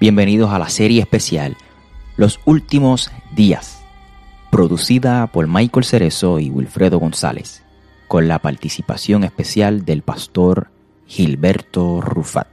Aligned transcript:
Bienvenidos 0.00 0.52
a 0.52 0.60
la 0.60 0.68
serie 0.68 1.00
especial 1.00 1.56
Los 2.16 2.38
Últimos 2.44 3.10
Días, 3.34 3.82
producida 4.48 5.26
por 5.26 5.48
Michael 5.48 5.84
Cerezo 5.84 6.38
y 6.38 6.50
Wilfredo 6.50 7.00
González, 7.00 7.64
con 8.06 8.28
la 8.28 8.38
participación 8.38 9.24
especial 9.24 9.84
del 9.84 10.02
pastor 10.02 10.70
Gilberto 11.08 12.00
Rufat. 12.00 12.46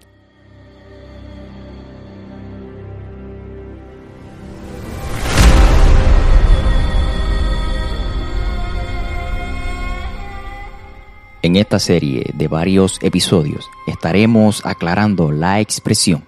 En 11.44 11.58
esta 11.58 11.78
serie 11.78 12.32
de 12.34 12.48
varios 12.48 12.98
episodios 13.04 13.70
estaremos 13.86 14.66
aclarando 14.66 15.32
la 15.32 15.60
expresión 15.60 16.24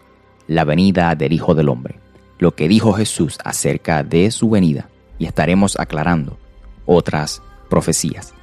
la 0.48 0.64
venida 0.64 1.14
del 1.16 1.34
Hijo 1.34 1.56
del 1.56 1.70
Hombre, 1.70 2.00
lo 2.40 2.56
que 2.56 2.68
dijo 2.68 2.94
Jesús 2.94 3.38
acerca 3.44 4.04
de 4.04 4.32
su 4.32 4.50
venida, 4.50 4.90
y 5.20 5.26
estaremos 5.26 5.78
aclarando 5.78 6.38
otras 6.86 7.42
profecías. 7.70 8.34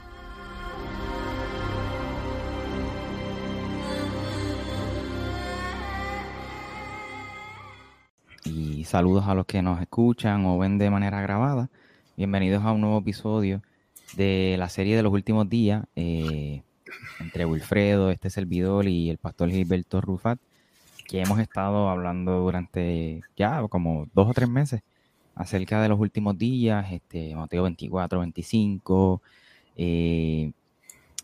Y 8.44 8.84
saludos 8.84 9.24
a 9.26 9.34
los 9.34 9.46
que 9.46 9.62
nos 9.62 9.80
escuchan 9.80 10.44
o 10.44 10.58
ven 10.58 10.76
de 10.76 10.90
manera 10.90 11.22
grabada. 11.22 11.70
Bienvenidos 12.16 12.64
a 12.64 12.72
un 12.72 12.82
nuevo 12.82 12.98
episodio 12.98 13.62
de 14.14 14.56
la 14.58 14.68
serie 14.68 14.94
de 14.94 15.02
los 15.02 15.12
últimos 15.12 15.48
días 15.48 15.84
eh, 15.96 16.62
entre 17.18 17.46
Wilfredo, 17.46 18.10
este 18.10 18.28
servidor 18.28 18.86
y 18.86 19.08
el 19.08 19.16
pastor 19.16 19.50
Gilberto 19.50 20.02
Rufat 20.02 20.38
que 21.04 21.20
hemos 21.20 21.38
estado 21.38 21.88
hablando 21.88 22.40
durante 22.40 23.22
ya 23.36 23.66
como 23.68 24.06
dos 24.14 24.28
o 24.30 24.34
tres 24.34 24.48
meses 24.48 24.82
acerca 25.34 25.80
de 25.82 25.88
los 25.88 25.98
últimos 25.98 26.38
días, 26.38 26.92
este, 26.92 27.34
Mateo 27.34 27.64
24, 27.64 28.20
25. 28.20 29.22
Eh, 29.76 30.52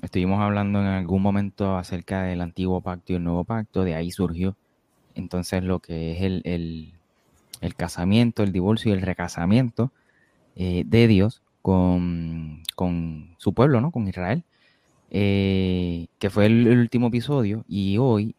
estuvimos 0.03 0.41
hablando 0.41 0.81
en 0.81 0.87
algún 0.87 1.23
momento 1.23 1.77
acerca 1.77 2.23
del 2.23 2.41
antiguo 2.41 2.81
pacto 2.81 3.13
y 3.13 3.17
el 3.17 3.25
nuevo 3.25 3.45
pacto, 3.45 3.85
de 3.85 3.95
ahí 3.95 4.11
surgió 4.11 4.57
entonces 5.15 5.63
lo 5.63 5.79
que 5.81 6.13
es 6.13 6.23
el, 6.23 6.43
el, 7.61 7.75
casamiento, 7.77 8.43
el 8.43 8.53
divorcio 8.53 8.91
y 8.91 8.95
el 8.95 9.03
recasamiento 9.03 9.93
eh, 10.57 10.85
de 10.87 11.07
Dios 11.07 11.43
con, 11.63 12.63
con, 12.75 13.35
su 13.39 13.53
pueblo, 13.53 13.81
¿no? 13.81 13.91
Con 13.91 14.09
Israel, 14.09 14.45
eh, 15.11 16.07
que 16.19 16.31
fue 16.31 16.47
el, 16.47 16.69
último 16.69 17.09
episodio 17.09 17.65
y 17.69 17.99
hoy 17.99 18.35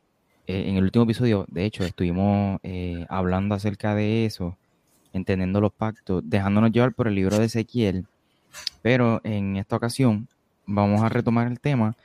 eh, 0.52 0.70
en 0.70 0.76
el 0.76 0.84
último 0.84 1.06
episodio, 1.06 1.46
de 1.50 1.64
hecho, 1.64 1.86
estuvimos 1.86 2.60
eh, 2.64 3.06
hablando 3.08 3.56
acerca 3.56 3.96
de 3.96 4.26
eso, 4.26 4.58
entendiendo 5.14 5.62
los 5.62 5.72
pactos, 5.72 6.24
dejándonos 6.26 6.74
llevar 6.74 6.94
por 6.94 7.08
el 7.08 7.16
libro 7.16 7.40
de 7.40 7.46
Ezequiel, 7.46 8.06
pero 8.82 9.22
en 9.24 9.56
esta 9.56 9.78
ocasión 9.78 10.28
vamos 10.66 11.02
a 11.04 11.10
retomar 11.10 11.48
el 11.48 11.62
tema 11.62 11.96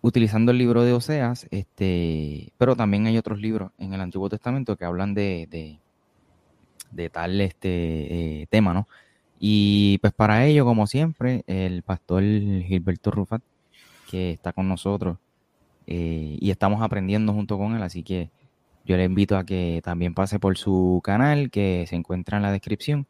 utilizando 0.00 0.50
el 0.52 0.56
libro 0.56 0.82
de 0.82 0.94
Oseas, 0.94 1.46
este, 1.50 2.52
pero 2.56 2.74
también 2.74 3.06
hay 3.06 3.18
otros 3.18 3.38
libros 3.38 3.70
en 3.76 3.92
el 3.92 4.00
Antiguo 4.00 4.30
Testamento 4.30 4.76
que 4.76 4.86
hablan 4.86 5.12
de, 5.12 5.78
de, 6.90 7.10
tal 7.10 7.38
este, 7.38 8.40
eh, 8.42 8.46
tema, 8.48 8.72
¿no? 8.72 8.88
Y 9.38 9.98
pues 9.98 10.14
para 10.14 10.46
ello, 10.46 10.64
como 10.64 10.86
siempre, 10.86 11.44
el 11.46 11.82
pastor 11.82 12.22
Gilberto 12.22 13.10
Rufat, 13.10 13.42
que 14.10 14.30
está 14.30 14.54
con 14.54 14.68
nosotros, 14.68 15.18
eh, 15.90 16.36
y 16.38 16.50
estamos 16.50 16.82
aprendiendo 16.82 17.32
junto 17.32 17.56
con 17.56 17.74
él, 17.74 17.82
así 17.82 18.02
que 18.02 18.30
yo 18.84 18.98
le 18.98 19.04
invito 19.04 19.38
a 19.38 19.44
que 19.44 19.80
también 19.82 20.12
pase 20.12 20.38
por 20.38 20.58
su 20.58 21.00
canal 21.02 21.50
que 21.50 21.86
se 21.88 21.96
encuentra 21.96 22.36
en 22.36 22.42
la 22.42 22.52
descripción, 22.52 23.06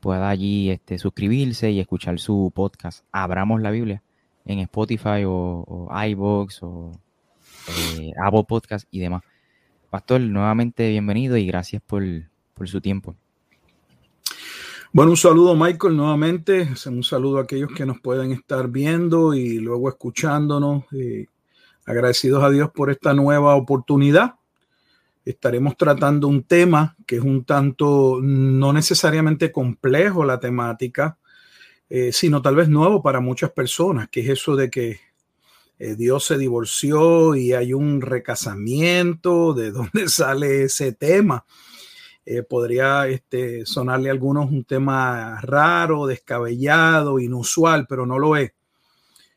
pueda 0.00 0.30
allí 0.30 0.70
este, 0.70 0.96
suscribirse 0.96 1.70
y 1.70 1.80
escuchar 1.80 2.18
su 2.18 2.50
podcast 2.54 3.04
Abramos 3.12 3.60
la 3.60 3.70
Biblia 3.70 4.02
en 4.46 4.60
Spotify 4.60 5.24
o, 5.26 5.86
iBox 6.08 6.62
o 6.62 6.92
eh, 7.98 8.10
Apple 8.24 8.44
Podcast 8.48 8.88
y 8.90 9.00
demás. 9.00 9.22
Pastor, 9.90 10.22
nuevamente 10.22 10.88
bienvenido 10.88 11.36
y 11.36 11.46
gracias 11.46 11.82
por, 11.82 12.02
su 12.64 12.80
tiempo. 12.80 13.14
Bueno, 14.94 15.10
un 15.10 15.18
saludo 15.18 15.54
Michael 15.54 15.94
nuevamente, 15.94 16.70
un 16.86 17.02
saludo 17.02 17.36
a 17.36 17.42
aquellos 17.42 17.70
que 17.76 17.84
nos 17.84 18.00
pueden 18.00 18.32
estar 18.32 18.68
viendo 18.68 19.34
y 19.34 19.58
luego 19.58 19.90
escuchándonos. 19.90 20.84
Eh, 20.92 21.26
agradecidos 21.86 22.42
a 22.42 22.50
Dios 22.50 22.70
por 22.70 22.90
esta 22.90 23.14
nueva 23.14 23.54
oportunidad. 23.54 24.36
Estaremos 25.24 25.76
tratando 25.76 26.28
un 26.28 26.44
tema 26.44 26.96
que 27.06 27.16
es 27.16 27.22
un 27.22 27.44
tanto 27.44 28.18
no 28.22 28.72
necesariamente 28.72 29.52
complejo 29.52 30.24
la 30.24 30.38
temática, 30.38 31.18
eh, 31.88 32.12
sino 32.12 32.42
tal 32.42 32.56
vez 32.56 32.68
nuevo 32.68 33.02
para 33.02 33.20
muchas 33.20 33.50
personas, 33.52 34.08
que 34.08 34.20
es 34.20 34.28
eso 34.28 34.56
de 34.56 34.70
que 34.70 35.00
eh, 35.78 35.96
Dios 35.96 36.24
se 36.24 36.38
divorció 36.38 37.34
y 37.34 37.52
hay 37.52 37.72
un 37.72 38.00
recasamiento, 38.00 39.54
de 39.54 39.70
dónde 39.72 40.08
sale 40.08 40.64
ese 40.64 40.92
tema. 40.92 41.44
Eh, 42.26 42.42
podría 42.42 43.06
este, 43.06 43.66
sonarle 43.66 44.08
a 44.08 44.12
algunos 44.12 44.50
un 44.50 44.64
tema 44.64 45.40
raro, 45.42 46.06
descabellado, 46.06 47.18
inusual, 47.18 47.86
pero 47.86 48.06
no 48.06 48.18
lo 48.18 48.36
es. 48.36 48.52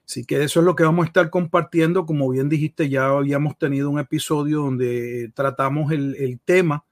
Así 0.07 0.23
que 0.23 0.41
eso 0.41 0.61
es 0.61 0.65
lo 0.65 0.75
que 0.75 0.83
vamos 0.83 1.03
a 1.03 1.07
estar 1.07 1.29
compartiendo. 1.29 2.05
Como 2.05 2.29
bien 2.29 2.47
dijiste, 2.47 2.87
ya 2.87 3.07
habíamos 3.07 3.57
tenido 3.57 3.89
un 3.89 3.99
episodio 3.99 4.61
donde 4.61 5.31
tratamos 5.35 5.91
el, 5.91 6.39
tema 6.45 6.85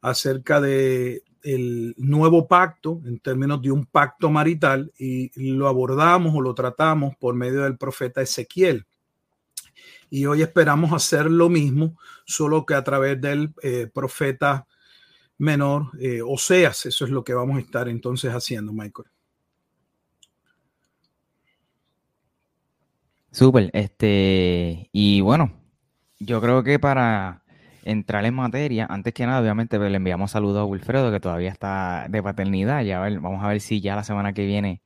acerca 0.00 0.60
de 0.60 1.22
el 1.42 1.94
nuevo 1.98 2.46
pacto 2.46 3.02
en 3.04 3.18
términos 3.18 3.60
de 3.60 3.72
un 3.72 3.86
pacto 3.86 4.30
marital 4.30 4.92
y 4.96 5.30
lo 5.36 5.68
abordamos 5.68 6.34
o 6.34 6.40
lo 6.40 6.54
tratamos 6.54 7.16
por 7.16 7.34
medio 7.34 7.62
del 7.62 7.76
profeta 7.76 8.22
Ezequiel. 8.22 8.86
Y 10.08 10.26
hoy 10.26 10.42
esperamos 10.42 10.92
hacer 10.92 11.28
lo 11.28 11.48
mismo, 11.48 11.98
solo 12.24 12.64
que 12.64 12.74
a 12.74 12.84
través 12.84 13.20
del 13.20 13.52
eh, 13.62 13.88
profeta 13.92 14.68
menor, 15.38 15.90
eh, 15.98 16.22
Oseas. 16.22 16.86
Eso 16.86 17.04
es 17.04 17.10
lo 17.10 17.24
que 17.24 17.34
vamos 17.34 17.56
a 17.56 17.60
estar 17.60 17.88
entonces 17.88 18.32
haciendo, 18.32 18.72
Michael. 18.72 19.08
Súper, 23.34 23.70
este, 23.72 24.88
y 24.92 25.20
bueno, 25.20 25.50
yo 26.20 26.40
creo 26.40 26.62
que 26.62 26.78
para 26.78 27.42
entrar 27.82 28.24
en 28.24 28.34
materia, 28.34 28.86
antes 28.88 29.12
que 29.12 29.26
nada, 29.26 29.40
obviamente 29.40 29.76
pues, 29.76 29.90
le 29.90 29.96
enviamos 29.96 30.30
saludos 30.30 30.60
a 30.60 30.64
Wilfredo, 30.64 31.10
que 31.10 31.18
todavía 31.18 31.50
está 31.50 32.06
de 32.08 32.22
paternidad, 32.22 32.84
ya 32.84 33.00
vamos 33.00 33.42
a 33.42 33.48
ver 33.48 33.60
si 33.60 33.80
ya 33.80 33.96
la 33.96 34.04
semana 34.04 34.34
que 34.34 34.46
viene 34.46 34.82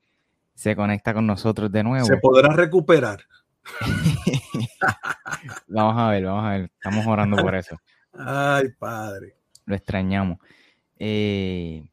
se 0.55 0.75
conecta 0.75 1.13
con 1.13 1.27
nosotros 1.27 1.71
de 1.71 1.83
nuevo. 1.83 2.07
Se 2.07 2.17
podrá 2.17 2.55
recuperar. 2.55 3.19
vamos 5.67 6.01
a 6.01 6.09
ver, 6.09 6.25
vamos 6.25 6.43
a 6.43 6.49
ver, 6.49 6.71
estamos 6.73 7.05
orando 7.05 7.37
por 7.37 7.53
eso. 7.53 7.79
Ay, 8.13 8.69
padre. 8.79 9.35
Lo 9.65 9.75
extrañamos. 9.75 10.39
Eh, 10.97 11.87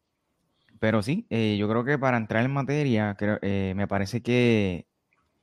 pero 0.81 1.03
sí, 1.03 1.27
eh, 1.29 1.59
yo 1.59 1.69
creo 1.69 1.85
que 1.85 1.99
para 1.99 2.17
entrar 2.17 2.47
en 2.47 2.55
materia, 2.55 3.15
creo, 3.19 3.39
eh, 3.43 3.75
me 3.77 3.87
parece 3.87 4.23
que 4.23 4.87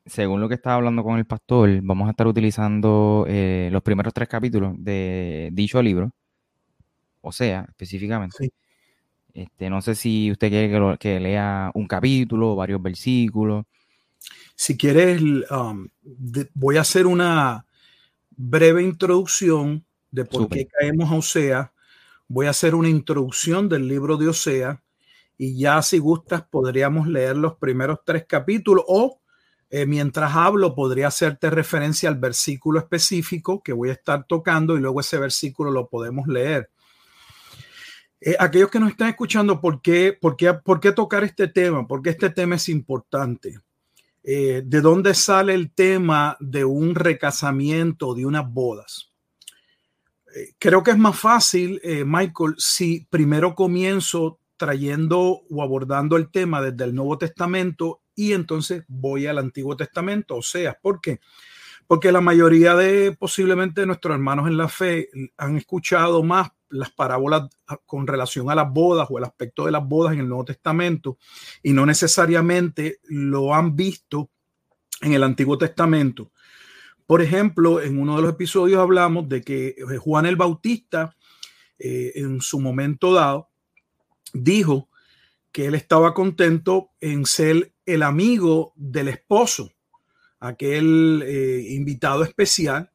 según 0.06 0.42
lo 0.42 0.50
que 0.50 0.56
estaba 0.56 0.76
hablando 0.76 1.04
con 1.04 1.18
el 1.18 1.26
pastor, 1.26 1.82
vamos 1.82 2.08
a 2.08 2.12
estar 2.12 2.28
utilizando 2.28 3.26
eh, 3.28 3.70
los 3.72 3.82
primeros 3.82 4.14
tres 4.14 4.28
capítulos 4.28 4.74
de 4.78 5.50
dicho 5.54 5.82
libro, 5.82 6.12
o 7.22 7.32
sea, 7.32 7.66
específicamente. 7.70 8.52
Este, 9.34 9.70
no 9.70 9.82
sé 9.82 9.96
si 9.96 10.32
usted 10.32 10.50
quiere 10.50 10.98
que, 11.00 11.20
lea 11.20 11.72
un 11.74 11.88
capítulo 11.88 12.52
o 12.52 12.56
varios 12.56 12.82
versículos. 12.82 13.66
Si 14.56 14.78
quieres, 14.78 15.22
um, 15.50 15.88
voy 16.54 16.78
a 16.78 16.82
hacer 16.82 17.08
una 17.08 17.66
breve 18.30 18.84
introducción 18.84 19.86
de 20.12 20.26
por 20.26 20.50
qué 20.50 20.68
caemos 20.68 21.12
a 21.12 21.16
Osea. 21.16 21.74
Voy 22.28 22.46
a 22.46 22.52
hacer 22.52 22.76
una 22.76 22.90
introducción 22.90 23.70
del 23.70 23.88
libro 23.88 24.18
de 24.18 24.28
Osea 24.28 24.84
y 25.38 25.58
ya 25.58 25.82
si 25.82 25.98
gustas 25.98 26.44
podríamos 26.44 27.08
leer 27.08 27.36
los 27.36 27.56
primeros 27.56 28.00
tres 28.06 28.26
capítulos 28.28 28.86
o 28.88 29.20
eh, 29.76 29.88
mientras 29.88 30.36
hablo, 30.36 30.76
podría 30.76 31.08
hacerte 31.08 31.50
referencia 31.50 32.08
al 32.08 32.20
versículo 32.20 32.78
específico 32.78 33.64
que 33.64 33.74
voy 33.74 33.90
a 33.90 33.94
estar 33.94 34.24
tocando 34.28 34.78
y 34.78 34.80
luego 34.80 35.00
ese 35.00 35.18
versículo 35.18 35.72
lo 35.72 35.90
podemos 35.90 36.28
leer. 36.28 36.70
Eh, 38.22 38.36
aquellos 38.38 38.70
que 38.70 38.80
nos 38.80 38.92
están 38.92 39.10
escuchando, 39.10 39.60
¿por 39.60 39.82
qué, 39.82 40.14
por, 40.14 40.38
qué, 40.38 40.54
¿por 40.54 40.80
qué 40.80 40.92
tocar 40.92 41.24
este 41.24 41.48
tema? 41.48 41.88
Porque 41.88 42.12
este 42.12 42.30
tema 42.30 42.58
es 42.58 42.70
importante. 42.70 43.62
Eh, 44.22 44.62
¿De 44.64 44.80
dónde 44.80 45.16
sale 45.16 45.56
el 45.56 45.72
tema 45.72 46.38
de 46.40 46.64
un 46.64 46.94
recasamiento, 46.94 48.14
de 48.14 48.28
unas 48.28 48.48
bodas? 48.48 49.10
creo 50.58 50.82
que 50.82 50.90
es 50.90 50.98
más 50.98 51.20
fácil, 51.20 51.80
Michael, 52.08 52.56
si 52.58 53.06
primero 53.08 53.54
comienzo 53.54 54.40
trayendo 54.58 55.42
o 55.48 55.62
abordando 55.62 56.18
el 56.18 56.32
tema 56.32 56.60
desde 56.60 56.86
el 56.86 56.96
Nuevo 56.96 57.20
Testamento 57.20 58.03
y 58.16 58.34
entonces 58.34 58.84
voy 58.88 59.28
al 59.28 59.38
Antiguo 59.38 59.76
Testamento. 59.76 60.36
O 60.36 60.42
sea, 60.42 60.78
¿por 60.82 61.02
qué? 61.02 61.20
Porque 61.88 62.12
la 62.12 62.22
mayoría 62.22 62.76
de 62.76 63.12
posiblemente 63.12 63.86
nuestros 63.86 64.16
hermanos 64.16 64.48
en 64.48 64.58
la 64.58 64.70
fe 64.70 65.10
han 65.38 65.58
escuchado 65.58 66.24
más 66.24 66.52
las 66.70 66.92
parábolas 66.92 67.50
con 67.86 68.08
relación 68.08 68.50
a 68.50 68.56
las 68.56 68.72
bodas 68.72 69.08
o 69.10 69.18
el 69.18 69.24
aspecto 69.24 69.66
de 69.66 69.72
las 69.72 69.88
bodas 69.88 70.14
en 70.14 70.22
el 70.22 70.28
Nuevo 70.28 70.46
Testamento 70.46 71.18
y 71.62 71.72
no 71.72 71.86
necesariamente 71.86 73.00
lo 73.04 73.54
han 73.54 73.76
visto 73.76 74.32
en 75.02 75.14
el 75.14 75.24
Antiguo 75.24 75.58
Testamento. 75.58 76.32
Por 77.06 77.22
ejemplo, 77.22 77.82
en 77.82 78.00
uno 78.00 78.16
de 78.16 78.22
los 78.24 78.32
episodios 78.32 78.80
hablamos 78.80 79.28
de 79.28 79.42
que 79.42 79.76
Juan 80.00 80.26
el 80.26 80.36
Bautista, 80.36 81.16
eh, 81.78 82.14
en 82.16 82.42
su 82.42 82.60
momento 82.60 83.14
dado, 83.14 83.50
dijo 84.34 84.90
que 85.52 85.68
él 85.68 85.76
estaba 85.76 86.14
contento 86.14 86.92
en 87.00 87.26
ser 87.26 87.73
el 87.86 88.04
amigo 88.04 88.74
del 88.76 89.08
esposo, 89.08 89.72
aquel 90.40 91.24
eh, 91.26 91.66
invitado 91.70 92.24
especial. 92.24 92.92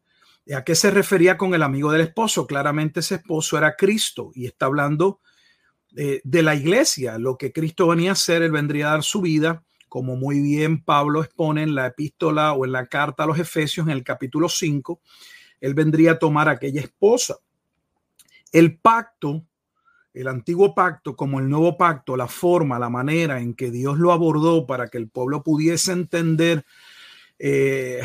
¿A 0.55 0.65
qué 0.65 0.75
se 0.75 0.91
refería 0.91 1.37
con 1.37 1.55
el 1.55 1.63
amigo 1.63 1.93
del 1.93 2.01
esposo? 2.01 2.47
Claramente 2.47 3.01
ese 3.01 3.17
esposo 3.17 3.59
era 3.59 3.77
Cristo 3.77 4.31
y 4.35 4.47
está 4.47 4.67
hablando 4.67 5.21
eh, 5.97 6.21
de 6.25 6.43
la 6.43 6.55
iglesia, 6.55 7.19
lo 7.19 7.37
que 7.37 7.53
Cristo 7.53 7.89
venía 7.89 8.11
a 8.11 8.13
hacer, 8.15 8.43
él 8.43 8.53
vendría 8.53 8.89
a 8.89 8.91
dar 8.93 9.03
su 9.03 9.21
vida 9.21 9.65
como 9.89 10.17
muy 10.17 10.41
bien 10.41 10.83
Pablo 10.83 11.23
expone 11.23 11.63
en 11.63 11.75
la 11.75 11.87
epístola 11.87 12.53
o 12.53 12.65
en 12.65 12.73
la 12.73 12.87
carta 12.87 13.25
a 13.25 13.27
los 13.27 13.39
Efesios 13.39 13.87
en 13.87 13.93
el 13.93 14.05
capítulo 14.05 14.49
5, 14.49 15.01
él 15.61 15.75
vendría 15.75 16.13
a 16.13 16.19
tomar 16.19 16.49
aquella 16.49 16.81
esposa. 16.81 17.37
El 18.53 18.79
pacto, 18.79 19.45
el 20.19 20.27
antiguo 20.27 20.75
pacto 20.75 21.15
como 21.15 21.39
el 21.39 21.49
nuevo 21.49 21.77
pacto, 21.77 22.17
la 22.17 22.27
forma, 22.27 22.81
la 22.81 22.89
manera 22.89 23.41
en 23.41 23.55
que 23.55 23.71
Dios 23.71 23.99
lo 23.99 24.11
abordó 24.11 24.67
para 24.67 24.89
que 24.89 24.99
el 24.99 25.09
pueblo 25.09 25.45
pudiese 25.45 25.93
entender 25.93 26.65
eh, 27.39 28.01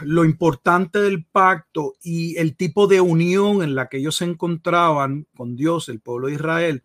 lo 0.00 0.24
importante 0.24 0.98
del 0.98 1.26
pacto 1.26 1.96
y 2.02 2.38
el 2.38 2.56
tipo 2.56 2.86
de 2.86 3.02
unión 3.02 3.62
en 3.62 3.74
la 3.74 3.90
que 3.90 3.98
ellos 3.98 4.16
se 4.16 4.24
encontraban 4.24 5.26
con 5.36 5.56
Dios, 5.56 5.90
el 5.90 6.00
pueblo 6.00 6.28
de 6.28 6.34
Israel, 6.34 6.84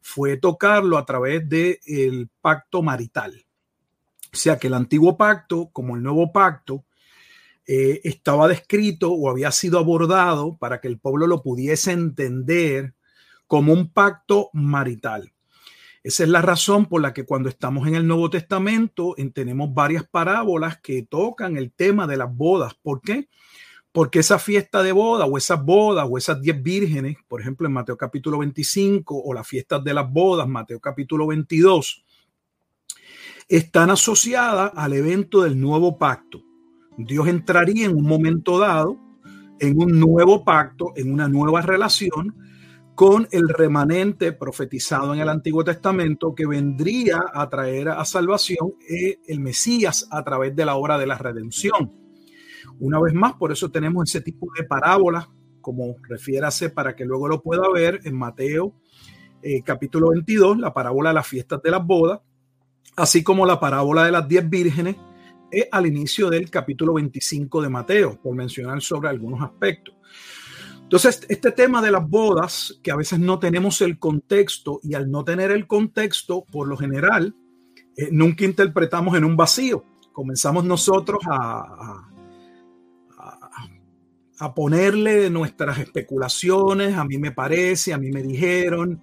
fue 0.00 0.36
tocarlo 0.36 0.96
a 0.96 1.04
través 1.04 1.48
del 1.48 1.80
el 1.84 2.28
pacto 2.40 2.82
marital. 2.82 3.44
O 4.32 4.36
sea 4.36 4.60
que 4.60 4.68
el 4.68 4.74
antiguo 4.74 5.16
pacto, 5.16 5.70
como 5.72 5.96
el 5.96 6.04
nuevo 6.04 6.30
pacto, 6.30 6.84
eh, 7.66 8.00
estaba 8.04 8.46
descrito 8.46 9.10
o 9.10 9.28
había 9.28 9.50
sido 9.50 9.80
abordado 9.80 10.56
para 10.56 10.80
que 10.80 10.86
el 10.86 11.00
pueblo 11.00 11.26
lo 11.26 11.42
pudiese 11.42 11.90
entender 11.90 12.94
como 13.50 13.72
un 13.72 13.88
pacto 13.88 14.48
marital. 14.52 15.32
Esa 16.04 16.22
es 16.22 16.28
la 16.28 16.40
razón 16.40 16.86
por 16.86 17.02
la 17.02 17.12
que 17.12 17.26
cuando 17.26 17.48
estamos 17.48 17.88
en 17.88 17.96
el 17.96 18.06
Nuevo 18.06 18.30
Testamento 18.30 19.16
tenemos 19.34 19.74
varias 19.74 20.04
parábolas 20.08 20.78
que 20.78 21.02
tocan 21.02 21.56
el 21.56 21.72
tema 21.72 22.06
de 22.06 22.16
las 22.16 22.32
bodas. 22.32 22.74
¿Por 22.80 23.00
qué? 23.00 23.28
Porque 23.90 24.20
esa 24.20 24.38
fiesta 24.38 24.84
de 24.84 24.92
boda 24.92 25.26
o 25.26 25.36
esas 25.36 25.64
bodas 25.64 26.06
o 26.08 26.16
esas 26.16 26.40
diez 26.40 26.62
vírgenes, 26.62 27.16
por 27.26 27.40
ejemplo 27.40 27.66
en 27.66 27.72
Mateo 27.72 27.96
capítulo 27.96 28.38
25 28.38 29.20
o 29.20 29.34
las 29.34 29.48
fiestas 29.48 29.82
de 29.82 29.94
las 29.94 30.08
bodas, 30.08 30.46
Mateo 30.46 30.78
capítulo 30.78 31.26
22, 31.26 32.04
están 33.48 33.90
asociadas 33.90 34.70
al 34.76 34.92
evento 34.92 35.42
del 35.42 35.60
nuevo 35.60 35.98
pacto. 35.98 36.40
Dios 36.96 37.26
entraría 37.26 37.86
en 37.86 37.96
un 37.96 38.04
momento 38.04 38.60
dado 38.60 38.96
en 39.58 39.76
un 39.76 39.98
nuevo 39.98 40.44
pacto, 40.44 40.92
en 40.94 41.12
una 41.12 41.26
nueva 41.26 41.62
relación 41.62 42.48
con 43.00 43.26
el 43.30 43.48
remanente 43.48 44.32
profetizado 44.32 45.14
en 45.14 45.20
el 45.20 45.30
Antiguo 45.30 45.64
Testamento 45.64 46.34
que 46.34 46.44
vendría 46.44 47.24
a 47.32 47.48
traer 47.48 47.88
a 47.88 48.04
salvación 48.04 48.74
eh, 48.86 49.16
el 49.26 49.40
Mesías 49.40 50.06
a 50.10 50.22
través 50.22 50.54
de 50.54 50.66
la 50.66 50.74
obra 50.74 50.98
de 50.98 51.06
la 51.06 51.16
redención. 51.16 51.90
Una 52.78 53.00
vez 53.00 53.14
más, 53.14 53.32
por 53.36 53.52
eso 53.52 53.70
tenemos 53.70 54.10
ese 54.10 54.20
tipo 54.20 54.48
de 54.54 54.64
parábolas, 54.64 55.30
como 55.62 55.96
refiérase 56.10 56.68
para 56.68 56.94
que 56.94 57.06
luego 57.06 57.26
lo 57.26 57.40
pueda 57.40 57.62
ver 57.72 58.00
en 58.04 58.18
Mateo 58.18 58.74
eh, 59.42 59.62
capítulo 59.62 60.10
22, 60.10 60.58
la 60.58 60.74
parábola 60.74 61.08
de 61.08 61.14
las 61.14 61.26
fiestas 61.26 61.62
de 61.62 61.70
las 61.70 61.82
bodas, 61.82 62.20
así 62.96 63.22
como 63.22 63.46
la 63.46 63.58
parábola 63.58 64.04
de 64.04 64.12
las 64.12 64.28
diez 64.28 64.46
vírgenes 64.46 64.96
es 65.50 65.68
al 65.72 65.86
inicio 65.86 66.28
del 66.28 66.50
capítulo 66.50 66.92
25 66.92 67.62
de 67.62 67.68
Mateo, 67.70 68.20
por 68.20 68.36
mencionar 68.36 68.82
sobre 68.82 69.08
algunos 69.08 69.40
aspectos. 69.40 69.94
Entonces, 70.90 71.24
este 71.28 71.52
tema 71.52 71.80
de 71.80 71.92
las 71.92 72.04
bodas, 72.08 72.80
que 72.82 72.90
a 72.90 72.96
veces 72.96 73.20
no 73.20 73.38
tenemos 73.38 73.80
el 73.80 74.00
contexto 74.00 74.80
y 74.82 74.94
al 74.94 75.08
no 75.08 75.22
tener 75.22 75.52
el 75.52 75.68
contexto, 75.68 76.44
por 76.50 76.66
lo 76.66 76.76
general, 76.76 77.36
eh, 77.96 78.08
nunca 78.10 78.44
interpretamos 78.44 79.16
en 79.16 79.22
un 79.22 79.36
vacío. 79.36 79.84
Comenzamos 80.12 80.64
nosotros 80.64 81.20
a, 81.30 82.08
a, 83.16 83.50
a 84.40 84.52
ponerle 84.52 85.30
nuestras 85.30 85.78
especulaciones, 85.78 86.96
a 86.96 87.04
mí 87.04 87.18
me 87.18 87.30
parece, 87.30 87.92
a 87.92 87.98
mí 87.98 88.10
me 88.10 88.24
dijeron, 88.24 89.00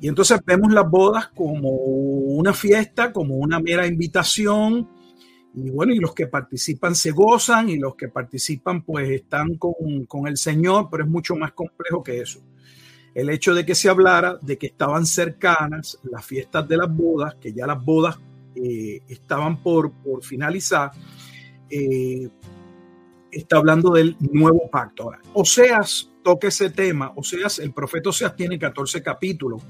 y 0.00 0.06
entonces 0.06 0.38
vemos 0.46 0.72
las 0.72 0.88
bodas 0.88 1.26
como 1.34 1.70
una 1.70 2.54
fiesta, 2.54 3.12
como 3.12 3.34
una 3.34 3.58
mera 3.58 3.84
invitación. 3.84 4.88
Y 5.54 5.70
bueno, 5.70 5.92
y 5.92 5.98
los 5.98 6.14
que 6.14 6.26
participan 6.26 6.94
se 6.94 7.10
gozan 7.10 7.68
y 7.68 7.76
los 7.76 7.96
que 7.96 8.08
participan 8.08 8.82
pues 8.82 9.10
están 9.10 9.56
con, 9.56 10.26
el 10.26 10.36
Señor, 10.36 10.88
pero 10.90 11.04
es 11.04 11.10
mucho 11.10 11.34
más 11.34 11.52
complejo 11.52 12.02
que 12.02 12.20
eso. 12.20 12.40
El 13.14 13.30
hecho 13.30 13.54
de 13.54 13.66
que 13.66 13.74
se 13.74 13.88
hablara 13.88 14.38
de 14.40 14.56
que 14.56 14.68
estaban 14.68 15.04
cercanas 15.04 15.98
las 16.04 16.24
fiestas 16.24 16.68
de 16.68 16.76
las 16.76 16.94
bodas, 16.94 17.34
que 17.34 17.52
ya 17.52 17.66
las 17.66 17.84
bodas 17.84 18.18
eh, 18.54 19.00
estaban 19.08 19.60
por, 19.62 19.90
por 19.90 20.22
finalizar, 20.22 20.92
eh, 21.68 22.28
está 23.32 23.56
hablando 23.56 23.90
del 23.90 24.16
nuevo 24.20 24.70
pacto. 24.70 25.04
Ahora, 25.04 25.20
Oseas 25.34 26.10
toca 26.22 26.46
ese 26.46 26.70
tema, 26.70 27.12
Oseas, 27.16 27.58
el 27.58 27.72
profeta 27.72 28.10
Oseas 28.10 28.36
tiene 28.36 28.58
14 28.58 29.02
capítulos 29.02 29.62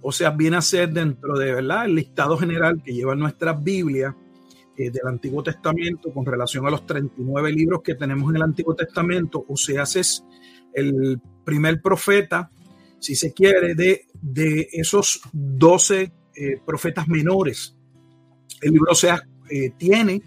o 0.00 0.12
sea, 0.12 0.30
viene 0.30 0.56
a 0.56 0.62
ser 0.62 0.90
dentro 0.90 1.38
de 1.38 1.54
¿verdad? 1.54 1.86
el 1.86 1.94
listado 1.94 2.38
general 2.38 2.82
que 2.82 2.94
lleva 2.94 3.14
nuestra 3.14 3.52
Biblia 3.52 4.14
eh, 4.78 4.90
del 4.90 5.06
Antiguo 5.06 5.42
Testamento 5.42 6.12
con 6.12 6.24
relación 6.24 6.66
a 6.66 6.70
los 6.70 6.86
39 6.86 7.52
libros 7.52 7.82
que 7.82 7.96
tenemos 7.96 8.30
en 8.30 8.36
el 8.36 8.42
Antiguo 8.42 8.74
Testamento. 8.74 9.44
O 9.48 9.56
sea, 9.56 9.82
es 9.82 10.24
el 10.72 11.20
primer 11.44 11.82
profeta, 11.82 12.50
si 12.98 13.14
se 13.16 13.32
quiere, 13.32 13.74
de, 13.74 14.06
de 14.14 14.68
esos 14.72 15.20
12 15.32 16.12
eh, 16.36 16.60
profetas 16.64 17.08
menores. 17.08 17.76
El 18.60 18.72
libro 18.72 18.92
Oseas 18.92 19.20
eh, 19.50 19.72
tiene 19.76 20.22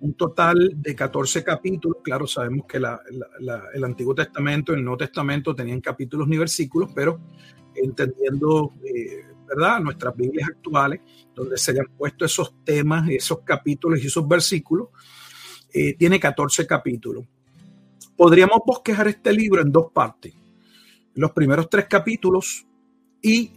un 0.00 0.12
total 0.12 0.74
de 0.76 0.94
14 0.94 1.42
capítulos. 1.42 1.98
Claro, 2.04 2.26
sabemos 2.26 2.66
que 2.66 2.76
el 2.76 3.84
Antiguo 3.84 4.14
Testamento, 4.14 4.74
el 4.74 4.84
Nuevo 4.84 4.98
Testamento 4.98 5.54
tenían 5.54 5.80
capítulos 5.80 6.28
ni 6.28 6.36
versículos, 6.36 6.90
pero 6.94 7.18
entendiendo, 7.74 8.74
eh, 8.84 9.23
¿verdad?, 9.46 9.80
nuestras 9.80 10.16
Biblias 10.16 10.48
actuales, 10.48 11.00
donde 11.34 11.56
se 11.56 11.72
hayan 11.72 11.86
puesto 11.96 12.24
esos 12.24 12.54
temas, 12.64 13.08
esos 13.10 13.40
capítulos 13.44 14.02
y 14.02 14.06
esos 14.06 14.26
versículos, 14.26 14.88
eh, 15.72 15.94
tiene 15.94 16.20
14 16.20 16.66
capítulos. 16.66 17.24
Podríamos 18.16 18.60
bosquejar 18.64 19.08
este 19.08 19.32
libro 19.32 19.60
en 19.60 19.72
dos 19.72 19.90
partes. 19.92 20.32
Los 21.14 21.32
primeros 21.32 21.68
tres 21.68 21.86
capítulos 21.88 22.66
y 23.20 23.52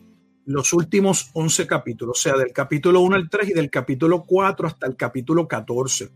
los 0.45 0.71
últimos 0.73 1.29
11 1.33 1.67
capítulos, 1.67 2.17
o 2.17 2.21
sea, 2.21 2.37
del 2.37 2.53
capítulo 2.53 3.01
1 3.01 3.15
al 3.17 3.29
3 3.29 3.49
y 3.49 3.53
del 3.53 3.69
capítulo 3.69 4.23
4 4.25 4.67
hasta 4.67 4.87
el 4.87 4.95
capítulo 4.95 5.47
14. 5.47 6.09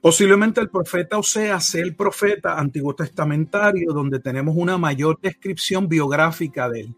Posiblemente 0.00 0.60
el 0.60 0.70
profeta 0.70 1.18
Osea 1.18 1.58
sea 1.58 1.82
el 1.82 1.96
profeta 1.96 2.58
antiguo 2.58 2.94
testamentario 2.94 3.92
donde 3.92 4.20
tenemos 4.20 4.54
una 4.56 4.78
mayor 4.78 5.18
descripción 5.20 5.88
biográfica 5.88 6.68
de 6.68 6.80
él. 6.82 6.94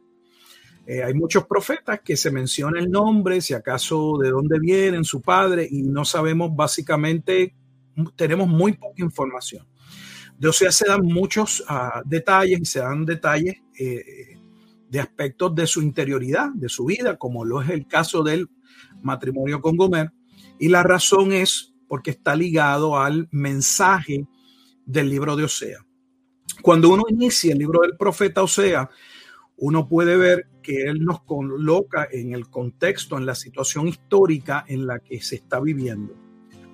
Eh, 0.87 1.03
hay 1.03 1.15
muchos 1.15 1.47
profetas 1.47 2.01
que 2.05 2.17
se 2.17 2.31
menciona 2.31 2.81
el 2.81 2.91
nombre, 2.91 3.41
si 3.41 3.55
acaso 3.55 4.19
de 4.19 4.31
dónde 4.31 4.59
vienen, 4.59 5.05
su 5.05 5.21
padre, 5.21 5.67
y 5.71 5.83
no 5.83 6.05
sabemos 6.05 6.51
básicamente, 6.55 7.55
tenemos 8.17 8.49
muy 8.49 8.73
poca 8.73 9.03
información. 9.03 9.67
De 10.39 10.49
Osea 10.49 10.73
se 10.73 10.89
dan 10.89 11.05
muchos 11.05 11.61
uh, 11.69 12.01
detalles 12.05 12.61
y 12.61 12.65
se 12.65 12.81
dan 12.81 13.05
detalles 13.05 13.57
eh, 13.79 14.39
de 14.89 15.01
aspectos 15.01 15.55
de 15.55 15.67
su 15.67 15.83
interioridad, 15.83 16.49
de 16.55 16.69
su 16.69 16.87
vida, 16.87 17.19
como 17.19 17.45
lo 17.45 17.61
es 17.61 17.69
el 17.69 17.87
caso 17.87 18.23
del 18.23 18.49
matrimonio 19.03 19.61
con 19.61 19.77
Gomer. 19.77 20.13
Y 20.59 20.69
la 20.69 20.83
razón 20.83 21.33
es 21.33 21.75
porque 21.89 22.11
está 22.13 22.35
ligado 22.35 22.99
al 22.99 23.29
mensaje 23.31 24.27
del 24.87 25.09
libro 25.09 25.37
de 25.37 25.45
Osea. 25.45 25.85
Cuando 26.63 26.89
uno 26.89 27.05
inicia 27.09 27.53
el 27.53 27.59
libro 27.59 27.81
del 27.83 27.97
profeta 27.97 28.43
Osea, 28.43 28.91
uno 29.57 29.89
puede 29.89 30.17
ver 30.17 30.50
que 30.61 30.85
él 30.85 31.05
nos 31.05 31.23
coloca 31.23 32.09
en 32.11 32.33
el 32.33 32.49
contexto, 32.49 33.19
en 33.19 33.27
la 33.27 33.35
situación 33.35 33.89
histórica 33.89 34.65
en 34.69 34.87
la 34.87 34.99
que 34.99 35.21
se 35.21 35.37
está 35.37 35.61
viviendo. 35.61 36.15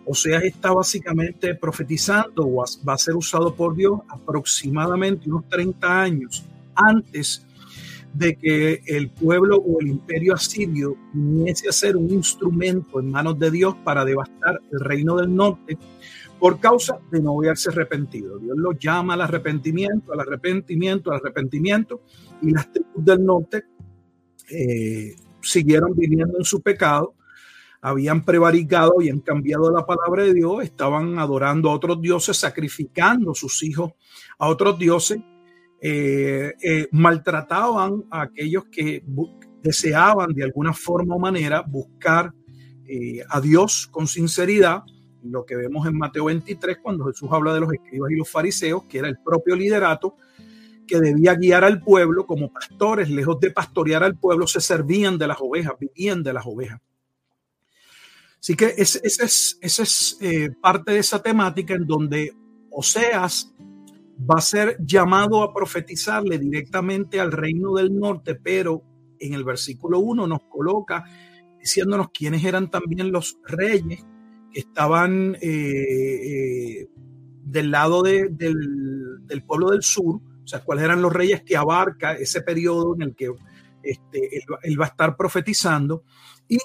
O 0.07 0.15
sea, 0.15 0.39
está 0.39 0.73
básicamente 0.73 1.55
profetizando 1.57 2.47
o 2.47 2.65
va 2.89 2.95
a 2.95 2.99
ser 2.99 3.17
usado 3.17 3.55
por 3.55 3.75
Dios 3.75 4.01
aproximadamente 4.09 5.29
unos 5.29 5.49
30 5.49 6.03
años 6.03 6.45
antes 6.77 7.45
de 8.15 8.37
que 8.37 8.83
el 8.87 9.11
pueblo 9.11 9.57
o 9.57 9.81
el 9.81 9.89
imperio 9.89 10.35
asirio 10.35 10.97
viniese 11.13 11.69
a 11.69 11.73
ser 11.73 11.97
un 11.97 12.11
instrumento 12.11 13.01
en 13.01 13.11
manos 13.11 13.39
de 13.39 13.51
Dios 13.51 13.75
para 13.85 14.05
devastar 14.05 14.61
el 14.71 14.81
reino 14.81 15.17
del 15.17 15.35
norte, 15.35 15.77
por 16.39 16.61
causa 16.61 16.99
de 17.11 17.21
no 17.21 17.39
haberse 17.39 17.71
arrepentido. 17.71 18.39
Dios 18.39 18.57
los 18.57 18.79
llama 18.79 19.15
al 19.15 19.23
arrepentimiento, 19.23 20.13
al 20.13 20.21
arrepentimiento, 20.21 21.11
al 21.11 21.19
arrepentimiento, 21.19 22.03
y 22.43 22.51
las 22.51 22.71
tribus 22.71 23.05
del 23.05 23.25
norte 23.25 23.65
eh, 24.51 25.17
siguieron 25.43 25.95
viviendo 25.95 26.39
en 26.39 26.45
su 26.45 26.61
pecado, 26.61 27.15
habían 27.81 28.25
prevaricado, 28.25 28.95
habían 28.97 29.21
cambiado 29.21 29.71
la 29.71 29.87
palabra 29.87 30.25
de 30.25 30.35
Dios, 30.35 30.65
estaban 30.65 31.19
adorando 31.19 31.71
a 31.71 31.75
otros 31.75 32.01
dioses, 32.01 32.37
sacrificando 32.37 33.35
sus 33.35 33.63
hijos 33.63 33.93
a 34.39 34.49
otros 34.49 34.79
dioses, 34.79 35.19
eh, 35.81 36.55
eh, 36.63 36.89
maltrataban 36.91 38.05
a 38.11 38.23
aquellos 38.23 38.65
que 38.67 39.05
deseaban 39.63 40.33
de 40.33 40.45
alguna 40.45 40.73
forma 40.73 41.15
o 41.15 41.19
manera 41.19 41.63
buscar 41.63 42.33
a 43.29 43.41
Dios 43.41 43.89
con 43.91 44.07
sinceridad. 44.07 44.83
Lo 45.25 45.45
que 45.45 45.57
vemos 45.57 45.89
en 45.89 45.99
Mateo 45.99 46.27
23 46.27 46.79
cuando 46.81 47.07
Jesús 47.07 47.29
habla 47.33 47.53
de 47.53 47.61
los 47.61 47.73
escribas 47.73 48.13
y 48.13 48.17
los 48.17 48.31
fariseos, 48.31 48.85
que 48.85 48.99
era 48.99 49.09
el 49.09 49.19
propio 49.19 49.57
liderato 49.57 50.15
que 50.87 51.01
debía 51.01 51.35
guiar 51.35 51.65
al 51.65 51.83
pueblo 51.83 52.27
como 52.27 52.53
pastores, 52.53 53.11
lejos 53.11 53.41
de 53.41 53.51
pastorear 53.51 54.05
al 54.05 54.17
pueblo, 54.19 54.47
se 54.47 54.61
servían 54.61 55.19
de 55.19 55.27
las 55.27 55.39
ovejas, 55.41 55.75
vivían 55.79 56.23
de 56.23 56.33
las 56.33 56.47
ovejas. 56.47 56.81
Así 58.41 58.55
que 58.55 58.75
esa 58.77 59.01
es, 59.03 59.59
ese 59.61 59.83
es 59.83 60.19
eh, 60.21 60.51
parte 60.61 60.93
de 60.93 60.99
esa 60.99 61.21
temática 61.23 61.75
en 61.75 61.87
donde 61.87 62.33
Oseas 62.71 63.53
va 64.19 64.39
a 64.39 64.43
ser 64.43 64.77
llamado 64.81 65.43
a 65.43 65.53
profetizarle 65.53 66.39
directamente 66.39 67.21
al 67.21 67.33
reino 67.33 67.75
del 67.75 67.99
norte, 67.99 68.35
pero 68.35 68.83
en 69.19 69.35
el 69.35 69.45
versículo 69.45 69.99
1 69.99 70.27
nos 70.27 70.43
coloca 70.49 71.05
diciéndonos 71.59 72.09
quiénes 72.13 72.45
eran 72.45 72.71
también 72.71 73.11
los 73.11 73.39
reyes 73.45 74.05
estaban 74.55 75.37
eh, 75.43 76.81
eh, 76.83 76.89
del 77.45 77.71
lado 77.71 78.03
del, 78.03 78.31
pueblo 79.47 79.71
del 79.71 79.83
sur, 79.83 80.21
o 80.47 80.49
sea, 80.49 80.61
cuáles 80.61 80.85
eran 80.85 81.03
los 81.03 81.13
reyes 81.13 81.43
que 81.43 81.57
abarca 81.57 82.13
ese 82.13 82.41
periodo 82.41 82.95
en 82.95 83.03
el 83.03 83.17
que 83.17 83.33
este, 83.83 84.39
él, 84.63 84.81
va 84.81 84.85
a 84.85 84.89
estar 84.89 85.17
profetizando, 85.17 86.05
y 86.47 86.59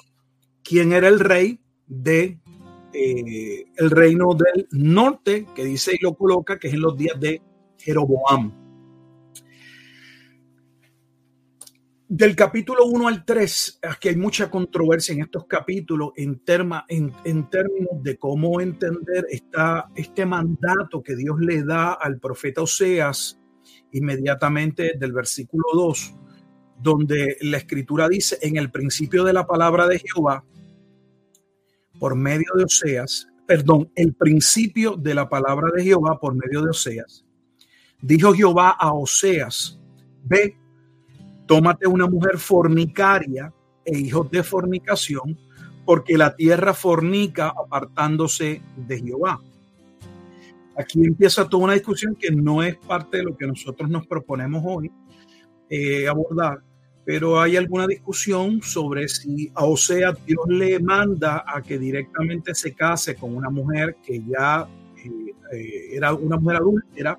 quién 0.62 0.92
era 0.92 1.08
el 1.08 1.18
rey 1.18 1.60
de 1.88 2.38
eh, 2.92 3.64
el 3.74 3.90
reino 3.90 4.28
del 4.34 4.68
norte, 4.70 5.48
que 5.52 5.64
dice 5.64 5.96
y 5.98 6.04
lo 6.04 6.14
coloca, 6.14 6.60
que 6.60 6.68
es 6.68 6.74
en 6.74 6.80
los 6.80 6.96
días 6.96 7.18
de 7.18 7.42
Jeroboam. 7.76 8.52
Del 12.06 12.36
capítulo 12.36 12.84
1 12.84 13.08
al 13.08 13.24
3, 13.24 13.80
aquí 13.82 14.10
hay 14.10 14.16
mucha 14.16 14.48
controversia 14.48 15.12
en 15.14 15.22
estos 15.22 15.46
capítulos 15.46 16.12
en, 16.14 16.40
en, 17.24 17.50
términos 17.50 18.00
de 18.00 18.16
cómo 18.16 18.60
entender 18.60 19.26
esta, 19.28 19.88
este 19.96 20.24
mandato 20.24 21.02
que 21.02 21.16
Dios 21.16 21.40
le 21.40 21.64
da 21.64 21.94
al 21.94 22.20
profeta 22.20 22.62
Oseas 22.62 23.41
inmediatamente 23.92 24.94
del 24.98 25.12
versículo 25.12 25.64
2, 25.74 26.14
donde 26.80 27.36
la 27.42 27.58
escritura 27.58 28.08
dice, 28.08 28.38
en 28.42 28.56
el 28.56 28.70
principio 28.70 29.24
de 29.24 29.32
la 29.32 29.46
palabra 29.46 29.86
de 29.86 30.00
Jehová, 30.00 30.44
por 31.98 32.16
medio 32.16 32.48
de 32.56 32.64
Oseas, 32.64 33.28
perdón, 33.46 33.90
el 33.94 34.14
principio 34.14 34.96
de 34.96 35.14
la 35.14 35.28
palabra 35.28 35.70
de 35.74 35.84
Jehová 35.84 36.18
por 36.18 36.34
medio 36.34 36.62
de 36.62 36.70
Oseas, 36.70 37.24
dijo 38.00 38.32
Jehová 38.34 38.70
a 38.70 38.92
Oseas, 38.92 39.78
ve, 40.24 40.56
tómate 41.46 41.86
una 41.86 42.06
mujer 42.06 42.38
fornicaria 42.38 43.52
e 43.84 43.98
hijos 43.98 44.30
de 44.30 44.42
fornicación, 44.42 45.38
porque 45.84 46.16
la 46.16 46.34
tierra 46.34 46.74
fornica 46.74 47.48
apartándose 47.48 48.62
de 48.76 49.00
Jehová. 49.00 49.40
Aquí 50.82 51.04
empieza 51.04 51.48
toda 51.48 51.64
una 51.64 51.74
discusión 51.74 52.16
que 52.16 52.30
no 52.32 52.60
es 52.62 52.76
parte 52.76 53.18
de 53.18 53.22
lo 53.22 53.36
que 53.36 53.46
nosotros 53.46 53.88
nos 53.88 54.04
proponemos 54.04 54.62
hoy 54.66 54.90
eh, 55.70 56.08
abordar, 56.08 56.60
pero 57.04 57.40
hay 57.40 57.56
alguna 57.56 57.86
discusión 57.86 58.60
sobre 58.62 59.08
si 59.08 59.50
a 59.54 59.64
Osea 59.64 60.12
Dios 60.26 60.44
le 60.48 60.80
manda 60.80 61.44
a 61.46 61.62
que 61.62 61.78
directamente 61.78 62.52
se 62.54 62.74
case 62.74 63.14
con 63.14 63.36
una 63.36 63.48
mujer 63.48 63.96
que 64.04 64.22
ya 64.24 64.68
eh, 64.96 65.34
eh, 65.52 65.96
era 65.96 66.12
una 66.14 66.36
mujer 66.36 66.56
adúltera 66.56 67.18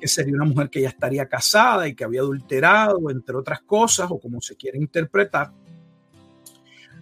que 0.00 0.08
sería 0.08 0.34
una 0.34 0.44
mujer 0.44 0.68
que 0.68 0.82
ya 0.82 0.88
estaría 0.88 1.26
casada 1.26 1.86
y 1.88 1.94
que 1.94 2.04
había 2.04 2.20
adulterado, 2.20 3.10
entre 3.10 3.36
otras 3.36 3.62
cosas, 3.62 4.08
o 4.10 4.18
como 4.18 4.40
se 4.40 4.56
quiere 4.56 4.76
interpretar. 4.76 5.52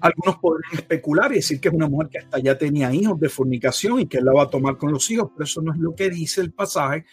Algunos 0.04 0.36
podrían 0.36 0.74
especular 0.74 1.32
y 1.32 1.36
decir 1.36 1.58
que 1.58 1.68
es 1.68 1.74
una 1.74 1.88
mujer 1.88 2.10
que 2.10 2.18
hasta 2.18 2.38
ya 2.38 2.58
tenía 2.58 2.92
hijos 2.92 3.18
de 3.18 3.30
fornicación 3.30 4.00
y 4.00 4.06
que 4.06 4.18
él 4.18 4.26
la 4.26 4.34
va 4.34 4.42
a 4.42 4.50
tomar 4.50 4.76
con 4.76 4.92
los 4.92 5.10
hijos, 5.10 5.30
pero 5.32 5.44
eso 5.44 5.62
no 5.62 5.72
es 5.72 5.78
lo 5.78 5.94
que 5.94 6.10
dice 6.10 6.42
el 6.42 6.52
pasaje, 6.52 7.06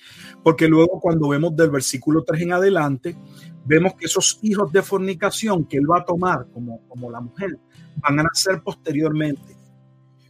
porque 0.43 0.67
luego 0.67 0.99
cuando 0.99 1.29
vemos 1.29 1.55
del 1.55 1.69
versículo 1.69 2.25
3 2.25 2.41
en 2.41 2.51
adelante, 2.51 3.15
vemos 3.63 3.93
que 3.93 4.07
esos 4.07 4.39
hijos 4.41 4.73
de 4.73 4.81
fornicación 4.81 5.63
que 5.63 5.77
él 5.77 5.89
va 5.89 5.99
a 5.99 6.03
tomar 6.03 6.47
como, 6.53 6.85
como 6.89 7.09
la 7.09 7.21
mujer 7.21 7.57
van 7.95 8.19
a 8.19 8.23
nacer 8.23 8.61
posteriormente. 8.61 9.55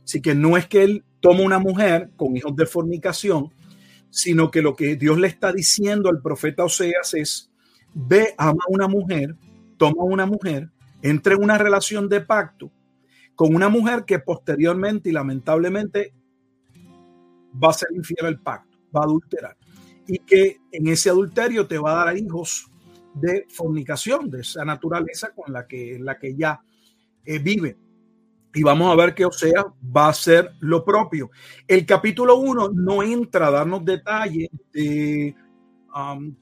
Así 0.03 0.21
que 0.21 0.35
no 0.35 0.55
es 0.55 0.67
que 0.67 0.83
él 0.83 1.03
toma 1.19 1.41
una 1.41 1.57
mujer 1.57 2.11
con 2.15 2.37
hijos 2.37 2.55
de 2.55 2.67
fornicación, 2.67 3.51
sino 4.11 4.51
que 4.51 4.61
lo 4.61 4.75
que 4.75 4.97
Dios 4.97 5.17
le 5.17 5.25
está 5.25 5.51
diciendo 5.51 6.09
al 6.09 6.21
profeta 6.21 6.63
Oseas 6.63 7.15
es, 7.15 7.51
ve, 7.95 8.35
ama 8.37 8.61
a 8.67 8.71
una 8.71 8.87
mujer, 8.87 9.35
toma 9.77 10.03
una 10.03 10.27
mujer, 10.27 10.69
entre 11.01 11.35
en 11.35 11.43
una 11.43 11.57
relación 11.57 12.07
de 12.09 12.21
pacto 12.21 12.71
con 13.35 13.55
una 13.55 13.69
mujer 13.69 14.03
que 14.05 14.19
posteriormente 14.19 15.09
y 15.09 15.13
lamentablemente 15.13 16.13
va 17.63 17.69
a 17.69 17.73
ser 17.73 17.89
infiel 17.93 18.25
al 18.25 18.39
pacto, 18.39 18.77
va 18.95 19.01
a 19.01 19.05
adulterar. 19.05 19.57
Y 20.07 20.19
que 20.19 20.57
en 20.71 20.87
ese 20.87 21.09
adulterio 21.09 21.67
te 21.67 21.77
va 21.77 22.01
a 22.01 22.05
dar 22.05 22.17
hijos 22.17 22.67
de 23.13 23.45
fornicación, 23.49 24.29
de 24.29 24.41
esa 24.41 24.63
naturaleza 24.63 25.31
con 25.33 25.51
la 25.51 25.65
que, 25.65 25.97
la 25.99 26.17
que 26.19 26.35
ya 26.35 26.61
eh, 27.25 27.39
vive 27.39 27.77
y 28.53 28.63
vamos 28.63 28.91
a 28.91 28.95
ver 28.95 29.15
que 29.15 29.25
Osea 29.25 29.65
va 29.95 30.07
a 30.07 30.09
hacer 30.09 30.53
lo 30.59 30.83
propio. 30.83 31.31
El 31.67 31.85
capítulo 31.85 32.37
1 32.37 32.71
no 32.73 33.03
entra 33.03 33.47
a 33.47 33.51
darnos 33.51 33.85
detalles 33.85 34.49
de 34.73 35.35
um, 35.95 36.35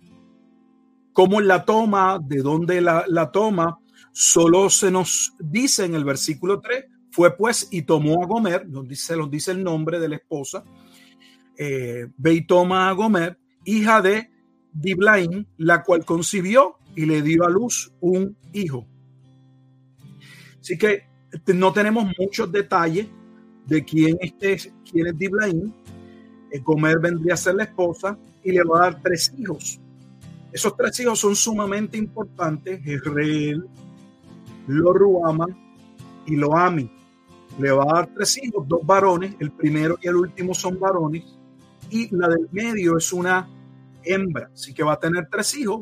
cómo 1.13 1.39
la 1.41 1.65
toma, 1.65 2.19
de 2.23 2.41
dónde 2.41 2.81
la, 2.81 3.31
toma, 3.31 3.77
solo 4.19 4.69
se 4.69 4.91
nos 4.91 5.33
dice 5.39 5.85
en 5.85 5.95
el 5.95 6.03
versículo 6.03 6.59
3, 6.59 6.83
fue 7.09 7.37
pues 7.37 7.69
y 7.71 7.83
tomó 7.83 8.21
a 8.21 8.25
Gomer, 8.25 8.67
se 8.91 9.15
nos 9.15 9.31
dice 9.31 9.51
el 9.51 9.63
nombre 9.63 9.97
de 9.97 10.09
la 10.09 10.17
esposa, 10.17 10.61
eh, 11.57 12.05
ve 12.17 12.33
y 12.33 12.45
toma 12.45 12.89
a 12.89 12.91
Gomer, 12.91 13.39
hija 13.63 14.01
de 14.01 14.29
Diblaim, 14.73 15.45
la 15.55 15.83
cual 15.83 16.03
concibió 16.03 16.79
y 16.97 17.05
le 17.05 17.21
dio 17.21 17.45
a 17.45 17.49
luz 17.49 17.93
un 18.01 18.35
hijo. 18.51 18.85
Así 20.59 20.77
que 20.77 21.03
no 21.55 21.71
tenemos 21.71 22.11
muchos 22.19 22.51
detalles 22.51 23.07
de 23.67 23.85
quién, 23.85 24.17
este, 24.19 24.73
quién 24.91 25.07
es 25.07 25.17
Diblaim. 25.17 25.71
Gomer 26.65 26.97
eh, 26.97 26.99
vendría 27.03 27.35
a 27.35 27.37
ser 27.37 27.55
la 27.55 27.63
esposa 27.63 28.19
y 28.43 28.51
le 28.51 28.63
va 28.65 28.79
a 28.79 28.81
dar 28.81 29.01
tres 29.01 29.33
hijos. 29.37 29.79
Esos 30.51 30.75
tres 30.75 30.99
hijos 30.99 31.19
son 31.19 31.37
sumamente 31.37 31.97
importantes. 31.97 32.85
Israel, 32.85 33.63
lo 34.67 34.93
Ruama 34.93 35.45
y 36.25 36.35
lo 36.35 36.55
Ami. 36.55 36.89
Le 37.57 37.71
va 37.71 37.83
a 37.83 37.93
dar 37.95 38.13
tres 38.13 38.37
hijos, 38.43 38.67
dos 38.67 38.85
varones. 38.85 39.35
El 39.39 39.51
primero 39.51 39.97
y 40.01 40.07
el 40.07 40.15
último 40.15 40.53
son 40.53 40.79
varones. 40.79 41.23
Y 41.89 42.15
la 42.15 42.27
del 42.27 42.47
medio 42.51 42.97
es 42.97 43.11
una 43.11 43.49
hembra. 44.03 44.49
Así 44.53 44.73
que 44.73 44.83
va 44.83 44.93
a 44.93 44.99
tener 44.99 45.27
tres 45.29 45.55
hijos. 45.57 45.81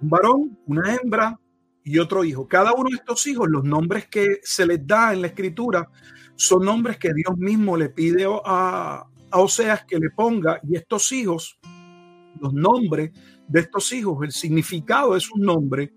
Un 0.00 0.10
varón, 0.10 0.58
una 0.66 0.94
hembra 0.94 1.38
y 1.84 1.98
otro 1.98 2.24
hijo. 2.24 2.46
Cada 2.46 2.72
uno 2.72 2.90
de 2.90 2.96
estos 2.96 3.26
hijos, 3.26 3.48
los 3.48 3.64
nombres 3.64 4.08
que 4.08 4.40
se 4.42 4.66
les 4.66 4.86
da 4.86 5.12
en 5.12 5.22
la 5.22 5.28
escritura, 5.28 5.88
son 6.34 6.64
nombres 6.64 6.98
que 6.98 7.12
Dios 7.14 7.36
mismo 7.38 7.76
le 7.76 7.88
pide 7.88 8.26
a, 8.44 9.06
a 9.30 9.40
Oseas 9.40 9.84
que 9.84 9.98
le 9.98 10.10
ponga. 10.10 10.60
Y 10.68 10.76
estos 10.76 11.10
hijos, 11.12 11.58
los 12.40 12.52
nombres 12.52 13.12
de 13.48 13.60
estos 13.60 13.92
hijos, 13.92 14.18
el 14.22 14.32
significado 14.32 15.14
de 15.14 15.20
sus 15.20 15.38
nombres, 15.38 15.90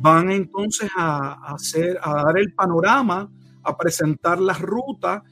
van 0.00 0.30
entonces 0.30 0.90
a, 0.96 1.54
hacer, 1.54 1.98
a 2.02 2.24
dar 2.24 2.38
el 2.38 2.52
panorama, 2.54 3.30
a 3.62 3.76
presentar 3.76 4.40
las 4.40 4.60
rutas 4.60 5.22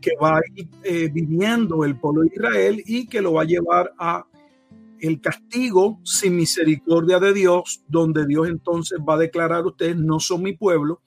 que 0.00 0.12
va 0.20 0.38
a 0.38 0.40
eh, 0.82 1.08
viviendo 1.12 1.84
el 1.84 1.98
pueblo 1.98 2.22
de 2.22 2.28
Israel 2.34 2.82
y 2.84 3.06
que 3.06 3.22
lo 3.22 3.34
va 3.34 3.42
a 3.42 3.46
llevar 3.46 3.92
a 3.98 4.26
el 5.00 5.20
castigo 5.20 6.00
sin 6.04 6.36
misericordia 6.36 7.18
de 7.18 7.32
Dios, 7.32 7.82
donde 7.88 8.24
Dios 8.24 8.48
entonces 8.48 9.00
va 9.00 9.14
a 9.14 9.18
declarar 9.18 9.66
ustedes 9.66 9.96
no 9.96 10.20
son 10.20 10.42
mi 10.42 10.52
pueblo 10.52 11.00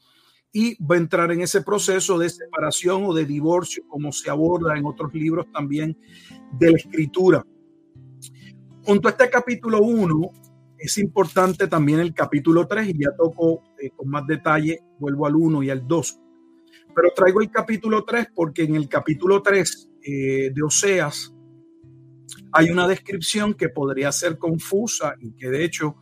y 0.52 0.82
va 0.84 0.96
a 0.96 1.00
entrar 1.00 1.32
en 1.32 1.42
ese 1.42 1.62
proceso 1.62 2.18
de 2.18 2.30
separación 2.30 3.06
o 3.06 3.14
de 3.14 3.26
divorcio, 3.26 3.84
como 3.88 4.12
se 4.12 4.30
aborda 4.30 4.78
en 4.78 4.86
otros 4.86 5.14
libros 5.14 5.46
también 5.52 5.98
de 6.60 6.72
la 6.72 6.78
escritura. 6.78 7.46
Junto 8.84 9.08
a 9.08 9.12
este 9.12 9.30
capítulo 9.30 9.80
1, 9.82 10.32
es 10.86 10.98
importante 10.98 11.68
también 11.68 12.00
el 12.00 12.14
capítulo 12.14 12.68
3, 12.68 12.90
y 12.90 13.04
ya 13.04 13.16
toco 13.16 13.64
eh, 13.80 13.90
con 13.96 14.10
más 14.10 14.26
detalle, 14.26 14.80
vuelvo 15.00 15.26
al 15.28 15.36
1 15.36 15.64
y 15.64 15.70
al 15.70 15.88
2. 15.88 16.20
Pero 16.96 17.10
traigo 17.14 17.42
el 17.42 17.52
capítulo 17.52 18.06
3 18.06 18.30
porque 18.34 18.64
en 18.64 18.76
el 18.76 18.88
capítulo 18.88 19.42
3 19.42 19.90
eh, 20.02 20.52
de 20.54 20.64
Oseas 20.64 21.34
hay 22.52 22.70
una 22.70 22.88
descripción 22.88 23.54
que 23.54 23.70
podría 23.70 24.12
ser 24.12 24.38
confusa 24.38 25.16
y 25.20 25.34
que 25.34 25.50
de 25.50 25.66
hecho 25.66 25.98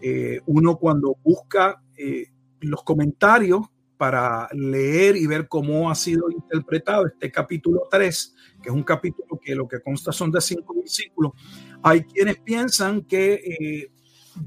eh, 0.00 0.40
uno 0.46 0.76
cuando 0.76 1.16
busca 1.22 1.82
eh, 1.96 2.26
los 2.60 2.82
comentarios 2.82 3.66
para 3.98 4.48
leer 4.52 5.16
y 5.16 5.26
ver 5.26 5.46
cómo 5.46 5.90
ha 5.90 5.94
sido 5.94 6.30
interpretado 6.30 7.06
este 7.06 7.30
capítulo 7.30 7.82
3, 7.90 8.34
que 8.62 8.68
es 8.70 8.74
un 8.74 8.82
capítulo 8.82 9.38
que 9.42 9.54
lo 9.54 9.68
que 9.68 9.80
consta 9.80 10.10
son 10.10 10.30
de 10.30 10.40
cinco 10.40 10.74
versículos, 10.74 11.32
hay 11.82 12.02
quienes 12.02 12.38
piensan 12.38 13.02
que 13.02 13.90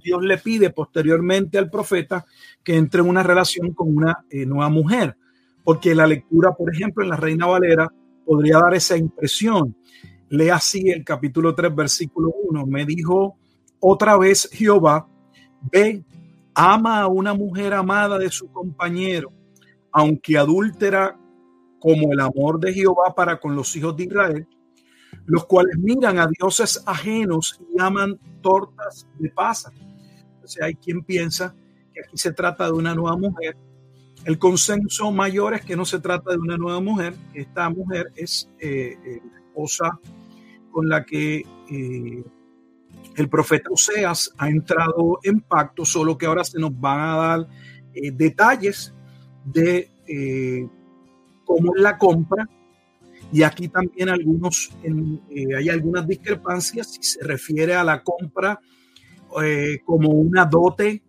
Dios 0.03 0.23
le 0.23 0.37
pide 0.37 0.69
posteriormente 0.69 1.57
al 1.57 1.69
profeta 1.69 2.25
que 2.63 2.75
entre 2.75 3.01
en 3.01 3.09
una 3.09 3.23
relación 3.23 3.73
con 3.73 3.95
una 3.95 4.25
nueva 4.31 4.69
mujer, 4.69 5.15
porque 5.63 5.95
la 5.95 6.07
lectura, 6.07 6.53
por 6.53 6.73
ejemplo, 6.73 7.03
en 7.03 7.09
la 7.09 7.17
Reina 7.17 7.45
Valera 7.45 7.91
podría 8.25 8.59
dar 8.59 8.73
esa 8.73 8.97
impresión. 8.97 9.75
Lea 10.29 10.55
así 10.55 10.89
el 10.89 11.03
capítulo 11.03 11.55
3, 11.55 11.73
versículo 11.73 12.33
1. 12.49 12.65
Me 12.65 12.85
dijo 12.85 13.37
otra 13.79 14.17
vez 14.17 14.49
Jehová, 14.51 15.07
ve, 15.71 16.03
ama 16.53 17.01
a 17.01 17.07
una 17.07 17.33
mujer 17.33 17.73
amada 17.73 18.17
de 18.17 18.29
su 18.29 18.51
compañero, 18.51 19.31
aunque 19.91 20.37
adúltera 20.37 21.17
como 21.79 22.11
el 22.11 22.19
amor 22.19 22.59
de 22.59 22.73
Jehová 22.73 23.13
para 23.15 23.39
con 23.39 23.55
los 23.55 23.75
hijos 23.75 23.95
de 23.95 24.03
Israel, 24.03 24.47
los 25.27 25.45
cuales 25.45 25.77
miran 25.77 26.17
a 26.19 26.27
dioses 26.27 26.83
ajenos 26.85 27.61
y 27.73 27.79
aman 27.79 28.19
tortas 28.41 29.07
de 29.19 29.29
pasa. 29.29 29.71
O 30.43 30.47
sea, 30.47 30.65
hay 30.65 30.75
quien 30.75 31.03
piensa 31.03 31.55
que 31.93 32.01
aquí 32.01 32.17
se 32.17 32.33
trata 32.33 32.65
de 32.65 32.71
una 32.71 32.95
nueva 32.95 33.15
mujer 33.15 33.55
el 34.27 34.37
consenso 34.37 35.09
mayor 35.11 35.53
es 35.53 35.61
que 35.61 35.77
no 35.77 35.85
se 35.85 35.99
trata 35.99 36.31
de 36.31 36.37
una 36.37 36.57
nueva 36.57 36.81
mujer, 36.81 37.15
esta 37.33 37.69
mujer 37.69 38.11
es 38.13 38.49
eh, 38.59 38.97
eh, 39.05 39.21
la 39.31 39.39
esposa 39.39 39.99
con 40.69 40.89
la 40.89 41.05
que 41.05 41.45
eh, 41.69 42.23
el 43.15 43.29
profeta 43.29 43.69
Oseas 43.71 44.33
ha 44.37 44.49
entrado 44.49 45.19
en 45.23 45.39
pacto, 45.39 45.85
solo 45.85 46.17
que 46.17 46.25
ahora 46.25 46.43
se 46.43 46.59
nos 46.59 46.77
van 46.77 46.99
a 46.99 47.15
dar 47.15 47.47
detalles 47.93 48.93
de 49.45 49.89
cómo 51.45 51.73
es 51.75 51.81
la 51.81 51.97
compra. 51.97 52.47
Y 53.31 53.43
aquí 53.43 53.67
también 53.67 54.09
algunos, 54.09 54.71
hay 55.57 55.69
algunas 55.69 56.07
discrepancias 56.07 56.93
si 56.93 57.03
se 57.03 57.23
refiere 57.23 57.75
a 57.75 57.83
la 57.83 58.01
compra 58.01 58.59
como 59.85 60.09
una 60.09 60.45
dote 60.45 61.03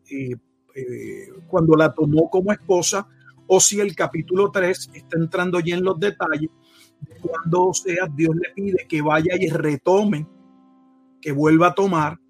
eh, 0.78 1.32
cuando 1.48 1.74
la 1.74 1.92
tomó 1.92 2.30
como 2.30 2.52
esposa, 2.52 3.08
o 3.48 3.58
si 3.58 3.80
el 3.80 3.96
capítulo 3.96 4.50
3 4.52 4.90
está 4.94 5.18
entrando 5.18 5.58
ya 5.58 5.74
en 5.74 5.82
los 5.82 5.98
detalles 5.98 6.50
de 7.00 7.14
cuando 7.20 7.72
sea 7.72 8.06
Dios 8.14 8.36
le 8.36 8.54
pide 8.54 8.86
que 8.88 9.02
vaya 9.02 9.34
y 9.36 9.48
retome, 9.48 10.24
que 11.20 11.32
vuelva 11.32 11.68
a 11.68 11.74
tomar 11.74 12.20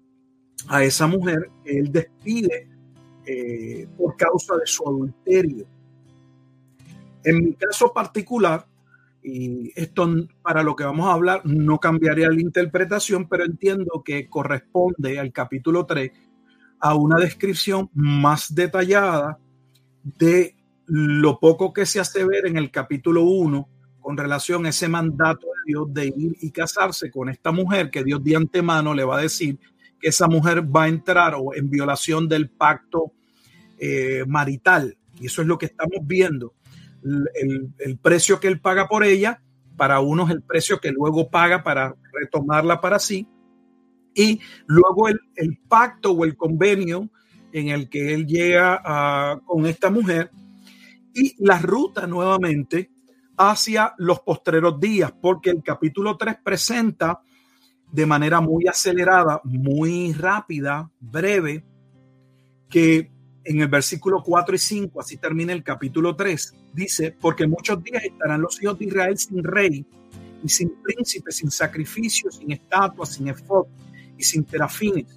a 0.67 0.83
esa 0.83 1.05
mujer 1.05 1.51
que 1.63 1.77
él 1.77 1.91
despide 1.91 2.69
eh, 3.25 3.87
por 3.95 4.15
causa 4.15 4.55
de 4.55 4.65
su 4.65 4.87
adulterio. 4.87 5.67
En 7.23 7.43
mi 7.43 7.53
caso 7.53 7.93
particular, 7.93 8.65
y 9.21 9.71
esto 9.75 10.09
para 10.41 10.63
lo 10.63 10.75
que 10.75 10.83
vamos 10.83 11.07
a 11.07 11.13
hablar 11.13 11.41
no 11.45 11.79
cambiaría 11.79 12.29
la 12.29 12.41
interpretación, 12.41 13.27
pero 13.27 13.45
entiendo 13.45 14.01
que 14.03 14.29
corresponde 14.29 15.19
al 15.19 15.31
capítulo 15.31 15.85
3 15.85 16.11
a 16.79 16.95
una 16.95 17.17
descripción 17.17 17.89
más 17.93 18.53
detallada 18.55 19.37
de 20.03 20.55
lo 20.85 21.39
poco 21.39 21.73
que 21.73 21.85
se 21.85 21.99
hace 21.99 22.25
ver 22.25 22.47
en 22.47 22.57
el 22.57 22.71
capítulo 22.71 23.23
1 23.23 23.67
con 23.99 24.17
relación 24.17 24.65
a 24.65 24.69
ese 24.69 24.87
mandato 24.87 25.45
de 25.45 25.61
Dios 25.65 25.93
de 25.93 26.07
ir 26.07 26.37
y 26.41 26.51
casarse 26.51 27.11
con 27.11 27.29
esta 27.29 27.51
mujer 27.51 27.91
que 27.91 28.03
Dios 28.03 28.23
de 28.23 28.35
antemano 28.35 28.93
le 28.93 29.03
va 29.03 29.19
a 29.19 29.21
decir 29.21 29.59
que 29.99 30.07
esa 30.07 30.27
mujer 30.27 30.63
va 30.63 30.83
a 30.83 30.87
entrar 30.87 31.35
o 31.37 31.53
en 31.53 31.69
violación 31.69 32.27
del 32.27 32.49
pacto 32.49 33.11
eh, 33.77 34.23
marital. 34.25 34.97
Y 35.19 35.27
eso 35.27 35.41
es 35.41 35.47
lo 35.47 35.57
que 35.57 35.65
estamos 35.65 35.99
viendo. 36.03 36.53
El, 37.03 37.97
precio 38.01 38.39
que 38.39 38.47
él 38.47 38.59
paga 38.59 38.87
por 38.87 39.03
ella, 39.03 39.41
para 39.77 39.99
unos 39.99 40.29
el 40.29 40.41
precio 40.43 40.79
que 40.79 40.91
luego 40.91 41.29
paga 41.29 41.63
para 41.63 41.95
retomarla 42.13 42.81
para 42.81 42.99
sí, 42.99 43.27
y 44.13 44.39
luego 44.65 45.07
el, 45.07 45.19
pacto 45.67 46.11
o 46.11 46.25
el 46.25 46.35
convenio 46.35 47.09
en 47.53 47.69
el 47.69 47.89
que 47.89 48.13
él 48.13 48.27
llega 48.27 49.39
con 49.45 49.65
esta 49.65 49.89
mujer 49.89 50.31
y 51.13 51.35
la 51.43 51.59
ruta 51.59 52.07
nuevamente 52.07 52.91
hacia 53.37 53.93
los 53.97 54.19
postreros 54.19 54.79
días, 54.79 55.13
porque 55.21 55.49
el 55.49 55.63
capítulo 55.63 56.17
3 56.17 56.37
presenta 56.43 57.21
de 57.91 58.05
manera 58.05 58.41
muy 58.41 58.67
acelerada, 58.67 59.41
muy 59.45 60.13
rápida, 60.13 60.91
breve, 60.99 61.65
que 62.69 63.11
en 63.43 63.61
el 63.61 63.67
versículo 63.67 64.21
4 64.23 64.55
y 64.55 64.59
5, 64.59 65.01
así 65.01 65.17
termina 65.17 65.53
el 65.53 65.63
capítulo 65.63 66.15
3, 66.15 66.53
dice, 66.73 67.15
porque 67.19 67.47
muchos 67.47 67.83
días 67.83 68.03
estarán 68.03 68.41
los 68.41 68.61
hijos 68.61 68.77
de 68.77 68.85
Israel 68.85 69.17
sin 69.17 69.43
rey 69.43 69.85
y 70.43 70.49
sin 70.49 70.69
príncipe, 70.81 71.31
sin 71.31 71.51
sacrificio, 71.51 72.31
sin 72.31 72.51
estatua, 72.51 73.05
sin 73.05 73.27
efod, 73.27 73.65
y 74.17 74.23
sin 74.23 74.43
terafines. 74.43 75.07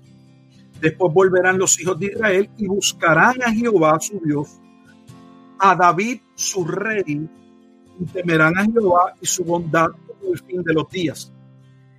Después 0.80 1.12
volverán 1.12 1.58
los 1.58 1.78
hijos 1.80 1.98
de 1.98 2.06
Israel 2.06 2.48
y 2.56 2.66
buscarán 2.66 3.42
a 3.42 3.52
Jehová 3.52 3.98
su 4.00 4.20
Dios, 4.24 4.48
a 5.58 5.74
David 5.74 6.20
su 6.34 6.64
rey, 6.64 7.28
y 8.00 8.04
temerán 8.12 8.56
a 8.56 8.64
Jehová 8.64 9.14
y 9.20 9.26
su 9.26 9.44
bondad 9.44 9.90
en 10.22 10.32
el 10.32 10.38
fin 10.38 10.62
de 10.62 10.72
los 10.72 10.88
días. 10.88 11.32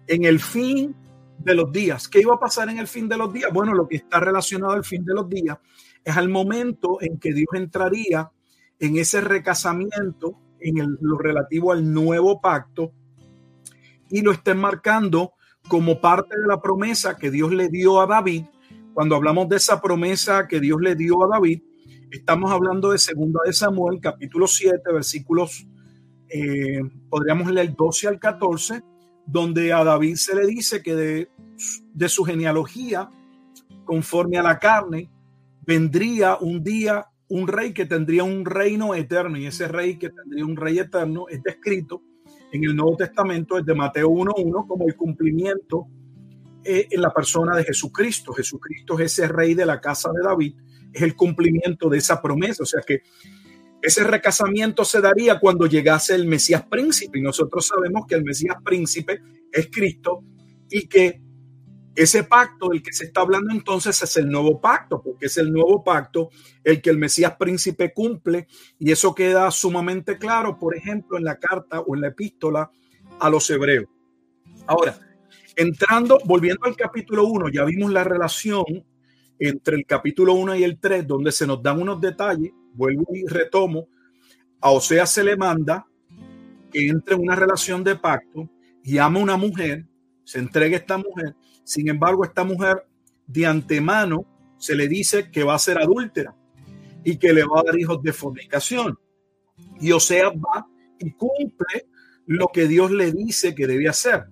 En 0.08 0.26
el 0.26 0.40
fin 0.40 0.96
de 1.38 1.56
los 1.56 1.72
días. 1.72 2.08
¿Qué 2.08 2.22
iba 2.22 2.34
a 2.34 2.40
pasar 2.40 2.70
en 2.70 2.78
el 2.78 2.88
fin 2.88 3.08
de 3.08 3.18
los 3.18 3.32
días? 3.32 3.52
Bueno, 3.54 3.74
lo 3.74 3.88
que 3.88 3.98
está 3.98 4.20
relacionado 4.20 4.74
al 4.74 4.84
fin 4.84 5.06
de 5.06 5.14
los 5.14 5.30
días 5.30 5.58
es 6.04 6.18
al 6.18 6.30
momento 6.30 6.98
en 7.02 7.20
que 7.20 7.34
Dios 7.34 7.50
entraría 7.54 8.32
en 8.80 8.98
ese 8.98 9.22
recasamiento, 9.22 10.38
en 10.60 10.98
lo 11.02 11.18
relativo 11.18 11.72
al 11.72 11.94
nuevo 11.94 12.42
pacto, 12.42 12.92
y 14.10 14.22
lo 14.22 14.32
está 14.32 14.54
marcando 14.54 15.34
como 15.68 16.02
parte 16.02 16.40
de 16.40 16.48
la 16.48 16.62
promesa 16.62 17.18
que 17.18 17.32
Dios 17.32 17.52
le 17.54 17.70
dio 17.70 18.02
a 18.02 18.08
David. 18.08 18.46
Cuando 18.94 19.16
hablamos 19.16 19.50
de 19.50 19.56
esa 19.56 19.82
promesa 19.82 20.48
que 20.48 20.60
Dios 20.60 20.80
le 20.82 20.96
dio 20.96 21.24
a 21.24 21.28
David, 21.28 21.62
estamos 22.12 22.52
hablando 22.52 22.92
de 22.92 23.00
segunda 23.00 23.40
de 23.46 23.54
Samuel, 23.54 24.00
capítulo 24.02 24.46
7, 24.46 24.82
versículos, 24.92 25.66
eh, 26.30 26.82
podríamos 27.10 27.50
leer 27.50 27.70
el 27.70 27.76
12 27.76 28.08
al 28.08 28.20
14, 28.20 28.84
donde 29.26 29.72
a 29.72 29.84
David 29.84 30.16
se 30.16 30.36
le 30.36 30.46
dice 30.46 30.84
que 30.84 30.96
de, 30.96 31.30
de 31.94 32.10
su 32.10 32.24
genealogía, 32.24 33.10
conforme 33.86 34.38
a 34.38 34.44
la 34.44 34.60
carne, 34.60 35.10
vendría 35.66 36.38
un 36.38 36.64
día 36.64 37.06
un 37.30 37.48
rey 37.48 37.74
que 37.74 37.86
tendría 37.86 38.24
un 38.24 38.46
reino 38.46 38.94
eterno 38.94 39.38
y 39.38 39.48
ese 39.48 39.68
rey 39.68 39.98
que 39.98 40.10
tendría 40.10 40.46
un 40.46 40.56
rey 40.56 40.80
eterno 40.80 41.28
es 41.30 41.42
descrito 41.42 42.04
en 42.54 42.64
el 42.64 42.76
Nuevo 42.76 42.96
Testamento 42.96 43.58
es 43.58 43.66
de 43.66 43.74
Mateo 43.74 44.10
1.1 44.10 44.68
como 44.68 44.88
el 44.88 44.96
cumplimiento 44.96 45.88
eh, 46.64 46.88
en 46.92 47.02
la 47.02 47.12
persona 47.12 47.58
de 47.58 47.64
Jesucristo. 47.64 48.32
Jesucristo 48.32 49.00
es 49.00 49.12
ese 49.12 49.28
rey 49.28 49.56
de 49.56 49.66
la 49.66 49.82
casa 49.82 50.12
de 50.12 50.22
David, 50.22 50.54
es 50.94 51.02
el 51.02 51.16
cumplimiento 51.16 51.90
de 51.90 51.98
esa 51.98 52.22
promesa. 52.22 52.62
O 52.62 52.66
sea 52.68 52.82
que 52.86 53.02
ese 53.82 54.04
recasamiento 54.04 54.86
se 54.86 55.02
daría 55.02 55.40
cuando 55.40 55.66
llegase 55.66 56.14
el 56.14 56.28
Mesías 56.28 56.64
príncipe. 56.68 57.18
Y 57.18 57.24
nosotros 57.24 57.66
sabemos 57.66 58.06
que 58.08 58.14
el 58.14 58.24
Mesías 58.24 58.58
príncipe 58.64 59.20
es 59.52 59.70
Cristo 59.72 60.24
y 60.70 60.88
que 60.88 61.23
ese 61.96 62.24
pacto 62.24 62.70
del 62.70 62.82
que 62.82 62.94
se 62.94 63.06
está 63.06 63.22
hablando 63.22 63.54
entonces 63.54 64.02
es 64.02 64.18
el 64.18 64.30
nuevo 64.30 64.60
pacto, 64.60 65.02
porque 65.02 65.28
es 65.28 65.38
el 65.38 65.52
nuevo 65.52 65.84
pacto 65.84 66.30
el 66.64 66.82
que 66.82 66.90
el 66.90 66.98
Mesías 66.98 67.36
príncipe 67.38 67.94
cumple 67.94 68.48
y 68.80 68.92
eso 68.92 69.14
queda 69.14 69.50
sumamente 69.52 70.18
claro, 70.18 70.58
por 70.58 70.76
ejemplo, 70.76 71.18
en 71.18 71.24
la 71.24 71.38
carta 71.38 71.82
o 71.82 71.96
en 71.96 72.02
la 72.02 72.08
epístola 72.08 72.72
a 73.20 73.30
los 73.30 73.50
hebreos. 73.50 73.86
Ahora, 74.66 74.98
entrando, 75.56 76.20
volviendo 76.26 76.66
al 76.66 76.76
capítulo 76.76 77.26
1, 77.28 77.50
ya 77.50 77.64
vimos 77.66 77.92
la 77.92 78.04
relación 78.04 78.64
entre 79.38 79.76
el 79.76 79.86
capítulo 79.86 80.34
1 80.34 80.56
y 80.56 80.64
el 80.64 80.80
3, 80.80 81.06
donde 81.06 81.32
se 81.32 81.46
nos 81.46 81.62
dan 81.62 81.82
unos 81.82 82.00
detalles, 82.02 82.52
vuelvo 82.74 83.06
y 83.14 83.26
retomo, 83.28 83.88
a 84.62 84.72
Osea 84.72 85.06
se 85.06 85.24
le 85.24 85.36
manda 85.36 85.86
que 86.72 86.88
entre 86.88 87.16
en 87.16 87.22
una 87.22 87.36
relación 87.36 87.84
de 87.84 87.96
pacto 87.96 88.50
y 88.84 88.98
ama 88.98 89.20
a 89.20 89.24
una 89.24 89.38
mujer, 89.38 89.86
se 90.24 90.40
entregue 90.40 90.78
esta 90.78 90.98
mujer, 90.98 91.36
sin 91.64 91.90
embargo, 91.90 92.24
esta 92.24 92.44
mujer 92.44 92.86
de 93.28 93.46
antemano 93.46 94.26
se 94.58 94.76
le 94.76 94.88
dice 94.88 95.30
que 95.32 95.44
va 95.44 95.56
a 95.56 95.60
ser 95.60 95.78
adúltera 95.78 96.36
y 97.04 97.18
que 97.18 97.34
le 97.34 97.44
va 97.44 97.60
a 97.60 97.64
dar 97.64 97.78
hijos 97.78 98.02
de 98.02 98.14
fornicación. 98.14 98.98
Y 99.80 99.92
Osea 99.92 100.30
va 100.30 100.68
y 101.00 101.12
cumple 101.12 101.88
lo 102.26 102.48
que 102.48 102.68
Dios 102.68 102.92
le 102.92 103.12
dice 103.12 103.54
que 103.54 103.68
debe 103.68 103.90
hacer. 103.90 104.26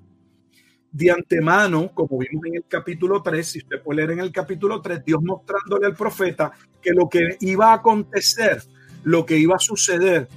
De 0.92 1.10
antemano, 1.10 1.92
como 1.94 2.18
vimos 2.18 2.46
en 2.46 2.56
el 2.56 2.66
capítulo 2.68 3.22
3, 3.22 3.48
si 3.48 3.60
usted 3.60 3.82
puede 3.82 3.98
leer 3.98 4.12
en 4.12 4.20
el 4.20 4.32
capítulo 4.32 4.82
3, 4.82 5.04
Dios 5.06 5.22
mostrándole 5.24 5.86
al 5.86 5.96
profeta 5.96 6.52
que 6.82 6.92
lo 6.92 7.08
que 7.08 7.38
iba 7.40 7.72
a 7.72 7.76
acontecer, 7.76 8.62
lo 9.04 9.26
que 9.26 9.38
iba 9.38 9.56
a 9.56 9.60
suceder 9.60 10.28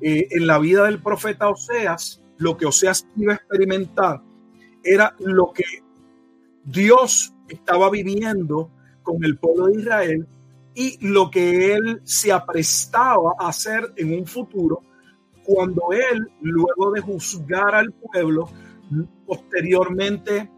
eh, 0.00 0.28
en 0.30 0.46
la 0.46 0.58
vida 0.58 0.84
del 0.84 1.02
profeta 1.02 1.48
Oseas, 1.48 2.22
lo 2.38 2.56
que 2.56 2.66
Oseas 2.66 3.06
iba 3.16 3.32
a 3.32 3.36
experimentar 3.36 4.22
era 4.92 5.14
lo 5.18 5.52
que 5.52 5.64
Dios 6.64 7.34
estaba 7.48 7.90
viviendo 7.90 8.70
con 9.02 9.24
el 9.24 9.38
pueblo 9.38 9.66
de 9.66 9.80
Israel 9.80 10.26
y 10.74 10.98
lo 11.06 11.30
que 11.30 11.74
él 11.74 12.00
se 12.04 12.32
aprestaba 12.32 13.34
a 13.38 13.48
hacer 13.48 13.92
en 13.96 14.18
un 14.18 14.26
futuro 14.26 14.82
cuando 15.44 15.92
él, 15.92 16.28
luego 16.42 16.92
de 16.92 17.00
juzgar 17.00 17.74
al 17.74 17.92
pueblo, 17.92 18.50
posteriormente 19.26 20.50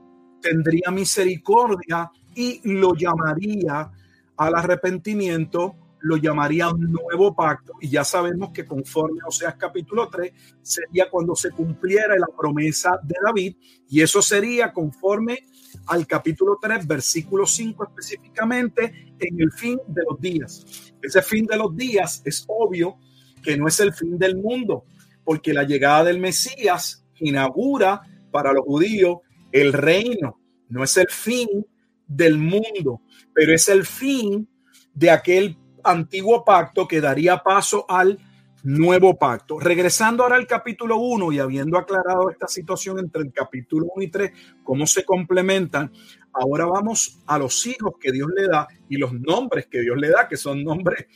tendría 0.42 0.90
misericordia 0.90 2.10
y 2.34 2.60
lo 2.64 2.94
llamaría 2.94 3.88
al 4.36 4.54
arrepentimiento, 4.56 5.76
lo 6.00 6.16
llamaría 6.16 6.70
nuevo 6.76 7.34
pacto. 7.34 7.74
Y 7.80 7.88
ya 7.88 8.04
sabemos 8.04 8.50
que 8.50 8.64
conforme 8.64 9.20
Oseas 9.26 9.56
capítulo 9.56 10.08
3 10.08 10.32
sería 10.62 11.08
cuando 11.10 11.34
se 11.34 11.50
cumpliera 11.50 12.16
la 12.16 12.28
promesa 12.36 12.98
de 13.02 13.14
David. 13.22 13.56
Y 13.88 14.00
eso 14.00 14.22
sería 14.22 14.72
conforme 14.72 15.38
al 15.86 16.06
capítulo 16.06 16.58
3, 16.60 16.86
versículo 16.86 17.46
5 17.46 17.84
específicamente, 17.84 19.14
en 19.18 19.40
el 19.40 19.52
fin 19.52 19.78
de 19.86 20.02
los 20.08 20.20
días. 20.20 20.92
Ese 21.02 21.22
fin 21.22 21.46
de 21.46 21.56
los 21.56 21.76
días 21.76 22.22
es 22.24 22.44
obvio 22.48 22.96
que 23.42 23.56
no 23.56 23.68
es 23.68 23.80
el 23.80 23.92
fin 23.92 24.18
del 24.18 24.36
mundo, 24.36 24.84
porque 25.24 25.54
la 25.54 25.64
llegada 25.64 26.04
del 26.04 26.18
Mesías 26.18 27.04
inaugura 27.18 28.02
para 28.30 28.52
los 28.52 28.64
judíos 28.64 29.18
el 29.52 29.72
reino. 29.72 30.40
No 30.68 30.84
es 30.84 30.96
el 30.96 31.08
fin 31.08 31.66
del 32.06 32.38
mundo, 32.38 33.02
pero 33.32 33.54
es 33.54 33.68
el 33.68 33.84
fin 33.86 34.48
de 34.94 35.10
aquel 35.10 35.56
antiguo 35.84 36.44
pacto 36.44 36.86
que 36.86 37.00
daría 37.00 37.38
paso 37.38 37.84
al 37.88 38.18
nuevo 38.62 39.18
pacto. 39.18 39.58
Regresando 39.58 40.22
ahora 40.22 40.36
al 40.36 40.46
capítulo 40.46 40.98
1 40.98 41.32
y 41.32 41.38
habiendo 41.38 41.78
aclarado 41.78 42.30
esta 42.30 42.46
situación 42.46 42.98
entre 42.98 43.22
el 43.22 43.32
capítulo 43.32 43.86
1 43.94 44.04
y 44.04 44.08
3, 44.08 44.32
cómo 44.62 44.86
se 44.86 45.04
complementan, 45.04 45.92
ahora 46.32 46.66
vamos 46.66 47.20
a 47.26 47.38
los 47.38 47.66
hijos 47.66 47.94
que 48.00 48.12
Dios 48.12 48.28
le 48.34 48.46
da 48.46 48.68
y 48.88 48.96
los 48.96 49.12
nombres 49.12 49.66
que 49.66 49.80
Dios 49.80 49.96
le 49.96 50.10
da, 50.10 50.28
que 50.28 50.36
son 50.36 50.62
nombres 50.62 51.06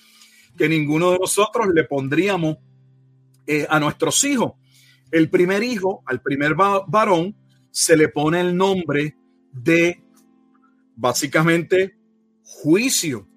que 0.56 0.68
ninguno 0.68 1.12
de 1.12 1.18
nosotros 1.18 1.68
le 1.74 1.84
pondríamos 1.84 2.58
eh, 3.46 3.66
a 3.68 3.80
nuestros 3.80 4.22
hijos. 4.24 4.52
El 5.10 5.28
primer 5.30 5.62
hijo, 5.62 6.02
al 6.06 6.20
primer 6.22 6.54
varón, 6.54 7.36
se 7.70 7.96
le 7.96 8.08
pone 8.08 8.40
el 8.40 8.56
nombre 8.56 9.16
de 9.52 10.02
básicamente 10.96 11.96
juicio, 12.42 13.28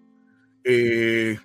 eh, 0.70 1.40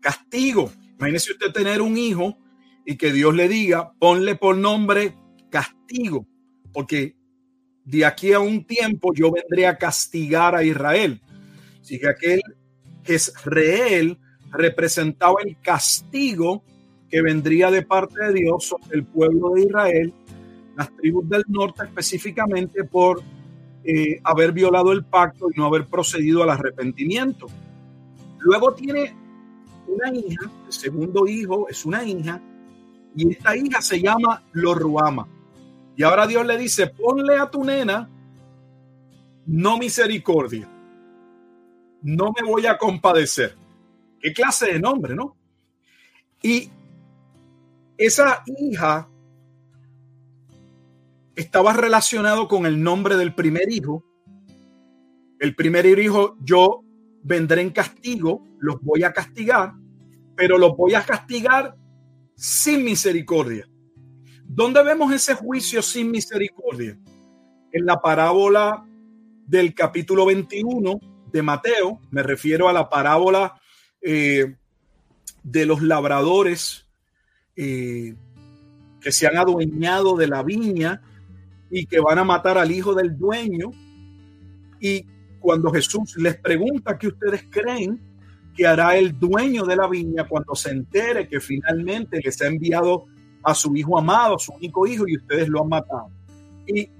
castigo. 0.00 0.70
Imagínese 0.98 1.32
usted 1.32 1.52
tener 1.52 1.82
un 1.82 1.98
hijo 1.98 2.38
y 2.86 2.96
que 2.96 3.12
Dios 3.12 3.34
le 3.34 3.48
diga, 3.48 3.92
ponle 3.98 4.36
por 4.36 4.56
nombre 4.56 5.14
castigo, 5.50 6.26
porque 6.72 7.16
de 7.84 8.04
aquí 8.04 8.32
a 8.32 8.40
un 8.40 8.64
tiempo 8.64 9.12
yo 9.14 9.32
vendré 9.32 9.66
a 9.66 9.76
castigar 9.76 10.54
a 10.54 10.62
Israel. 10.62 11.20
Así 11.80 11.98
que 11.98 12.08
aquel 12.08 12.40
Jezreel 13.04 14.18
representaba 14.52 15.36
el 15.44 15.56
castigo 15.60 16.62
que 17.10 17.20
vendría 17.22 17.70
de 17.70 17.82
parte 17.82 18.26
de 18.26 18.32
Dios 18.34 18.64
sobre 18.64 18.96
el 18.96 19.04
pueblo 19.04 19.54
de 19.54 19.62
Israel, 19.62 20.14
las 20.76 20.94
tribus 20.96 21.28
del 21.28 21.42
norte 21.48 21.84
específicamente 21.84 22.84
por 22.84 23.22
eh, 23.84 24.20
haber 24.22 24.52
violado 24.52 24.92
el 24.92 25.04
pacto 25.04 25.48
y 25.52 25.58
no 25.58 25.66
haber 25.66 25.86
procedido 25.86 26.42
al 26.42 26.50
arrepentimiento. 26.50 27.46
Luego 28.40 28.74
tiene 28.74 29.14
una 29.86 30.12
hija, 30.12 30.50
el 30.66 30.72
segundo 30.72 31.26
hijo 31.26 31.68
es 31.68 31.84
una 31.84 32.04
hija, 32.04 32.40
y 33.16 33.32
esta 33.32 33.56
hija 33.56 33.80
se 33.80 34.00
llama 34.00 34.42
Loruama. 34.52 35.26
Y 35.96 36.02
ahora 36.02 36.26
Dios 36.26 36.46
le 36.46 36.56
dice, 36.56 36.86
ponle 36.86 37.36
a 37.36 37.50
tu 37.50 37.64
nena 37.64 38.08
no 39.46 39.78
misericordia, 39.78 40.68
no 42.02 42.32
me 42.38 42.46
voy 42.46 42.66
a 42.66 42.76
compadecer. 42.76 43.56
¿Qué 44.20 44.32
clase 44.32 44.72
de 44.72 44.78
nombre, 44.78 45.14
no? 45.14 45.36
Y 46.42 46.70
esa 47.96 48.42
hija 48.46 49.08
estaba 51.34 51.72
relacionado 51.72 52.46
con 52.46 52.66
el 52.66 52.82
nombre 52.82 53.16
del 53.16 53.34
primer 53.34 53.72
hijo. 53.72 54.04
El 55.40 55.54
primer 55.54 55.86
hijo, 55.86 56.36
yo 56.40 56.84
vendré 57.22 57.62
en 57.62 57.70
castigo, 57.70 58.46
los 58.58 58.80
voy 58.82 59.04
a 59.04 59.12
castigar, 59.12 59.72
pero 60.36 60.58
los 60.58 60.76
voy 60.76 60.94
a 60.94 61.02
castigar 61.02 61.76
sin 62.34 62.84
misericordia. 62.84 63.68
¿Dónde 64.44 64.82
vemos 64.82 65.12
ese 65.12 65.34
juicio 65.34 65.82
sin 65.82 66.10
misericordia? 66.10 66.98
En 67.72 67.84
la 67.84 68.00
parábola 68.00 68.84
del 69.46 69.74
capítulo 69.74 70.24
21 70.26 71.00
de 71.30 71.42
Mateo, 71.42 72.00
me 72.10 72.22
refiero 72.22 72.68
a 72.68 72.72
la 72.72 72.88
parábola 72.88 73.60
eh, 74.00 74.56
de 75.42 75.66
los 75.66 75.82
labradores 75.82 76.86
eh, 77.56 78.14
que 79.00 79.12
se 79.12 79.26
han 79.26 79.36
adueñado 79.36 80.16
de 80.16 80.28
la 80.28 80.42
viña 80.42 81.02
y 81.70 81.86
que 81.86 82.00
van 82.00 82.18
a 82.18 82.24
matar 82.24 82.58
al 82.58 82.70
hijo 82.70 82.94
del 82.94 83.18
dueño. 83.18 83.70
Y 84.80 85.04
cuando 85.40 85.70
Jesús 85.70 86.16
les 86.18 86.36
pregunta 86.36 86.98
qué 86.98 87.08
ustedes 87.08 87.44
creen 87.50 88.00
que 88.56 88.66
hará 88.66 88.96
el 88.96 89.18
dueño 89.18 89.64
de 89.64 89.76
la 89.76 89.88
viña 89.88 90.26
cuando 90.26 90.54
se 90.54 90.70
entere 90.70 91.28
que 91.28 91.40
finalmente 91.40 92.20
les 92.22 92.40
ha 92.42 92.48
enviado 92.48 93.04
a 93.42 93.54
su 93.54 93.74
hijo 93.76 93.98
amado, 93.98 94.38
su 94.38 94.52
único 94.52 94.86
hijo, 94.86 95.06
y 95.06 95.16
ustedes 95.16 95.48
lo 95.48 95.62
han 95.62 95.68
matado. 95.68 96.10
Y 96.66 96.90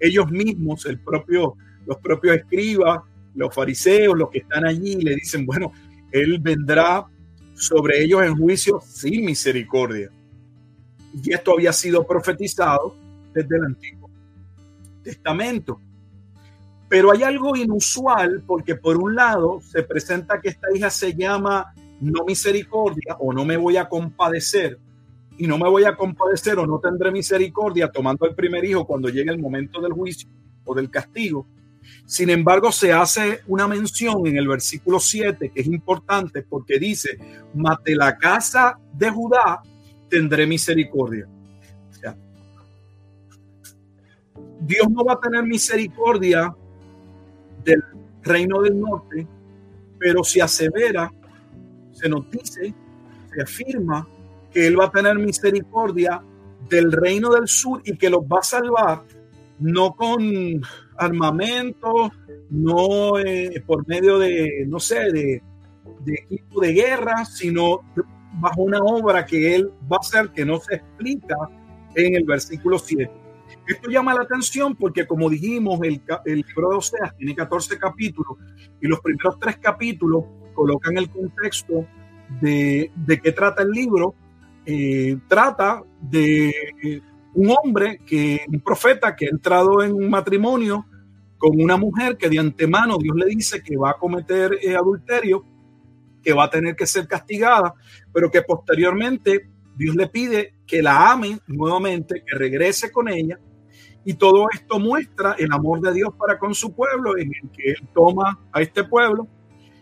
ellos 0.00 0.30
mismos, 0.30 0.84
el 0.86 0.98
propio, 1.00 1.54
los 1.86 1.96
propios 1.98 2.36
escribas, 2.36 3.00
los 3.34 3.54
fariseos, 3.54 4.16
los 4.16 4.30
que 4.30 4.38
están 4.38 4.66
allí, 4.66 4.96
le 4.96 5.14
dicen, 5.14 5.46
bueno, 5.46 5.72
él 6.10 6.38
vendrá 6.40 7.06
sobre 7.54 8.02
ellos 8.02 8.22
en 8.22 8.36
juicio 8.36 8.80
sin 8.80 9.24
misericordia. 9.24 10.10
Y 11.22 11.32
esto 11.32 11.52
había 11.52 11.72
sido 11.72 12.06
profetizado 12.06 12.96
desde 13.32 13.56
el 13.56 13.64
Antiguo 13.64 14.10
Testamento. 15.02 15.80
Pero 16.94 17.10
hay 17.10 17.24
algo 17.24 17.56
inusual 17.56 18.44
porque 18.46 18.76
por 18.76 18.96
un 18.98 19.16
lado 19.16 19.60
se 19.66 19.82
presenta 19.82 20.40
que 20.40 20.50
esta 20.50 20.68
hija 20.72 20.90
se 20.90 21.12
llama 21.12 21.74
no 22.00 22.24
misericordia 22.24 23.16
o 23.18 23.32
no 23.32 23.44
me 23.44 23.56
voy 23.56 23.76
a 23.78 23.88
compadecer 23.88 24.78
y 25.36 25.48
no 25.48 25.58
me 25.58 25.68
voy 25.68 25.86
a 25.86 25.96
compadecer 25.96 26.56
o 26.56 26.68
no 26.68 26.78
tendré 26.78 27.10
misericordia 27.10 27.90
tomando 27.90 28.26
el 28.26 28.36
primer 28.36 28.64
hijo 28.64 28.86
cuando 28.86 29.08
llegue 29.08 29.32
el 29.32 29.40
momento 29.40 29.80
del 29.80 29.92
juicio 29.92 30.28
o 30.64 30.72
del 30.72 30.88
castigo. 30.88 31.48
Sin 32.06 32.30
embargo, 32.30 32.70
se 32.70 32.92
hace 32.92 33.40
una 33.48 33.66
mención 33.66 34.24
en 34.28 34.36
el 34.36 34.46
versículo 34.46 35.00
7 35.00 35.50
que 35.52 35.62
es 35.62 35.66
importante 35.66 36.42
porque 36.42 36.78
dice, 36.78 37.18
mate 37.54 37.96
la 37.96 38.16
casa 38.16 38.78
de 38.92 39.10
Judá, 39.10 39.62
tendré 40.08 40.46
misericordia. 40.46 41.26
Dios 44.60 44.88
no 44.88 45.04
va 45.04 45.14
a 45.14 45.20
tener 45.20 45.42
misericordia 45.42 46.54
del 47.64 47.82
reino 48.22 48.62
del 48.62 48.78
norte, 48.78 49.26
pero 49.98 50.22
se 50.24 50.42
asevera, 50.42 51.12
se 51.92 52.08
nos 52.08 52.30
dice, 52.30 52.74
se 53.32 53.42
afirma 53.42 54.06
que 54.52 54.66
Él 54.66 54.78
va 54.78 54.86
a 54.86 54.90
tener 54.90 55.18
misericordia 55.18 56.22
del 56.68 56.92
reino 56.92 57.30
del 57.32 57.48
sur 57.48 57.82
y 57.84 57.96
que 57.96 58.10
los 58.10 58.22
va 58.22 58.38
a 58.38 58.42
salvar 58.42 59.02
no 59.58 59.94
con 59.94 60.62
armamento, 60.96 62.10
no 62.50 63.18
eh, 63.18 63.62
por 63.66 63.86
medio 63.86 64.18
de, 64.18 64.64
no 64.66 64.80
sé, 64.80 65.10
de, 65.12 65.42
de 66.00 66.14
equipo 66.14 66.60
de 66.60 66.72
guerra, 66.72 67.24
sino 67.24 67.80
bajo 68.34 68.62
una 68.62 68.78
obra 68.78 69.24
que 69.24 69.54
él 69.54 69.70
va 69.90 69.96
a 69.96 70.00
hacer 70.00 70.30
que 70.30 70.44
no 70.44 70.58
se 70.60 70.76
explica 70.76 71.36
en 71.94 72.16
el 72.16 72.24
versículo 72.24 72.78
7. 72.78 73.10
Esto 73.66 73.88
llama 73.88 74.14
la 74.14 74.22
atención 74.22 74.74
porque, 74.74 75.06
como 75.06 75.30
dijimos, 75.30 75.80
el, 75.82 76.02
el 76.26 76.44
libro 76.46 76.70
de 76.70 76.76
Oseas 76.76 77.16
tiene 77.16 77.34
14 77.34 77.78
capítulos 77.78 78.38
y 78.80 78.86
los 78.86 79.00
primeros 79.00 79.38
tres 79.38 79.56
capítulos 79.58 80.24
colocan 80.54 80.96
el 80.98 81.10
contexto 81.10 81.86
de, 82.40 82.90
de 82.94 83.20
qué 83.20 83.32
trata 83.32 83.62
el 83.62 83.70
libro. 83.70 84.14
Eh, 84.66 85.18
trata 85.28 85.82
de 86.00 86.52
un 87.34 87.50
hombre, 87.50 88.00
que, 88.06 88.44
un 88.48 88.60
profeta 88.60 89.14
que 89.14 89.26
ha 89.26 89.30
entrado 89.30 89.82
en 89.82 89.92
un 89.92 90.08
matrimonio 90.08 90.86
con 91.36 91.60
una 91.60 91.76
mujer 91.76 92.16
que 92.16 92.30
de 92.30 92.38
antemano 92.38 92.96
Dios 92.96 93.16
le 93.16 93.26
dice 93.26 93.62
que 93.62 93.76
va 93.76 93.90
a 93.90 93.98
cometer 93.98 94.58
eh, 94.62 94.74
adulterio, 94.74 95.44
que 96.22 96.32
va 96.32 96.44
a 96.44 96.50
tener 96.50 96.74
que 96.74 96.86
ser 96.86 97.06
castigada, 97.06 97.74
pero 98.12 98.30
que 98.30 98.42
posteriormente 98.42 99.50
Dios 99.76 99.94
le 99.96 100.06
pide 100.06 100.54
que 100.66 100.80
la 100.80 101.12
ame 101.12 101.38
nuevamente, 101.48 102.22
que 102.24 102.36
regrese 102.36 102.90
con 102.90 103.08
ella. 103.08 103.38
Y 104.04 104.14
todo 104.14 104.46
esto 104.52 104.78
muestra 104.78 105.34
el 105.38 105.52
amor 105.52 105.80
de 105.80 105.92
Dios 105.94 106.14
para 106.18 106.38
con 106.38 106.54
su 106.54 106.72
pueblo, 106.74 107.16
en 107.16 107.32
el 107.42 107.50
que 107.50 107.70
Él 107.70 107.88
toma 107.94 108.38
a 108.52 108.60
este 108.60 108.84
pueblo 108.84 109.26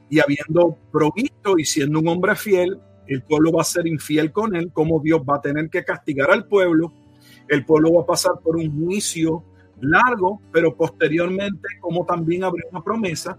y 0.08 0.20
habiendo 0.20 0.78
provisto 0.90 1.58
y 1.58 1.64
siendo 1.64 2.00
un 2.00 2.08
hombre 2.08 2.36
fiel, 2.36 2.78
el 3.06 3.22
pueblo 3.22 3.52
va 3.52 3.62
a 3.62 3.64
ser 3.64 3.86
infiel 3.86 4.30
con 4.30 4.54
Él, 4.54 4.70
como 4.72 5.00
Dios 5.00 5.20
va 5.28 5.36
a 5.36 5.40
tener 5.40 5.68
que 5.70 5.84
castigar 5.84 6.30
al 6.30 6.46
pueblo 6.46 6.92
el 7.48 7.64
pueblo 7.64 7.92
va 7.94 8.02
a 8.02 8.06
pasar 8.06 8.32
por 8.42 8.56
un 8.56 8.84
juicio 8.84 9.44
largo, 9.80 10.40
pero 10.52 10.74
posteriormente, 10.76 11.68
como 11.80 12.04
también 12.06 12.44
habría 12.44 12.64
una 12.70 12.82
promesa 12.82 13.38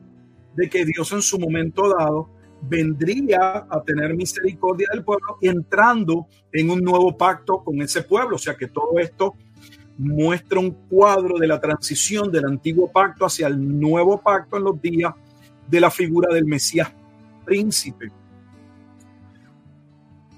de 0.56 0.70
que 0.70 0.86
Dios 0.86 1.12
en 1.14 1.22
su 1.22 1.40
momento 1.40 1.90
dado 1.90 2.30
vendría 2.62 3.66
a 3.70 3.82
tener 3.84 4.16
misericordia 4.16 4.88
del 4.94 5.04
pueblo 5.04 5.38
entrando 5.42 6.28
en 6.52 6.70
un 6.70 6.82
nuevo 6.82 7.18
pacto 7.18 7.64
con 7.64 7.82
ese 7.82 8.04
pueblo. 8.04 8.36
O 8.36 8.40
sea 8.40 8.56
que 8.56 8.68
todo 8.68 9.00
esto 9.00 9.34
muestra 9.98 10.60
un 10.60 10.72
cuadro 10.72 11.38
de 11.38 11.48
la 11.48 11.60
transición 11.60 12.32
del 12.32 12.46
antiguo 12.46 12.92
pacto 12.92 13.26
hacia 13.26 13.48
el 13.48 13.80
nuevo 13.80 14.20
pacto 14.20 14.58
en 14.58 14.64
los 14.64 14.82
días 14.82 15.14
de 15.68 15.80
la 15.80 15.92
figura 15.92 16.34
del 16.34 16.46
Mesías 16.46 16.92
príncipe. 17.44 18.12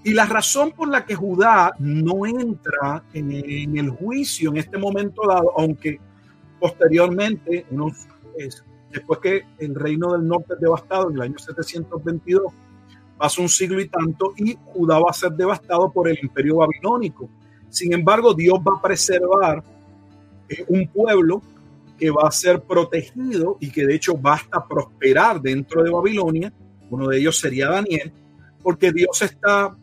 Y 0.03 0.13
la 0.13 0.25
razón 0.25 0.71
por 0.71 0.87
la 0.89 1.05
que 1.05 1.15
Judá 1.15 1.73
no 1.79 2.25
entra 2.27 3.03
en, 3.13 3.31
el 3.77 3.89
juicio 3.89 4.51
en 4.51 4.57
este 4.57 4.77
momento 4.77 5.23
dado, 5.27 5.51
aunque 5.57 5.99
posteriormente, 6.59 7.65
después 8.91 9.19
que 9.19 9.41
el 9.57 9.73
reino 9.73 10.13
del 10.13 10.27
norte 10.27 10.53
es 10.53 10.59
devastado 10.59 11.09
en 11.09 11.15
el 11.15 11.21
año 11.23 11.39
722, 11.39 12.53
pasa 13.17 13.41
un 13.41 13.49
siglo 13.49 13.81
y 13.81 13.87
tanto 13.87 14.33
y 14.37 14.55
Judá 14.65 14.99
va 14.99 15.09
a 15.09 15.13
ser 15.13 15.31
devastado 15.31 15.91
por 15.91 16.07
el 16.07 16.19
imperio 16.21 16.57
babilónico. 16.57 17.27
Sin 17.75 17.91
embargo, 17.91 18.33
Dios 18.33 18.57
va 18.59 18.77
a 18.77 18.81
preservar 18.81 19.61
eh, 20.47 20.63
un 20.69 20.87
pueblo 20.87 21.41
que 21.99 22.09
va 22.09 22.25
a 22.25 22.31
ser 22.31 22.61
protegido 22.61 23.57
y 23.59 23.69
que 23.69 23.85
de 23.85 23.95
hecho 23.95 24.17
va 24.17 24.39
a 24.49 24.65
prosperar 24.65 25.41
dentro 25.41 25.83
de 25.83 25.91
Babilonia. 25.91 26.53
Uno 26.89 27.09
de 27.09 27.19
ellos 27.19 27.37
sería 27.37 27.67
Daniel, 27.67 28.13
porque 28.63 28.93
Dios 28.93 29.21
está 29.21 29.75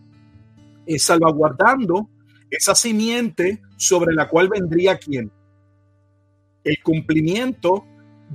eh, 0.87 0.99
salvaguardando 0.99 2.09
esa 2.49 2.75
simiente 2.75 3.61
sobre 3.77 4.15
la 4.15 4.27
cual 4.27 4.49
vendría 4.49 4.97
quién? 4.97 5.31
El 6.65 6.83
cumplimiento 6.83 7.85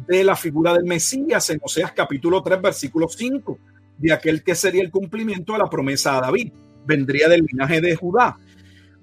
de 0.07 0.23
la 0.23 0.35
figura 0.35 0.73
del 0.73 0.83
Mesías 0.83 1.49
en 1.49 1.59
Oseas 1.63 1.93
capítulo 1.93 2.43
3, 2.43 2.61
versículo 2.61 3.07
5, 3.09 3.57
de 3.97 4.13
aquel 4.13 4.43
que 4.43 4.53
sería 4.53 4.83
el 4.83 4.91
cumplimiento 4.91 5.53
de 5.53 5.59
la 5.59 5.67
promesa 5.67 6.15
a 6.15 6.21
David, 6.21 6.53
vendría 6.85 7.27
del 7.27 7.41
linaje 7.41 7.81
de 7.81 7.95
Judá. 7.95 8.37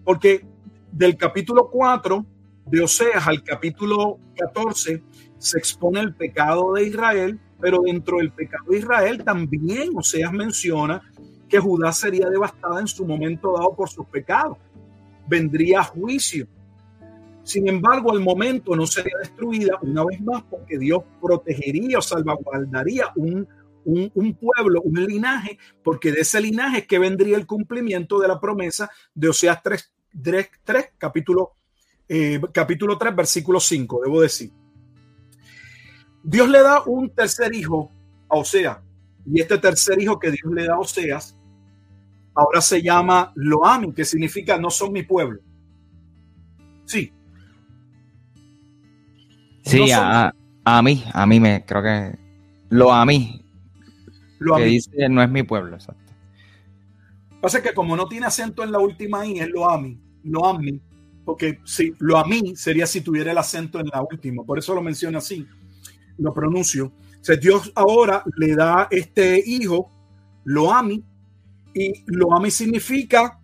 Porque 0.05 0.45
del 0.93 1.17
capítulo 1.17 1.69
4 1.71 2.25
de 2.67 2.81
Oseas 2.83 3.27
al 3.27 3.43
capítulo 3.43 4.19
14 4.37 5.03
se 5.38 5.59
expone 5.59 6.01
el 6.01 6.14
pecado 6.14 6.73
de 6.75 6.85
Israel, 6.85 7.38
pero 7.61 7.83
dentro 7.83 8.19
del 8.19 8.33
pecado 8.33 8.64
de 8.69 8.79
Israel 8.79 9.25
también 9.25 9.90
Oseas 9.97 10.33
menciona 10.33 11.03
que 11.49 11.59
Judá 11.59 11.93
sería 11.93 12.29
devastada 12.29 12.81
en 12.81 12.87
su 12.87 13.07
momento 13.07 13.53
dado 13.53 13.75
por 13.75 13.88
sus 13.88 14.07
pecados. 14.07 14.59
Vendría 15.27 15.81
a 15.81 15.85
juicio. 15.85 16.47
Sin 17.43 17.69
embargo, 17.69 18.11
al 18.11 18.21
momento 18.21 18.75
no 18.75 18.87
sería 18.87 19.19
destruida 19.19 19.79
una 19.83 20.05
vez 20.05 20.21
más 20.21 20.43
porque 20.45 20.79
Dios 20.79 21.03
protegería 21.21 21.99
o 21.99 22.03
salvaguardaría 22.03 23.12
un, 23.17 23.47
un, 23.85 24.35
pueblo, 24.35 24.83
un 24.83 25.05
linaje, 25.05 25.59
porque 25.83 26.12
de 26.12 26.20
ese 26.20 26.40
linaje 26.40 26.79
es 26.79 26.87
que 26.87 26.99
vendría 26.99 27.37
el 27.37 27.47
cumplimiento 27.47 28.18
de 28.18 28.29
la 28.29 28.40
promesa 28.40 28.90
de 29.14 29.29
Oseas 29.29 29.62
3, 29.62 29.92
3, 30.64 30.90
capítulo, 30.99 31.53
eh, 32.09 32.40
capítulo 32.53 32.97
3, 32.99 33.14
versículo 33.14 33.61
5, 33.61 34.01
debo 34.05 34.20
decir. 34.20 34.51
Dios 36.23 36.49
le 36.49 36.62
da 36.62 36.83
un 36.85 37.11
tercer 37.11 37.55
hijo 37.55 37.90
a 38.29 38.37
Oseas, 38.37 38.79
y 39.27 39.40
este 39.40 39.59
tercer 39.59 40.01
hijo 40.01 40.18
que 40.18 40.31
Dios 40.31 40.53
le 40.53 40.66
da 40.66 40.75
a 40.75 40.79
Oseas, 40.79 41.37
ahora 42.35 42.61
se 42.61 42.83
llama 42.83 43.33
Loami, 43.35 43.92
que 43.92 44.05
significa 44.05 44.59
no 44.59 44.70
son 44.70 44.92
mi 44.92 45.03
pueblo. 45.03 45.40
Sí. 46.87 47.12
Sí, 49.64 49.90
a, 49.92 50.33
mí, 50.83 51.05
a 51.12 51.27
mí 51.27 51.40
me 51.40 51.64
creo 51.64 51.83
que 51.83 52.18
lo 52.68 52.92
a 52.92 53.05
mí. 53.07 53.43
Lo 54.38 54.57
que 54.57 54.64
dice 54.64 55.09
no 55.09 55.23
es 55.23 55.31
mi 55.31 55.42
pueblo, 55.42 55.77
exacto. 55.77 56.12
Pasa 57.40 57.62
que 57.62 57.75
como 57.75 57.97
no 57.97 58.09
tiene 58.09 58.27
acento 58.27 58.62
en 58.62 58.73
la 58.73 58.79
última 58.79 59.27
i, 59.27 59.38
es 59.38 59.49
lo 59.49 59.68
a 59.68 59.79
mí, 59.79 59.99
lo 60.23 60.47
a 60.47 60.59
mí, 60.59 60.81
porque 61.25 61.61
si 61.64 61.94
lo 61.99 62.16
a 62.16 62.25
mí 62.27 62.57
sería 62.57 62.87
si 62.87 63.01
tuviera 63.03 63.33
el 63.33 63.38
acento 63.38 63.79
en 63.79 63.87
la 63.92 64.03
última, 64.03 64.44
por 64.44 64.59
eso 64.59 64.75
lo 64.75 64.83
menciono 64.83 65.18
así, 65.18 65.47
lo 66.18 66.33
pronuncio. 66.33 66.92
Dios 67.40 67.73
ahora 67.75 68.23
le 68.37 68.55
da 68.55 68.88
este 68.90 69.42
hijo, 69.44 69.90
lo 70.44 70.73
a 70.73 70.83
mí, 70.83 71.03
y 71.75 72.05
lo 72.07 72.35
a 72.35 72.40
mí 72.40 72.51
significa 72.51 73.40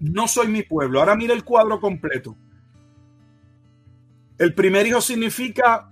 no 0.00 0.28
soy 0.28 0.48
mi 0.48 0.62
pueblo. 0.62 1.00
Ahora 1.00 1.16
mira 1.16 1.34
el 1.34 1.44
cuadro 1.44 1.80
completo. 1.80 2.36
El 4.38 4.54
primer 4.54 4.86
hijo 4.86 5.00
significa 5.00 5.90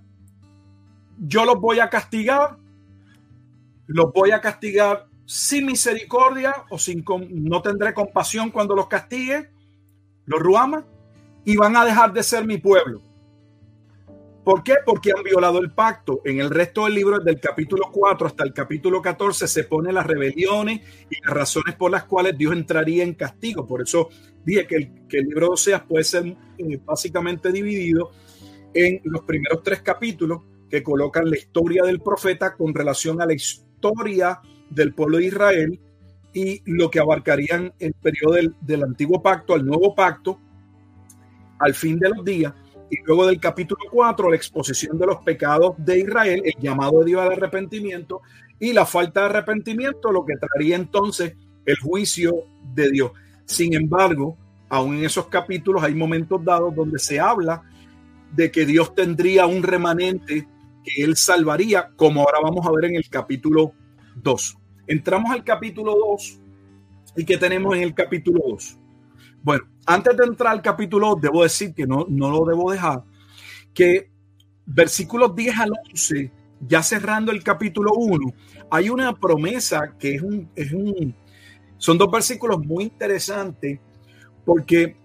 yo 1.19 1.45
los 1.45 1.61
voy 1.61 1.79
a 1.79 1.89
castigar, 1.89 2.59
los 3.87 4.13
voy 4.13 4.31
a 4.31 4.41
castigar 4.41 5.07
sin 5.27 5.67
misericordia 5.67 6.55
o 6.71 6.79
sin 6.79 7.05
no 7.31 7.63
tendré 7.63 7.95
compasión 7.95 8.51
cuando 8.51 8.75
los 8.75 8.89
castigue, 8.89 9.51
los 10.27 10.41
ruama, 10.41 10.85
y 11.45 11.57
van 11.57 11.77
a 11.77 11.85
dejar 11.85 12.13
de 12.13 12.23
ser 12.23 12.47
mi 12.47 12.59
pueblo. 12.59 13.03
¿Por 14.45 14.63
qué? 14.63 14.75
Porque 14.85 15.11
han 15.11 15.23
violado 15.23 15.59
el 15.59 15.73
pacto. 15.73 16.21
En 16.25 16.39
el 16.39 16.51
resto 16.51 16.85
del 16.85 16.95
libro, 16.95 17.19
del 17.19 17.41
capítulo 17.41 17.91
4 17.91 18.27
hasta 18.27 18.45
el 18.45 18.53
capítulo 18.53 19.01
14, 19.01 19.49
se 19.49 19.65
ponen 19.65 19.95
las 19.95 20.07
rebeliones 20.07 20.83
y 21.09 21.25
las 21.25 21.35
razones 21.35 21.75
por 21.77 21.91
las 21.91 22.05
cuales 22.05 22.37
Dios 22.37 22.53
entraría 22.53 23.05
en 23.05 23.15
castigo. 23.15 23.67
Por 23.67 23.81
eso 23.81 24.11
dije 24.45 24.67
que 24.67 24.77
el, 24.77 25.27
libro 25.27 25.47
de 25.47 25.53
Oseas 25.55 25.83
puede 25.83 26.05
ser 26.05 26.27
eh, 26.59 26.79
básicamente 26.85 27.51
dividido 27.53 28.11
en 28.75 29.01
los 29.05 29.23
primeros 29.23 29.63
tres 29.63 29.81
capítulos 29.81 30.43
que 30.69 30.83
colocan 30.83 31.31
la 31.31 31.39
historia 31.39 31.83
del 31.85 32.03
profeta 32.03 32.55
con 32.55 32.75
relación 32.75 33.23
a 33.23 33.27
la 33.27 33.33
historia 33.33 33.74
del 34.71 34.95
pueblo 34.95 35.19
de 35.19 35.27
Israel 35.27 35.81
y 36.33 36.63
lo 36.65 36.91
que 36.91 37.01
abarcarían 37.01 37.73
el 37.79 37.95
periodo 37.95 38.35
del, 38.35 38.55
del 38.61 38.83
antiguo 38.83 39.23
pacto 39.23 39.55
al 39.55 39.65
nuevo 39.65 39.95
pacto 39.95 40.41
al 41.59 41.75
fin 41.75 41.99
de 41.99 42.09
los 42.09 42.25
días 42.25 42.53
y 42.91 42.97
luego 43.07 43.27
del 43.27 43.41
capítulo 43.41 43.81
4, 43.91 44.31
la 44.31 44.37
exposición 44.37 44.99
de 44.99 45.07
los 45.07 45.19
pecados 45.23 45.75
de 45.79 46.01
Israel, 46.01 46.43
el 46.45 46.61
llamado 46.61 47.01
de 47.01 47.07
Dios 47.07 47.23
al 47.23 47.33
arrepentimiento 47.33 48.21
y 48.59 48.73
la 48.73 48.87
falta 48.87 49.21
de 49.21 49.27
arrepentimiento, 49.27 50.13
lo 50.13 50.25
que 50.25 50.35
traería 50.37 50.77
entonces 50.77 51.35
el 51.65 51.77
juicio 51.79 52.45
de 52.75 52.91
Dios. 52.91 53.13
Sin 53.47 53.75
embargo, 53.75 54.37
aún 54.69 54.97
en 54.97 55.05
esos 55.05 55.27
capítulos 55.27 55.83
hay 55.83 55.95
momentos 55.95 56.45
dados 56.45 56.75
donde 56.75 56.99
se 56.99 57.19
habla 57.19 57.63
de 58.33 58.51
que 58.51 58.67
Dios 58.67 58.95
tendría 58.95 59.47
un 59.47 59.63
remanente 59.63 60.47
que 60.85 61.03
él 61.03 61.17
salvaría, 61.17 61.91
como 61.97 62.21
ahora 62.21 62.39
vamos 62.43 62.67
a 62.67 62.71
ver 62.71 62.91
en 62.91 62.97
el 62.97 63.09
capítulo 63.09 63.73
2. 64.17 64.59
Entramos 64.87 65.31
al 65.31 65.43
capítulo 65.43 65.97
2 65.97 66.41
y 67.17 67.25
¿qué 67.25 67.39
tenemos 67.39 67.75
en 67.75 67.83
el 67.83 67.95
capítulo 67.95 68.41
2? 68.51 68.79
Bueno, 69.43 69.65
antes 69.87 70.17
de 70.17 70.25
entrar 70.25 70.53
al 70.53 70.63
capítulo, 70.63 71.17
debo 71.21 71.43
decir 71.43 71.75
que 71.75 71.87
no, 71.87 72.07
no 72.09 72.31
lo 72.31 72.45
debo 72.45 72.71
dejar, 72.71 73.03
que 73.73 74.11
versículos 74.67 75.35
10 75.35 75.59
al 75.59 75.73
11, 75.91 76.33
ya 76.61 76.83
cerrando 76.83 77.33
el 77.33 77.43
capítulo 77.43 77.93
1, 77.95 78.33
hay 78.71 78.89
una 78.89 79.15
promesa 79.15 79.95
que 79.99 80.15
es 80.15 80.23
un, 80.23 80.51
es 80.55 80.73
un, 80.73 81.15
son 81.79 81.99
dos 81.99 82.11
versículos 82.11 82.65
muy 82.65 82.85
interesantes 82.85 83.81
porque 84.45 84.97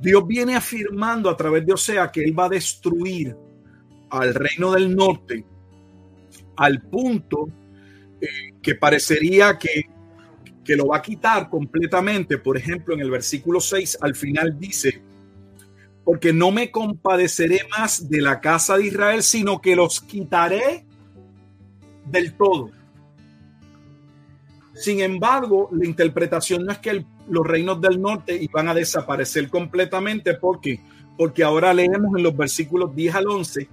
Dios 0.00 0.26
viene 0.26 0.54
afirmando 0.54 1.30
a 1.30 1.36
través 1.36 1.64
de 1.64 1.72
Osea 1.72 2.10
que 2.10 2.22
Él 2.22 2.38
va 2.38 2.46
a 2.46 2.50
destruir 2.50 3.36
al 4.10 4.34
reino 4.34 4.72
del 4.72 4.94
norte 4.94 5.44
al 6.56 6.82
punto 6.82 7.48
eh, 8.20 8.54
que 8.60 8.74
parecería 8.74 9.56
que 9.58 9.86
que 10.68 10.76
lo 10.76 10.88
va 10.88 10.98
a 10.98 11.02
quitar 11.02 11.48
completamente. 11.48 12.36
Por 12.36 12.58
ejemplo, 12.58 12.92
en 12.92 13.00
el 13.00 13.10
versículo 13.10 13.58
6 13.58 14.00
al 14.02 14.14
final 14.14 14.60
dice, 14.60 15.00
porque 16.04 16.30
no 16.34 16.50
me 16.50 16.70
compadeceré 16.70 17.60
más 17.70 18.10
de 18.10 18.20
la 18.20 18.38
casa 18.38 18.76
de 18.76 18.88
Israel, 18.88 19.22
sino 19.22 19.62
que 19.62 19.74
los 19.74 19.98
quitaré 20.02 20.84
del 22.04 22.34
todo. 22.34 22.70
Sin 24.74 25.00
embargo, 25.00 25.70
la 25.72 25.86
interpretación 25.86 26.66
no 26.66 26.72
es 26.72 26.78
que 26.78 27.02
los 27.30 27.46
reinos 27.46 27.80
del 27.80 27.98
norte 27.98 28.36
iban 28.38 28.68
a 28.68 28.74
desaparecer 28.74 29.48
completamente, 29.48 30.34
porque 30.34 30.80
porque 31.16 31.42
ahora 31.42 31.72
leemos 31.72 32.14
en 32.16 32.22
los 32.22 32.36
versículos 32.36 32.94
10 32.94 33.14
al 33.14 33.26
11 33.26 33.68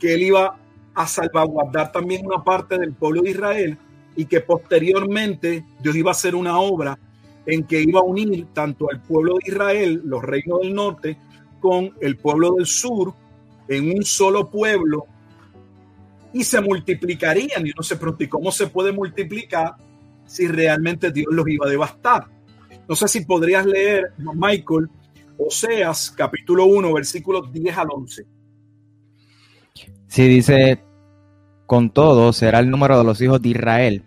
que 0.00 0.14
él 0.14 0.22
iba 0.22 0.58
a 0.94 1.06
salvaguardar 1.06 1.92
también 1.92 2.26
una 2.26 2.42
parte 2.42 2.78
del 2.78 2.92
pueblo 2.94 3.22
de 3.22 3.30
Israel 3.30 3.78
y 4.16 4.24
que 4.24 4.40
posteriormente 4.40 5.64
Dios 5.80 5.94
iba 5.94 6.10
a 6.10 6.12
hacer 6.12 6.34
una 6.34 6.58
obra 6.58 6.98
en 7.46 7.64
que 7.64 7.80
iba 7.80 8.00
a 8.00 8.04
unir 8.04 8.48
tanto 8.52 8.90
al 8.90 9.00
pueblo 9.00 9.34
de 9.34 9.52
Israel, 9.52 10.02
los 10.04 10.22
reinos 10.22 10.60
del 10.60 10.74
norte, 10.74 11.16
con 11.60 11.92
el 12.00 12.16
pueblo 12.16 12.54
del 12.54 12.66
sur 12.66 13.14
en 13.68 13.96
un 13.96 14.02
solo 14.02 14.50
pueblo 14.50 15.04
y 16.32 16.42
se 16.44 16.60
multiplicarían. 16.60 17.66
Y 17.66 17.70
no 17.76 17.82
se 17.82 17.96
pregunta, 17.96 18.28
¿cómo 18.28 18.50
se 18.50 18.66
puede 18.66 18.92
multiplicar 18.92 19.74
si 20.26 20.48
realmente 20.48 21.12
Dios 21.12 21.28
los 21.30 21.48
iba 21.48 21.66
a 21.66 21.70
devastar? 21.70 22.26
No 22.88 22.96
sé 22.96 23.08
si 23.08 23.24
podrías 23.24 23.64
leer, 23.64 24.12
Michael, 24.18 24.88
Oseas 25.38 26.10
capítulo 26.10 26.66
1, 26.66 26.92
versículos 26.92 27.52
10 27.52 27.78
al 27.78 27.88
11. 27.90 28.39
Sí, 30.10 30.26
dice, 30.26 30.82
con 31.66 31.90
todo 31.90 32.32
será 32.32 32.58
el 32.58 32.68
número 32.68 32.98
de 32.98 33.04
los 33.04 33.20
hijos 33.20 33.40
de 33.40 33.50
Israel 33.50 34.02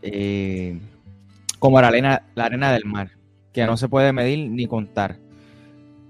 eh, 0.00 0.80
como 1.58 1.78
la 1.78 1.88
arena, 1.88 2.22
la 2.34 2.46
arena 2.46 2.72
del 2.72 2.86
mar, 2.86 3.10
que 3.52 3.66
no 3.66 3.76
se 3.76 3.86
puede 3.86 4.14
medir 4.14 4.48
ni 4.48 4.66
contar. 4.66 5.18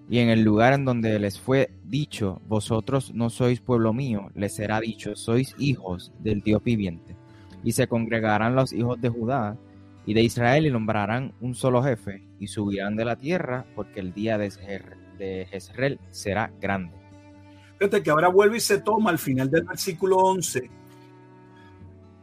Y 0.08 0.20
en 0.20 0.28
el 0.28 0.42
lugar 0.42 0.74
en 0.74 0.84
donde 0.84 1.18
les 1.18 1.40
fue 1.40 1.72
dicho, 1.82 2.40
vosotros 2.46 3.12
no 3.12 3.30
sois 3.30 3.60
pueblo 3.60 3.92
mío, 3.92 4.30
les 4.36 4.54
será 4.54 4.78
dicho, 4.78 5.16
sois 5.16 5.56
hijos 5.58 6.12
del 6.20 6.40
Dios 6.40 6.62
viviente. 6.62 7.16
Y 7.64 7.72
se 7.72 7.88
congregarán 7.88 8.54
los 8.54 8.72
hijos 8.72 9.00
de 9.00 9.08
Judá 9.08 9.56
y 10.06 10.14
de 10.14 10.22
Israel 10.22 10.66
y 10.66 10.70
nombrarán 10.70 11.34
un 11.40 11.56
solo 11.56 11.82
jefe 11.82 12.22
y 12.38 12.46
subirán 12.46 12.94
de 12.94 13.06
la 13.06 13.16
tierra 13.16 13.66
porque 13.74 13.98
el 13.98 14.14
día 14.14 14.38
de 14.38 15.48
Jezreel 15.50 15.98
será 16.12 16.52
grande. 16.60 17.03
Que 17.90 18.10
ahora 18.10 18.28
vuelve 18.28 18.56
y 18.56 18.60
se 18.60 18.78
toma 18.78 19.10
al 19.10 19.18
final 19.18 19.50
del 19.50 19.64
versículo 19.64 20.16
11. 20.16 20.70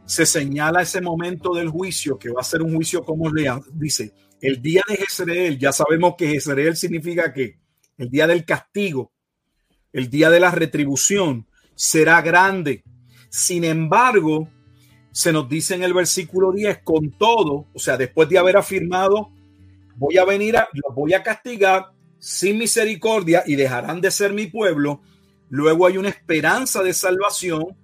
Se 0.04 0.26
señala 0.26 0.82
ese 0.82 1.00
momento 1.00 1.54
del 1.54 1.68
juicio, 1.68 2.18
que 2.18 2.30
va 2.30 2.40
a 2.40 2.44
ser 2.44 2.62
un 2.62 2.74
juicio 2.74 3.04
como 3.04 3.30
lea, 3.30 3.60
dice, 3.72 4.12
el 4.40 4.60
día 4.60 4.82
de 4.88 4.96
Jezreel, 4.96 5.58
ya 5.58 5.72
sabemos 5.72 6.14
que 6.18 6.28
Jezreel 6.28 6.76
significa 6.76 7.32
que 7.32 7.58
el 7.96 8.10
día 8.10 8.26
del 8.26 8.44
castigo, 8.44 9.12
el 9.92 10.10
día 10.10 10.30
de 10.30 10.40
la 10.40 10.50
retribución, 10.50 11.46
será 11.76 12.20
grande. 12.22 12.82
Sin 13.28 13.62
embargo, 13.62 14.48
se 15.12 15.32
nos 15.32 15.48
dice 15.48 15.74
en 15.76 15.84
el 15.84 15.94
versículo 15.94 16.52
10, 16.52 16.78
con 16.82 17.12
todo, 17.12 17.66
o 17.72 17.78
sea, 17.78 17.96
después 17.96 18.28
de 18.28 18.38
haber 18.38 18.56
afirmado, 18.56 19.30
voy 19.96 20.18
a 20.18 20.24
venir, 20.24 20.56
a, 20.56 20.68
los 20.72 20.94
voy 20.94 21.14
a 21.14 21.22
castigar 21.22 21.92
sin 22.18 22.58
misericordia 22.58 23.44
y 23.46 23.56
dejarán 23.56 24.00
de 24.00 24.10
ser 24.10 24.32
mi 24.32 24.46
pueblo. 24.46 25.02
Luego 25.52 25.86
hay 25.86 25.98
una 25.98 26.08
esperanza 26.08 26.82
de 26.82 26.94
salvación 26.94 27.76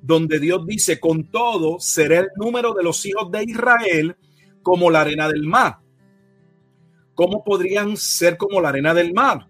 donde 0.00 0.40
Dios 0.40 0.66
dice, 0.66 0.98
con 0.98 1.30
todo, 1.30 1.78
será 1.78 2.18
el 2.18 2.30
número 2.34 2.74
de 2.74 2.82
los 2.82 3.06
hijos 3.06 3.30
de 3.30 3.44
Israel 3.44 4.16
como 4.60 4.90
la 4.90 5.02
arena 5.02 5.28
del 5.28 5.44
mar. 5.44 5.78
¿Cómo 7.14 7.44
podrían 7.44 7.96
ser 7.96 8.36
como 8.36 8.60
la 8.60 8.70
arena 8.70 8.92
del 8.92 9.14
mar? 9.14 9.46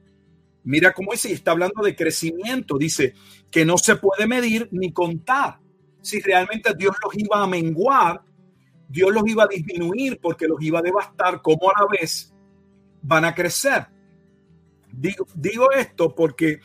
Mira 0.64 0.92
cómo 0.92 1.12
dice, 1.12 1.32
está 1.32 1.52
hablando 1.52 1.82
de 1.82 1.96
crecimiento, 1.96 2.76
dice 2.76 3.14
que 3.50 3.64
no 3.64 3.78
se 3.78 3.96
puede 3.96 4.26
medir 4.26 4.68
ni 4.70 4.92
contar 4.92 5.58
si 6.02 6.20
realmente 6.20 6.74
Dios 6.76 6.94
los 7.02 7.16
iba 7.16 7.42
a 7.42 7.46
menguar, 7.46 8.20
Dios 8.86 9.14
los 9.14 9.26
iba 9.26 9.44
a 9.44 9.48
disminuir 9.48 10.18
porque 10.20 10.46
los 10.46 10.60
iba 10.60 10.80
a 10.80 10.82
devastar, 10.82 11.40
como 11.40 11.70
a 11.70 11.80
la 11.80 11.86
vez 11.98 12.34
van 13.00 13.24
a 13.24 13.34
crecer. 13.34 13.86
Digo, 14.92 15.26
digo 15.34 15.72
esto 15.72 16.14
porque 16.14 16.60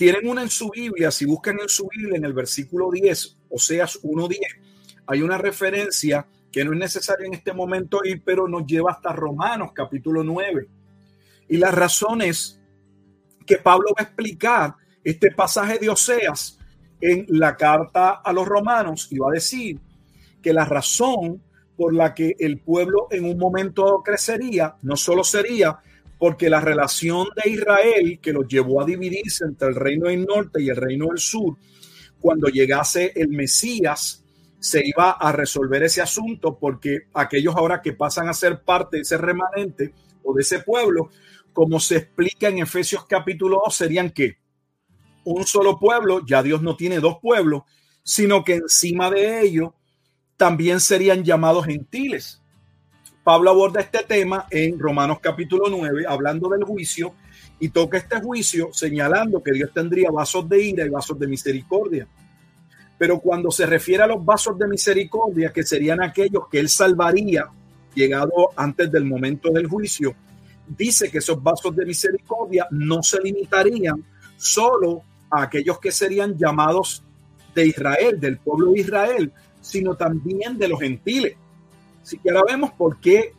tienen 0.00 0.26
una 0.26 0.40
en 0.40 0.48
su 0.48 0.70
Biblia, 0.70 1.10
si 1.10 1.26
buscan 1.26 1.60
en 1.60 1.68
su 1.68 1.86
Biblia 1.86 2.16
en 2.16 2.24
el 2.24 2.32
versículo 2.32 2.90
10, 2.90 3.36
Oseas 3.50 4.02
1.10, 4.02 4.38
hay 5.06 5.20
una 5.20 5.36
referencia 5.36 6.26
que 6.50 6.64
no 6.64 6.72
es 6.72 6.78
necesaria 6.78 7.26
en 7.26 7.34
este 7.34 7.52
momento 7.52 8.00
ir, 8.02 8.22
pero 8.24 8.48
nos 8.48 8.64
lleva 8.64 8.92
hasta 8.92 9.12
Romanos 9.12 9.72
capítulo 9.74 10.24
9. 10.24 10.66
Y 11.50 11.58
la 11.58 11.70
razón 11.70 12.22
es 12.22 12.58
que 13.44 13.58
Pablo 13.58 13.88
va 13.90 14.00
a 14.00 14.04
explicar 14.04 14.74
este 15.04 15.32
pasaje 15.32 15.78
de 15.78 15.90
Oseas 15.90 16.58
en 16.98 17.26
la 17.28 17.54
carta 17.54 18.22
a 18.24 18.32
los 18.32 18.48
romanos 18.48 19.06
y 19.10 19.18
va 19.18 19.28
a 19.28 19.34
decir 19.34 19.78
que 20.42 20.54
la 20.54 20.64
razón 20.64 21.42
por 21.76 21.92
la 21.92 22.14
que 22.14 22.36
el 22.38 22.58
pueblo 22.60 23.08
en 23.10 23.26
un 23.26 23.36
momento 23.36 24.00
crecería 24.02 24.76
no 24.80 24.96
solo 24.96 25.24
sería 25.24 25.78
porque 26.20 26.50
la 26.50 26.60
relación 26.60 27.28
de 27.42 27.50
Israel 27.50 28.20
que 28.20 28.34
los 28.34 28.46
llevó 28.46 28.82
a 28.82 28.84
dividirse 28.84 29.42
entre 29.46 29.68
el 29.68 29.74
reino 29.74 30.08
del 30.08 30.26
norte 30.26 30.62
y 30.62 30.68
el 30.68 30.76
reino 30.76 31.06
del 31.06 31.18
sur, 31.18 31.56
cuando 32.20 32.48
llegase 32.48 33.10
el 33.16 33.28
Mesías, 33.28 34.22
se 34.58 34.86
iba 34.86 35.12
a 35.12 35.32
resolver 35.32 35.82
ese 35.82 36.02
asunto 36.02 36.58
porque 36.58 37.04
aquellos 37.14 37.56
ahora 37.56 37.80
que 37.80 37.94
pasan 37.94 38.28
a 38.28 38.34
ser 38.34 38.60
parte 38.60 38.98
de 38.98 39.02
ese 39.04 39.16
remanente 39.16 39.94
o 40.22 40.34
de 40.34 40.42
ese 40.42 40.58
pueblo, 40.58 41.08
como 41.54 41.80
se 41.80 41.96
explica 41.96 42.48
en 42.48 42.58
Efesios 42.58 43.06
capítulo 43.06 43.62
2, 43.64 43.74
serían 43.74 44.10
que 44.10 44.36
un 45.24 45.46
solo 45.46 45.78
pueblo, 45.78 46.20
ya 46.26 46.42
Dios 46.42 46.60
no 46.60 46.76
tiene 46.76 47.00
dos 47.00 47.16
pueblos, 47.22 47.62
sino 48.02 48.44
que 48.44 48.56
encima 48.56 49.10
de 49.10 49.40
ello 49.40 49.74
también 50.36 50.80
serían 50.80 51.24
llamados 51.24 51.64
gentiles. 51.64 52.39
Pablo 53.22 53.50
aborda 53.50 53.80
este 53.80 54.02
tema 54.04 54.46
en 54.50 54.78
Romanos 54.78 55.18
capítulo 55.20 55.64
9, 55.68 56.04
hablando 56.08 56.48
del 56.48 56.64
juicio, 56.64 57.14
y 57.58 57.68
toca 57.68 57.98
este 57.98 58.18
juicio 58.20 58.70
señalando 58.72 59.42
que 59.42 59.52
Dios 59.52 59.70
tendría 59.74 60.10
vasos 60.10 60.48
de 60.48 60.62
ira 60.62 60.86
y 60.86 60.88
vasos 60.88 61.18
de 61.18 61.26
misericordia. 61.26 62.08
Pero 62.96 63.20
cuando 63.20 63.50
se 63.50 63.66
refiere 63.66 64.02
a 64.02 64.06
los 64.06 64.24
vasos 64.24 64.58
de 64.58 64.66
misericordia, 64.66 65.52
que 65.52 65.62
serían 65.62 66.02
aquellos 66.02 66.48
que 66.50 66.58
él 66.58 66.70
salvaría 66.70 67.46
llegado 67.94 68.50
antes 68.56 68.90
del 68.90 69.04
momento 69.04 69.50
del 69.50 69.66
juicio, 69.66 70.14
dice 70.66 71.10
que 71.10 71.18
esos 71.18 71.42
vasos 71.42 71.76
de 71.76 71.84
misericordia 71.84 72.66
no 72.70 73.02
se 73.02 73.20
limitarían 73.20 74.02
solo 74.38 75.02
a 75.30 75.42
aquellos 75.42 75.78
que 75.78 75.92
serían 75.92 76.38
llamados 76.38 77.02
de 77.54 77.66
Israel, 77.66 78.18
del 78.18 78.38
pueblo 78.38 78.72
de 78.72 78.80
Israel, 78.80 79.32
sino 79.60 79.94
también 79.94 80.56
de 80.56 80.68
los 80.68 80.80
gentiles. 80.80 81.36
Así 82.02 82.18
que 82.18 82.30
ahora 82.30 82.52
vemos 82.52 82.72
por 82.72 83.00
qué 83.00 83.32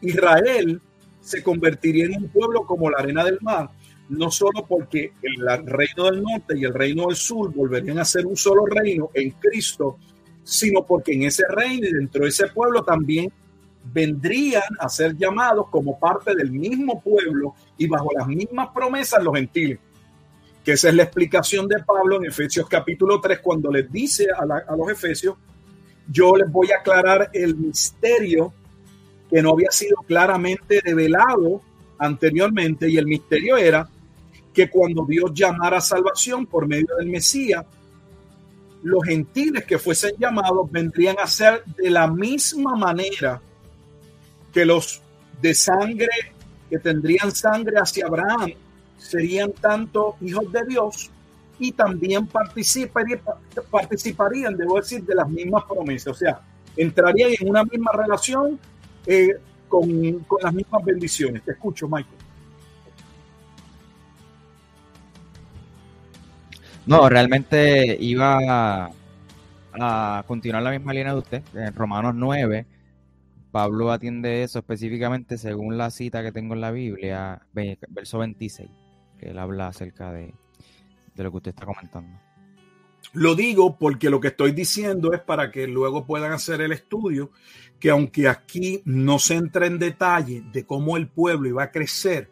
Israel 0.00 0.80
se 1.20 1.42
convertiría 1.42 2.06
en 2.06 2.24
un 2.24 2.28
pueblo 2.28 2.66
como 2.66 2.90
la 2.90 2.98
arena 2.98 3.24
del 3.24 3.38
mar, 3.40 3.70
no 4.08 4.30
solo 4.30 4.66
porque 4.66 5.12
el 5.22 5.66
reino 5.66 6.04
del 6.10 6.22
norte 6.22 6.58
y 6.58 6.64
el 6.64 6.74
reino 6.74 7.06
del 7.06 7.16
sur 7.16 7.52
volverían 7.54 7.98
a 7.98 8.04
ser 8.04 8.26
un 8.26 8.36
solo 8.36 8.66
reino 8.66 9.10
en 9.14 9.30
Cristo, 9.30 9.98
sino 10.44 10.84
porque 10.84 11.12
en 11.12 11.22
ese 11.22 11.44
reino 11.48 11.86
y 11.86 11.92
dentro 11.92 12.24
de 12.24 12.30
ese 12.30 12.48
pueblo 12.48 12.82
también 12.82 13.32
vendrían 13.84 14.62
a 14.78 14.88
ser 14.88 15.16
llamados 15.16 15.68
como 15.70 15.98
parte 15.98 16.34
del 16.34 16.50
mismo 16.50 17.00
pueblo 17.00 17.54
y 17.76 17.86
bajo 17.86 18.10
las 18.16 18.26
mismas 18.26 18.68
promesas 18.74 19.22
los 19.22 19.34
gentiles. 19.34 19.78
Que 20.64 20.72
esa 20.72 20.88
es 20.88 20.94
la 20.94 21.04
explicación 21.04 21.66
de 21.66 21.82
Pablo 21.82 22.16
en 22.16 22.26
Efesios 22.26 22.68
capítulo 22.68 23.20
3, 23.20 23.40
cuando 23.40 23.70
les 23.70 23.90
dice 23.90 24.28
a, 24.30 24.76
los 24.76 24.90
Efesios, 24.90 25.36
yo 26.08 26.36
les 26.36 26.50
voy 26.50 26.70
a 26.72 26.78
aclarar 26.78 27.30
el 27.32 27.56
misterio 27.56 28.52
que 29.30 29.42
no 29.42 29.50
había 29.50 29.70
sido 29.70 29.96
claramente 30.06 30.80
revelado 30.80 31.62
anteriormente, 31.98 32.88
y 32.88 32.98
el 32.98 33.06
misterio 33.06 33.56
era 33.56 33.88
que 34.52 34.68
cuando 34.68 35.06
Dios 35.06 35.32
llamara 35.32 35.78
a 35.78 35.80
salvación 35.80 36.46
por 36.46 36.66
medio 36.66 36.94
del 36.98 37.08
Mesías, 37.08 37.64
los 38.82 39.04
gentiles 39.04 39.64
que 39.64 39.78
fuesen 39.78 40.14
llamados 40.18 40.70
vendrían 40.70 41.16
a 41.18 41.26
ser 41.26 41.64
de 41.64 41.88
la 41.88 42.08
misma 42.08 42.74
manera 42.76 43.40
que 44.52 44.66
los 44.66 45.00
de 45.40 45.54
sangre, 45.54 46.34
que 46.68 46.78
tendrían 46.78 47.32
sangre 47.32 47.76
hacia 47.78 48.06
Abraham, 48.06 48.52
serían 48.98 49.52
tanto 49.52 50.16
hijos 50.20 50.50
de 50.52 50.64
Dios 50.68 51.10
y 51.58 51.72
también 51.72 52.26
participarían, 52.26 53.20
participarían, 53.70 54.56
debo 54.56 54.76
decir, 54.76 55.04
de 55.04 55.14
las 55.14 55.28
mismas 55.28 55.64
promesas. 55.64 56.08
O 56.08 56.14
sea, 56.14 56.40
entrarían 56.76 57.30
en 57.40 57.50
una 57.50 57.64
misma 57.64 57.92
relación 57.92 58.58
eh, 59.06 59.36
con, 59.68 60.20
con, 60.20 60.38
las 60.42 60.52
mismas 60.52 60.84
bendiciones. 60.84 61.42
Te 61.42 61.52
escucho, 61.52 61.88
Michael. 61.88 62.16
No, 66.84 67.08
realmente 67.08 67.96
iba 68.00 68.88
a, 69.72 70.24
continuar 70.26 70.62
la 70.62 70.70
misma 70.70 70.92
línea 70.92 71.12
de 71.12 71.18
usted. 71.18 71.42
En 71.54 71.74
Romanos 71.74 72.14
9, 72.16 72.66
Pablo 73.52 73.92
atiende 73.92 74.42
eso 74.42 74.58
específicamente 74.58 75.38
según 75.38 75.78
la 75.78 75.90
cita 75.90 76.22
que 76.22 76.32
tengo 76.32 76.54
en 76.54 76.60
la 76.60 76.72
Biblia, 76.72 77.42
verso 77.52 78.18
26 78.18 78.68
él 79.22 79.38
habla 79.38 79.68
acerca 79.68 80.12
de, 80.12 80.34
de 81.14 81.22
lo 81.22 81.30
que 81.30 81.36
usted 81.38 81.50
está 81.50 81.66
comentando. 81.66 82.18
Lo 83.14 83.34
digo 83.34 83.76
porque 83.78 84.08
lo 84.08 84.20
que 84.20 84.28
estoy 84.28 84.52
diciendo 84.52 85.12
es 85.12 85.20
para 85.20 85.50
que 85.50 85.66
luego 85.66 86.06
puedan 86.06 86.32
hacer 86.32 86.62
el 86.62 86.72
estudio, 86.72 87.30
que 87.78 87.90
aunque 87.90 88.28
aquí 88.28 88.80
no 88.86 89.18
se 89.18 89.34
entra 89.34 89.66
en 89.66 89.78
detalle 89.78 90.42
de 90.52 90.64
cómo 90.64 90.96
el 90.96 91.08
pueblo 91.08 91.48
iba 91.48 91.64
a 91.64 91.70
crecer, 91.70 92.30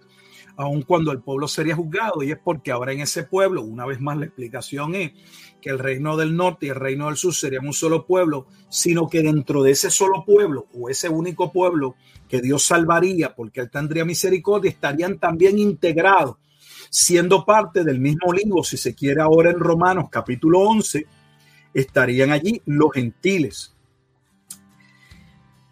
aun 0.56 0.82
cuando 0.82 1.12
el 1.12 1.20
pueblo 1.20 1.48
sería 1.48 1.76
juzgado, 1.76 2.22
y 2.22 2.30
es 2.30 2.38
porque 2.38 2.70
ahora 2.70 2.92
en 2.92 3.00
ese 3.00 3.24
pueblo, 3.24 3.62
una 3.62 3.84
vez 3.84 4.00
más 4.00 4.16
la 4.16 4.26
explicación 4.26 4.94
es 4.94 5.12
que 5.60 5.70
el 5.70 5.78
reino 5.78 6.16
del 6.16 6.34
norte 6.34 6.66
y 6.66 6.68
el 6.70 6.76
reino 6.76 7.06
del 7.06 7.16
sur 7.16 7.34
serían 7.34 7.66
un 7.66 7.74
solo 7.74 8.06
pueblo, 8.06 8.46
sino 8.70 9.06
que 9.08 9.22
dentro 9.22 9.62
de 9.62 9.72
ese 9.72 9.90
solo 9.90 10.24
pueblo 10.24 10.66
o 10.72 10.88
ese 10.88 11.10
único 11.10 11.52
pueblo 11.52 11.96
que 12.28 12.40
Dios 12.40 12.64
salvaría 12.64 13.34
porque 13.34 13.60
él 13.60 13.70
tendría 13.70 14.06
misericordia, 14.06 14.70
estarían 14.70 15.18
también 15.18 15.58
integrados 15.58 16.36
siendo 16.90 17.44
parte 17.44 17.84
del 17.84 18.00
mismo 18.00 18.32
libro, 18.32 18.64
si 18.64 18.76
se 18.76 18.94
quiere 18.94 19.22
ahora 19.22 19.50
en 19.50 19.60
Romanos 19.60 20.08
capítulo 20.10 20.60
11, 20.60 21.06
estarían 21.72 22.32
allí 22.32 22.60
los 22.66 22.92
gentiles. 22.92 23.74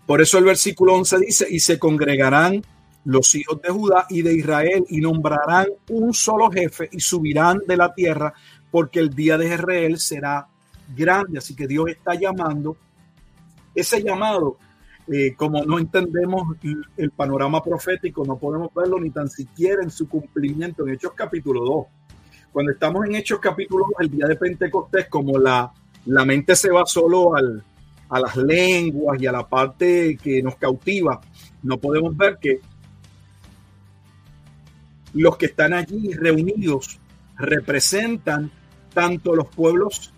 Por 0.06 0.22
eso 0.22 0.38
el 0.38 0.44
versículo 0.44 0.94
11 0.94 1.18
dice, 1.18 1.46
y 1.50 1.60
se 1.60 1.78
congregarán 1.78 2.62
los 3.04 3.34
hijos 3.34 3.60
de 3.60 3.70
Judá 3.70 4.06
y 4.08 4.22
de 4.22 4.34
Israel 4.34 4.84
y 4.88 5.00
nombrarán 5.00 5.66
un 5.88 6.14
solo 6.14 6.50
jefe 6.50 6.88
y 6.92 7.00
subirán 7.00 7.58
de 7.66 7.76
la 7.76 7.92
tierra 7.92 8.32
porque 8.70 9.00
el 9.00 9.10
día 9.10 9.36
de 9.36 9.54
Israel 9.54 9.98
será 9.98 10.46
grande. 10.94 11.38
Así 11.38 11.54
que 11.54 11.66
Dios 11.66 11.86
está 11.88 12.14
llamando. 12.14 12.76
Ese 13.74 14.02
llamado, 14.02 14.58
eh, 15.10 15.34
como 15.36 15.64
no 15.64 15.78
entendemos 15.78 16.56
el 16.96 17.10
panorama 17.12 17.62
profético, 17.62 18.24
no 18.24 18.38
podemos 18.38 18.72
verlo 18.74 19.00
ni 19.00 19.10
tan 19.10 19.28
siquiera 19.28 19.82
en 19.82 19.90
su 19.90 20.08
cumplimiento 20.08 20.86
en 20.86 20.94
Hechos 20.94 21.12
capítulo 21.14 21.64
2. 21.64 21.86
Cuando 22.52 22.72
estamos 22.72 23.06
en 23.06 23.14
Hechos 23.14 23.38
capítulo 23.40 23.86
2, 23.90 24.00
el 24.00 24.10
día 24.10 24.26
de 24.26 24.36
Pentecostés, 24.36 25.08
como 25.08 25.38
la, 25.38 25.72
la 26.06 26.24
mente 26.24 26.54
se 26.56 26.70
va 26.70 26.84
solo 26.84 27.34
al, 27.36 27.62
a 28.08 28.20
las 28.20 28.36
lenguas 28.36 29.20
y 29.20 29.26
a 29.26 29.32
la 29.32 29.48
parte 29.48 30.18
que 30.22 30.42
nos 30.42 30.56
cautiva, 30.56 31.20
no 31.62 31.78
podemos 31.78 32.16
ver 32.16 32.38
que 32.38 32.60
los 35.14 35.36
que 35.36 35.46
están 35.46 35.72
allí 35.72 36.12
reunidos 36.12 36.98
representan 37.36 38.50
tanto 38.92 39.34
los 39.34 39.48
pueblos 39.48 40.12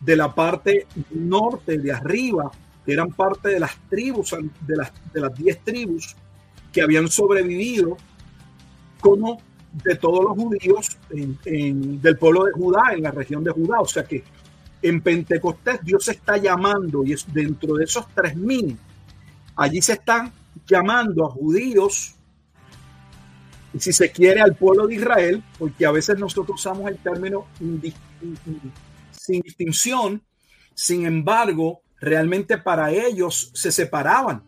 de 0.00 0.16
la 0.16 0.34
parte 0.34 0.86
norte 1.10 1.78
de 1.78 1.92
arriba, 1.92 2.50
eran 2.92 3.10
parte 3.10 3.48
de 3.48 3.60
las 3.60 3.76
tribus, 3.88 4.36
de 4.66 4.76
las, 4.76 4.92
de 5.12 5.20
las 5.20 5.34
diez 5.34 5.62
tribus 5.64 6.14
que 6.72 6.82
habían 6.82 7.08
sobrevivido, 7.08 7.96
como 9.00 9.40
de 9.72 9.96
todos 9.96 10.24
los 10.24 10.34
judíos 10.34 10.98
del 11.10 12.16
pueblo 12.18 12.44
de 12.44 12.52
Judá, 12.52 12.92
en 12.92 13.02
la 13.02 13.10
región 13.10 13.42
de 13.42 13.50
Judá. 13.50 13.80
O 13.80 13.86
sea 13.86 14.04
que 14.04 14.22
en 14.82 15.00
Pentecostés 15.00 15.80
Dios 15.82 16.08
está 16.08 16.36
llamando, 16.36 17.04
y 17.04 17.12
es 17.12 17.24
dentro 17.32 17.74
de 17.74 17.84
esos 17.84 18.06
tres 18.14 18.36
mil, 18.36 18.76
allí 19.56 19.80
se 19.80 19.94
están 19.94 20.32
llamando 20.66 21.26
a 21.26 21.30
judíos, 21.30 22.14
y 23.72 23.80
si 23.80 23.92
se 23.92 24.10
quiere 24.12 24.40
al 24.40 24.54
pueblo 24.54 24.86
de 24.86 24.94
Israel, 24.94 25.42
porque 25.58 25.86
a 25.86 25.90
veces 25.90 26.18
nosotros 26.18 26.60
usamos 26.60 26.88
el 26.88 26.98
término 26.98 27.46
sin 29.10 29.40
distinción, 29.42 30.22
sin 30.74 31.06
embargo, 31.06 31.80
realmente 32.00 32.58
para 32.58 32.90
ellos 32.90 33.50
se 33.54 33.72
separaban, 33.72 34.42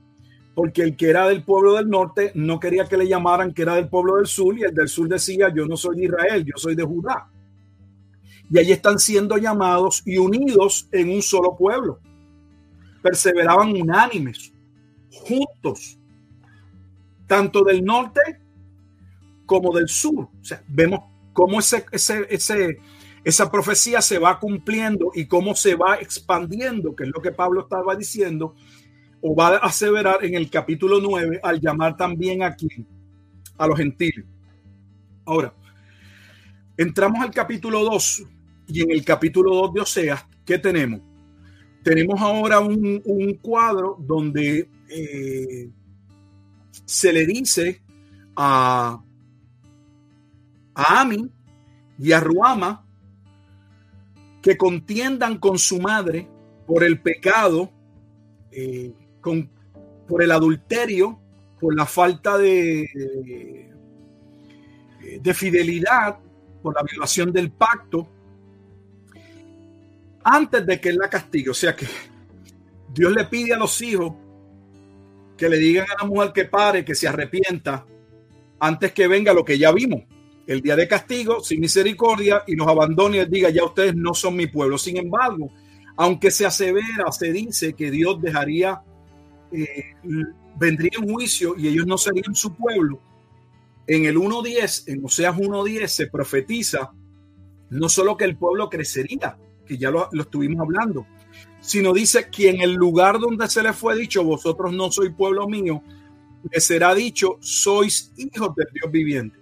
porque 0.55 0.83
el 0.83 0.97
que 0.97 1.11
era 1.11 1.29
del 1.29 1.45
pueblo 1.45 1.75
del 1.75 1.89
norte 1.89 2.33
no 2.35 2.59
quería 2.59 2.87
que 2.87 2.97
le 2.97 3.09
llamaran 3.09 3.53
que 3.53 3.63
era 3.63 3.75
del 3.75 3.89
pueblo 3.89 4.17
del 4.17 4.27
sur, 4.27 4.57
y 4.59 4.63
el 4.63 4.75
del 4.75 4.89
sur 4.89 5.09
decía, 5.09 5.53
yo 5.55 5.67
no 5.67 5.77
soy 5.77 5.97
de 5.97 6.05
Israel, 6.05 6.45
yo 6.45 6.57
soy 6.57 6.75
de 6.75 6.85
Judá. 6.85 7.29
Y 8.51 8.59
allí 8.59 8.73
están 8.73 8.99
siendo 8.99 9.37
llamados 9.39 10.03
y 10.05 10.19
unidos 10.19 10.89
en 10.93 11.11
un 11.11 11.23
solo 11.23 11.57
pueblo. 11.57 11.99
Perseveraban 13.03 13.73
unánimes, 13.73 14.53
juntos, 15.11 15.99
tanto 17.27 17.65
del 17.65 17.85
norte 17.85 18.21
como 19.47 19.75
del 19.75 19.89
sur. 19.89 20.29
O 20.41 20.45
sea, 20.45 20.63
vemos 20.69 21.01
cómo 21.33 21.59
ese, 21.59 21.85
ese, 21.91 22.27
ese 22.31 22.79
esa 23.27 23.51
profecía 23.51 24.01
se 24.01 24.21
va 24.21 24.39
cumpliendo 24.39 25.11
y 25.13 25.27
cómo 25.27 25.57
se 25.57 25.75
va 25.75 25.97
expandiendo, 25.97 26.95
que 26.95 27.03
es 27.03 27.11
lo 27.13 27.21
que 27.21 27.33
Pablo 27.33 27.63
estaba 27.63 27.97
diciendo, 27.97 28.55
o 29.21 29.35
va 29.35 29.49
a 29.49 29.57
aseverar 29.57 30.25
en 30.25 30.37
el 30.37 30.49
capítulo 30.49 31.01
9 31.01 31.41
al 31.43 31.61
llamar 31.61 31.97
también 31.97 32.45
aquí 32.45 32.69
a 33.59 33.67
los 33.67 33.79
gentiles. 33.79 34.25
Ahora, 35.25 35.53
entramos 36.77 37.21
al 37.21 37.33
capítulo 37.33 37.83
2 37.83 38.23
y 38.69 38.83
en 38.83 38.93
el 38.93 39.05
capítulo 39.05 39.57
2 39.57 39.75
de 39.75 39.81
Oseas, 39.81 40.25
¿qué 40.45 40.61
tenemos? 40.61 41.01
Tenemos 41.83 42.21
ahora 42.21 42.61
un, 42.61 43.41
cuadro 43.43 43.97
donde 43.99 44.71
eh, 44.89 45.69
se 46.85 47.13
le 47.13 47.27
dice 47.27 47.83
a, 48.37 49.03
a 50.77 51.01
Ami 51.01 51.29
y 51.99 52.13
a 52.13 52.21
Ruama 52.21 52.86
que 54.47 54.57
contiendan 54.57 55.39
con 55.39 55.59
su 55.59 55.81
madre 55.81 56.29
por 56.69 56.85
el 56.85 57.03
pecado, 57.03 57.73
eh, 58.53 58.93
con, 59.21 59.51
por 60.07 60.23
el 60.23 60.31
adulterio, 60.31 61.19
por 61.59 61.75
la 61.75 61.85
falta 61.85 62.39
de, 62.39 63.69
de 65.21 65.35
fidelidad, 65.35 66.21
por 66.63 66.77
la 66.77 66.85
violación 66.85 67.33
del 67.33 67.51
pacto, 67.51 68.07
antes 70.23 70.65
de 70.65 70.81
que 70.81 70.93
la 70.93 71.11
castigue. 71.11 71.51
O 71.51 71.55
sea 71.55 71.75
que 71.75 71.89
Dios 72.95 73.13
le 73.13 73.25
pide 73.25 73.53
a 73.53 73.59
los 73.59 73.83
hijos 73.83 74.13
que 75.37 75.49
le 75.49 75.57
digan 75.57 75.87
a 75.91 76.05
la 76.05 76.09
mujer 76.09 76.31
que 76.33 76.45
pare, 76.45 76.85
que 76.85 76.95
se 76.95 77.09
arrepienta, 77.09 77.85
antes 78.61 78.93
que 78.93 79.09
venga 79.09 79.35
lo 79.35 79.45
que 79.45 79.59
ya 79.59 79.73
vimos 79.73 80.05
el 80.47 80.61
día 80.61 80.77
de 80.77 80.87
castigo 80.89 81.41
sin 81.41 81.61
misericordia 81.61 82.43
y 82.47 82.55
nos 82.55 82.69
abandone 82.69 83.19
y 83.19 83.27
diga, 83.27 83.51
ya 83.51 83.65
ustedes 83.65 83.97
no 83.97 84.15
son 84.15 84.37
mi 84.37 84.47
pueblo. 84.47 84.79
Sin 84.79 84.97
embargo, 84.97 85.51
aunque 85.97 86.31
se 86.31 86.47
asevera, 86.47 87.11
se 87.11 87.33
dice 87.33 87.75
que 87.75 87.91
Dios 87.91 88.21
dejaría, 88.21 88.83
eh, 89.53 89.95
vendría 90.59 90.91
en 91.01 91.13
juicio 91.13 91.55
y 91.57 91.69
ellos 91.69 91.87
no 91.87 91.99
serían 91.99 92.35
su 92.35 92.55
pueblo, 92.55 93.01
en 93.87 94.05
el 94.05 94.17
1.10, 94.17 94.85
en 94.89 95.05
Oseas 95.05 95.37
1.10 95.37 95.87
se 95.87 96.07
profetiza 96.09 96.93
no 97.71 97.89
solo 97.89 98.17
que 98.17 98.25
el 98.25 98.37
pueblo 98.37 98.69
crecería, 98.69 99.39
que 99.65 99.79
ya 99.79 99.91
lo, 99.91 100.09
estuvimos 100.13 100.61
hablando, 100.61 101.07
sino 101.61 101.93
dice 101.93 102.29
que 102.31 102.51
en 102.51 102.61
el 102.61 102.75
lugar 102.75 103.19
donde 103.19 103.49
se 103.49 103.63
le 103.63 103.73
fue 103.73 103.97
dicho, 103.97 104.25
vosotros 104.25 104.73
no 104.73 104.91
sois 104.91 105.13
pueblo 105.15 105.49
mío, 105.49 105.83
le 106.51 106.61
será 106.61 106.95
dicho, 106.95 107.39
sois 107.41 108.13
hijos 108.17 108.55
del 108.57 108.67
Dios 108.73 108.91
viviente. 108.91 109.39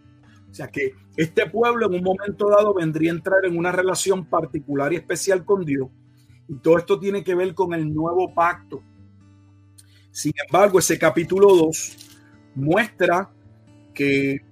O 0.54 0.56
sea 0.56 0.68
que 0.68 0.94
este 1.16 1.50
pueblo 1.50 1.86
en 1.86 1.94
un 1.94 2.04
momento 2.04 2.48
dado 2.48 2.74
vendría 2.74 3.10
a 3.10 3.16
entrar 3.16 3.44
en 3.44 3.58
una 3.58 3.72
relación 3.72 4.24
particular 4.24 4.92
y 4.92 4.96
especial 4.96 5.44
con 5.44 5.64
Dios. 5.64 5.88
Y 6.46 6.54
todo 6.58 6.78
esto 6.78 7.00
tiene 7.00 7.24
que 7.24 7.34
ver 7.34 7.56
con 7.56 7.74
el 7.74 7.92
nuevo 7.92 8.32
pacto. 8.32 8.80
Sin 10.12 10.30
embargo, 10.46 10.78
ese 10.78 10.96
capítulo 10.96 11.56
2 11.56 11.96
muestra 12.54 13.32
que 13.92 14.42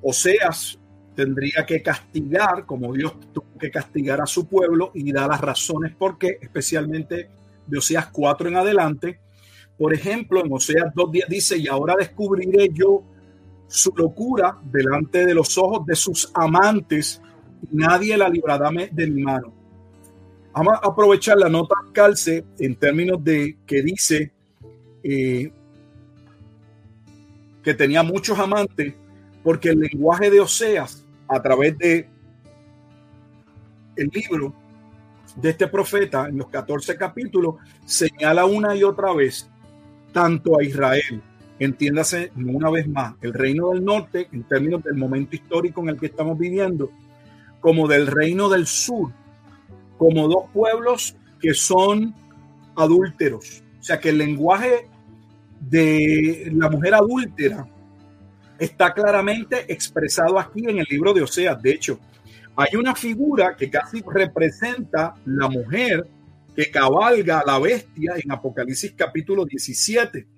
Oseas 0.00 0.78
tendría 1.14 1.66
que 1.66 1.82
castigar, 1.82 2.64
como 2.64 2.94
Dios 2.94 3.12
tuvo 3.30 3.58
que 3.60 3.70
castigar 3.70 4.22
a 4.22 4.26
su 4.26 4.48
pueblo 4.48 4.92
y 4.94 5.12
da 5.12 5.28
las 5.28 5.42
razones 5.42 5.94
por 5.94 6.16
qué, 6.16 6.38
especialmente 6.40 7.28
de 7.66 7.76
Oseas 7.76 8.06
4 8.06 8.48
en 8.48 8.56
adelante. 8.56 9.20
Por 9.76 9.92
ejemplo, 9.92 10.42
en 10.42 10.50
Oseas 10.50 10.86
2.10 10.94 11.28
dice, 11.28 11.58
y 11.58 11.68
ahora 11.68 11.96
descubriré 11.98 12.70
yo 12.72 13.04
su 13.68 13.92
locura 13.94 14.58
delante 14.64 15.26
de 15.26 15.34
los 15.34 15.56
ojos 15.58 15.86
de 15.86 15.94
sus 15.94 16.30
amantes, 16.34 17.20
nadie 17.70 18.16
la 18.16 18.28
librará 18.28 18.70
de 18.90 19.06
mi 19.06 19.22
mano. 19.22 19.52
Vamos 20.52 20.74
a 20.82 20.88
aprovechar 20.88 21.36
la 21.36 21.48
nota 21.48 21.76
calce 21.92 22.44
en 22.58 22.74
términos 22.74 23.22
de 23.22 23.58
que 23.66 23.82
dice 23.82 24.32
eh, 25.04 25.52
que 27.62 27.74
tenía 27.74 28.02
muchos 28.02 28.38
amantes, 28.38 28.94
porque 29.44 29.68
el 29.68 29.80
lenguaje 29.80 30.30
de 30.30 30.40
Oseas, 30.40 31.04
a 31.28 31.40
través 31.40 31.76
de 31.78 32.08
el 33.96 34.10
libro 34.12 34.54
de 35.36 35.50
este 35.50 35.68
profeta, 35.68 36.28
en 36.28 36.38
los 36.38 36.48
14 36.48 36.96
capítulos, 36.96 37.56
señala 37.84 38.46
una 38.46 38.74
y 38.74 38.82
otra 38.82 39.12
vez 39.12 39.48
tanto 40.12 40.58
a 40.58 40.64
Israel 40.64 41.22
entiéndase 41.58 42.30
una 42.36 42.70
vez 42.70 42.88
más, 42.88 43.14
el 43.20 43.32
reino 43.32 43.70
del 43.70 43.84
norte, 43.84 44.28
en 44.32 44.44
términos 44.44 44.82
del 44.82 44.94
momento 44.94 45.34
histórico 45.34 45.82
en 45.82 45.90
el 45.90 45.98
que 45.98 46.06
estamos 46.06 46.38
viviendo, 46.38 46.90
como 47.60 47.88
del 47.88 48.06
reino 48.06 48.48
del 48.48 48.66
sur, 48.66 49.12
como 49.96 50.28
dos 50.28 50.44
pueblos 50.52 51.16
que 51.40 51.54
son 51.54 52.14
adúlteros. 52.76 53.62
O 53.80 53.82
sea 53.82 53.98
que 53.98 54.10
el 54.10 54.18
lenguaje 54.18 54.88
de 55.60 56.50
la 56.54 56.70
mujer 56.70 56.94
adúltera 56.94 57.66
está 58.58 58.92
claramente 58.92 59.72
expresado 59.72 60.38
aquí 60.38 60.64
en 60.68 60.78
el 60.78 60.86
libro 60.88 61.12
de 61.12 61.22
Oseas. 61.22 61.60
De 61.60 61.72
hecho, 61.72 61.98
hay 62.56 62.76
una 62.76 62.94
figura 62.94 63.56
que 63.56 63.70
casi 63.70 64.02
representa 64.02 65.14
la 65.24 65.48
mujer 65.48 66.06
que 66.54 66.70
cabalga 66.70 67.40
a 67.40 67.46
la 67.46 67.58
bestia 67.58 68.14
en 68.16 68.32
Apocalipsis 68.32 68.94
capítulo 68.96 69.44
17 69.44 70.37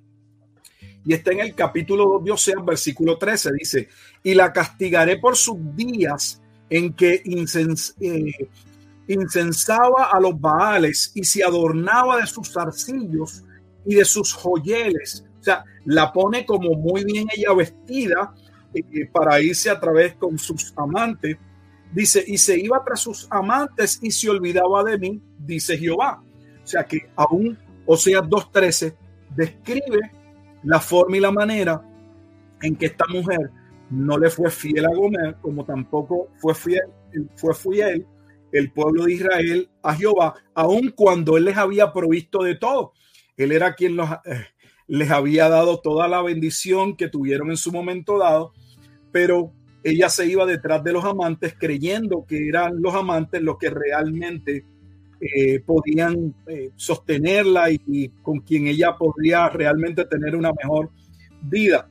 y 1.04 1.14
está 1.14 1.32
en 1.32 1.40
el 1.40 1.54
capítulo 1.54 2.04
2 2.04 2.24
de 2.24 2.30
Oseas, 2.30 2.64
versículo 2.64 3.16
13, 3.16 3.52
dice, 3.52 3.88
y 4.22 4.34
la 4.34 4.52
castigaré 4.52 5.16
por 5.16 5.36
sus 5.36 5.56
días 5.74 6.40
en 6.68 6.92
que 6.92 7.22
eh, 7.24 8.48
incensaba 9.08 10.10
a 10.12 10.20
los 10.20 10.38
baales 10.38 11.12
y 11.14 11.24
se 11.24 11.42
adornaba 11.42 12.18
de 12.18 12.26
sus 12.26 12.52
zarcillos 12.52 13.44
y 13.84 13.94
de 13.94 14.04
sus 14.04 14.32
joyeles. 14.34 15.24
O 15.40 15.42
sea, 15.42 15.64
la 15.86 16.12
pone 16.12 16.44
como 16.44 16.74
muy 16.74 17.04
bien 17.04 17.26
ella 17.34 17.54
vestida 17.54 18.34
eh, 18.74 19.06
para 19.10 19.40
irse 19.40 19.70
a 19.70 19.80
través 19.80 20.14
con 20.14 20.38
sus 20.38 20.72
amantes. 20.76 21.38
Dice, 21.92 22.22
y 22.24 22.38
se 22.38 22.58
iba 22.58 22.84
tras 22.84 23.00
sus 23.00 23.26
amantes 23.30 23.98
y 24.02 24.10
se 24.10 24.30
olvidaba 24.30 24.84
de 24.84 24.98
mí, 24.98 25.20
dice 25.38 25.76
Jehová. 25.76 26.22
O 26.62 26.66
sea 26.66 26.84
que 26.84 27.10
aún 27.16 27.58
Oseas 27.86 28.22
2.13 28.22 28.94
describe 29.34 30.19
la 30.62 30.80
forma 30.80 31.16
y 31.16 31.20
la 31.20 31.30
manera 31.30 31.82
en 32.62 32.76
que 32.76 32.86
esta 32.86 33.06
mujer 33.08 33.50
no 33.90 34.18
le 34.18 34.30
fue 34.30 34.50
fiel 34.50 34.86
a 34.86 34.94
Gomer, 34.94 35.36
como 35.40 35.64
tampoco 35.64 36.28
fue 36.38 36.54
fiel, 36.54 36.82
fue 37.36 37.54
fiel 37.54 38.06
el 38.52 38.72
pueblo 38.72 39.04
de 39.04 39.14
Israel 39.14 39.68
a 39.82 39.94
Jehová, 39.94 40.34
aun 40.54 40.92
cuando 40.94 41.36
él 41.36 41.44
les 41.44 41.56
había 41.56 41.92
provisto 41.92 42.42
de 42.42 42.56
todo. 42.56 42.92
Él 43.36 43.52
era 43.52 43.74
quien 43.74 43.96
los, 43.96 44.10
eh, 44.24 44.46
les 44.86 45.10
había 45.10 45.48
dado 45.48 45.80
toda 45.80 46.08
la 46.08 46.20
bendición 46.22 46.96
que 46.96 47.08
tuvieron 47.08 47.50
en 47.50 47.56
su 47.56 47.72
momento 47.72 48.18
dado, 48.18 48.52
pero 49.12 49.52
ella 49.82 50.08
se 50.08 50.26
iba 50.26 50.44
detrás 50.46 50.84
de 50.84 50.92
los 50.92 51.04
amantes 51.04 51.54
creyendo 51.58 52.26
que 52.26 52.48
eran 52.48 52.82
los 52.82 52.94
amantes 52.94 53.40
los 53.40 53.56
que 53.56 53.70
realmente 53.70 54.64
eh, 55.20 55.60
podían 55.60 56.34
eh, 56.46 56.70
sostenerla 56.76 57.70
y, 57.70 58.08
con 58.22 58.40
quien 58.40 58.66
ella 58.66 58.96
podría 58.96 59.48
realmente 59.48 60.04
tener 60.06 60.34
una 60.34 60.50
mejor 60.52 60.90
vida. 61.42 61.88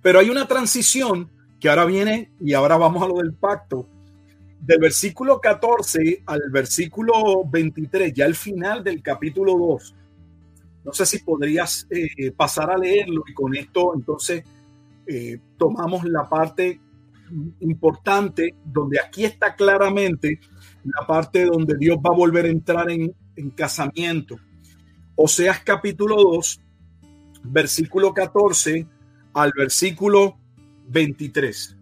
Pero 0.00 0.18
hay 0.18 0.30
una 0.30 0.46
transición 0.46 1.30
que 1.60 1.68
ahora 1.68 1.84
viene 1.84 2.30
y 2.40 2.52
ahora 2.54 2.76
vamos 2.76 3.02
a 3.02 3.08
lo 3.08 3.16
del 3.18 3.34
pacto. 3.34 3.86
Del 4.60 4.78
versículo 4.78 5.40
14 5.40 6.22
al 6.24 6.42
versículo 6.50 7.44
23, 7.44 8.14
ya 8.14 8.24
al 8.24 8.34
final 8.34 8.82
del 8.82 9.02
capítulo 9.02 9.58
2. 9.58 9.94
No 10.84 10.92
sé 10.92 11.06
si 11.06 11.18
podrías 11.18 11.86
eh, 11.90 12.30
pasar 12.32 12.70
a 12.70 12.78
leerlo 12.78 13.24
y 13.26 13.34
con 13.34 13.54
esto 13.56 13.94
entonces 13.94 14.44
eh, 15.06 15.38
tomamos 15.58 16.04
la 16.04 16.28
parte 16.28 16.80
importante 17.60 18.54
donde 18.64 19.00
aquí 19.00 19.24
está 19.24 19.54
claramente 19.54 20.40
la 20.84 21.06
parte 21.06 21.44
donde 21.44 21.76
Dios 21.78 21.98
va 21.98 22.10
a 22.10 22.16
volver 22.16 22.44
a 22.44 22.48
entrar 22.48 22.90
en, 22.90 23.14
en 23.36 23.50
casamiento. 23.50 24.36
Oseas 25.16 25.60
capítulo 25.60 26.16
2, 26.16 26.60
versículo 27.44 28.12
14 28.12 28.86
al 29.34 29.52
versículo 29.56 30.38
23. 30.88 31.76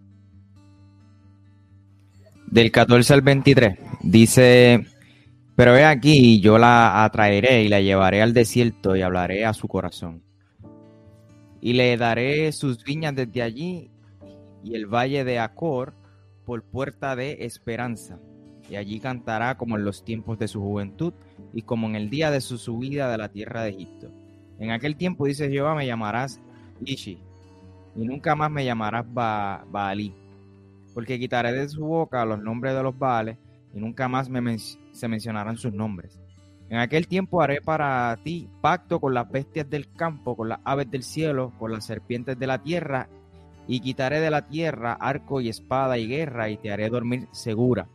Del 2.47 2.71
14 2.71 3.15
al 3.15 3.23
23 3.23 3.79
dice, 4.03 4.87
pero 5.57 5.77
he 5.77 5.85
aquí, 5.85 6.41
yo 6.41 6.59
la 6.59 7.05
atraeré 7.05 7.63
y 7.63 7.69
la 7.69 7.81
llevaré 7.81 8.23
al 8.23 8.35
desierto 8.35 8.97
y 8.97 9.03
hablaré 9.03 9.45
a 9.45 9.55
su 9.55 9.69
corazón. 9.69 10.23
Y 11.61 11.75
le 11.75 11.97
daré 11.97 12.51
sus 12.53 12.83
viñas 12.85 13.15
desde 13.15 13.43
allí 13.43 13.91
y 14.65 14.75
el 14.75 14.87
valle 14.87 15.25
de 15.25 15.39
Acor 15.39 15.95
por 16.45 16.63
puerta 16.63 17.17
de 17.17 17.39
esperanza. 17.41 18.19
Y 18.73 18.77
allí 18.77 19.01
cantará 19.01 19.59
como 19.59 19.77
en 19.77 19.85
los 19.85 20.03
tiempos 20.03 20.39
de 20.39 20.49
su 20.49 20.59
juventud 20.59 21.12
y 21.53 21.61
como 21.61 21.89
en 21.89 21.95
el 21.95 22.09
día 22.09 22.31
de 22.31 22.41
su 22.41 22.57
subida 22.57 23.11
de 23.11 23.18
la 23.18 23.29
tierra 23.29 23.62
de 23.62 23.68
Egipto. 23.68 24.11
En 24.59 24.70
aquel 24.70 24.97
tiempo, 24.97 25.27
dice 25.27 25.51
Jehová, 25.51 25.75
me 25.75 25.87
llamarás 25.87 26.41
Ishi, 26.83 27.18
y 27.95 28.07
nunca 28.07 28.35
más 28.35 28.51
me 28.51 28.64
llamarás 28.64 29.05
ba 29.12 29.66
Baalí, 29.70 30.14
porque 30.95 31.18
quitaré 31.18 31.53
de 31.53 31.68
su 31.68 31.85
boca 31.85 32.25
los 32.25 32.43
nombres 32.43 32.75
de 32.75 32.83
los 32.83 32.99
Baales, 32.99 33.37
y 33.75 33.79
nunca 33.79 34.09
más 34.09 34.31
me 34.31 34.59
se 34.59 35.07
mencionarán 35.07 35.59
sus 35.59 35.75
nombres. 35.75 36.18
En 36.70 36.79
aquel 36.79 37.09
tiempo 37.09 37.43
haré 37.43 37.61
para 37.61 38.18
ti 38.25 38.49
pacto 38.62 39.01
con 39.01 39.12
las 39.12 39.31
bestias 39.31 39.68
del 39.68 39.93
campo, 39.93 40.35
con 40.35 40.49
las 40.49 40.61
aves 40.64 40.91
del 40.91 41.03
cielo, 41.03 41.53
con 41.59 41.73
las 41.73 41.85
serpientes 41.85 42.39
de 42.39 42.47
la 42.47 42.62
tierra, 42.62 43.11
y 43.68 43.81
quitaré 43.81 44.20
de 44.20 44.31
la 44.31 44.49
tierra 44.49 44.95
arco 44.95 45.43
y 45.43 45.51
espada 45.51 45.99
y 45.99 46.07
guerra, 46.07 46.49
y 46.49 46.57
te 46.57 46.73
haré 46.73 46.89
dormir 46.89 47.29
segura. 47.33 47.87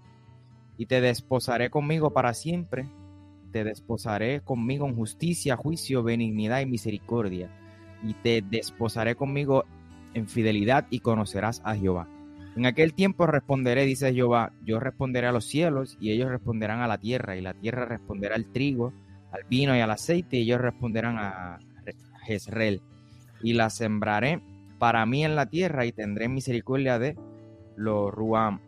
Y 0.77 0.85
te 0.85 1.01
desposaré 1.01 1.69
conmigo 1.69 2.11
para 2.11 2.33
siempre, 2.33 2.87
te 3.51 3.63
desposaré 3.63 4.41
conmigo 4.41 4.87
en 4.87 4.95
justicia, 4.95 5.55
juicio, 5.55 6.03
benignidad 6.03 6.61
y 6.61 6.65
misericordia, 6.65 7.49
y 8.03 8.13
te 8.13 8.41
desposaré 8.41 9.15
conmigo 9.15 9.63
en 10.13 10.27
fidelidad 10.27 10.85
y 10.89 10.99
conocerás 10.99 11.61
a 11.63 11.75
Jehová. 11.75 12.07
En 12.55 12.65
aquel 12.65 12.93
tiempo 12.93 13.27
responderé, 13.27 13.85
dice 13.85 14.13
Jehová, 14.13 14.51
yo 14.65 14.79
responderé 14.79 15.27
a 15.27 15.31
los 15.31 15.45
cielos 15.45 15.97
y 15.99 16.11
ellos 16.11 16.29
responderán 16.29 16.81
a 16.81 16.87
la 16.87 16.97
tierra 16.97 17.35
y 17.35 17.41
la 17.41 17.53
tierra 17.53 17.85
responderá 17.85 18.35
al 18.35 18.51
trigo, 18.51 18.93
al 19.31 19.43
vino 19.49 19.75
y 19.75 19.79
al 19.79 19.91
aceite 19.91 20.37
y 20.37 20.41
ellos 20.41 20.61
responderán 20.61 21.17
a 21.17 21.59
Jezreel. 22.25 22.81
Y 23.43 23.53
la 23.53 23.69
sembraré 23.69 24.41
para 24.79 25.05
mí 25.05 25.23
en 25.23 25.35
la 25.35 25.45
tierra 25.47 25.85
y 25.85 25.91
tendré 25.91 26.29
misericordia 26.29 26.99
de 26.99 27.15
lo 27.75 28.11
Ruama. 28.11 28.59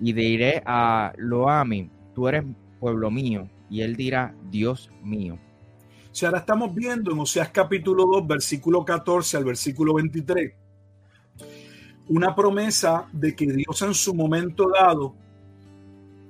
Y 0.00 0.12
diré 0.12 0.62
a 0.64 1.12
Loami, 1.16 1.90
tú 2.14 2.28
eres 2.28 2.44
pueblo 2.78 3.10
mío, 3.10 3.48
y 3.68 3.82
él 3.82 3.96
dirá, 3.96 4.34
Dios 4.50 4.90
mío. 5.02 5.38
Si 6.12 6.24
ahora 6.24 6.38
estamos 6.38 6.74
viendo 6.74 7.12
en 7.12 7.18
Oseas 7.18 7.50
capítulo 7.50 8.04
2, 8.06 8.26
versículo 8.26 8.84
14 8.84 9.36
al 9.36 9.44
versículo 9.44 9.94
23, 9.94 10.52
una 12.08 12.34
promesa 12.34 13.06
de 13.12 13.36
que 13.36 13.46
Dios 13.52 13.82
en 13.82 13.94
su 13.94 14.14
momento 14.14 14.70
dado 14.70 15.14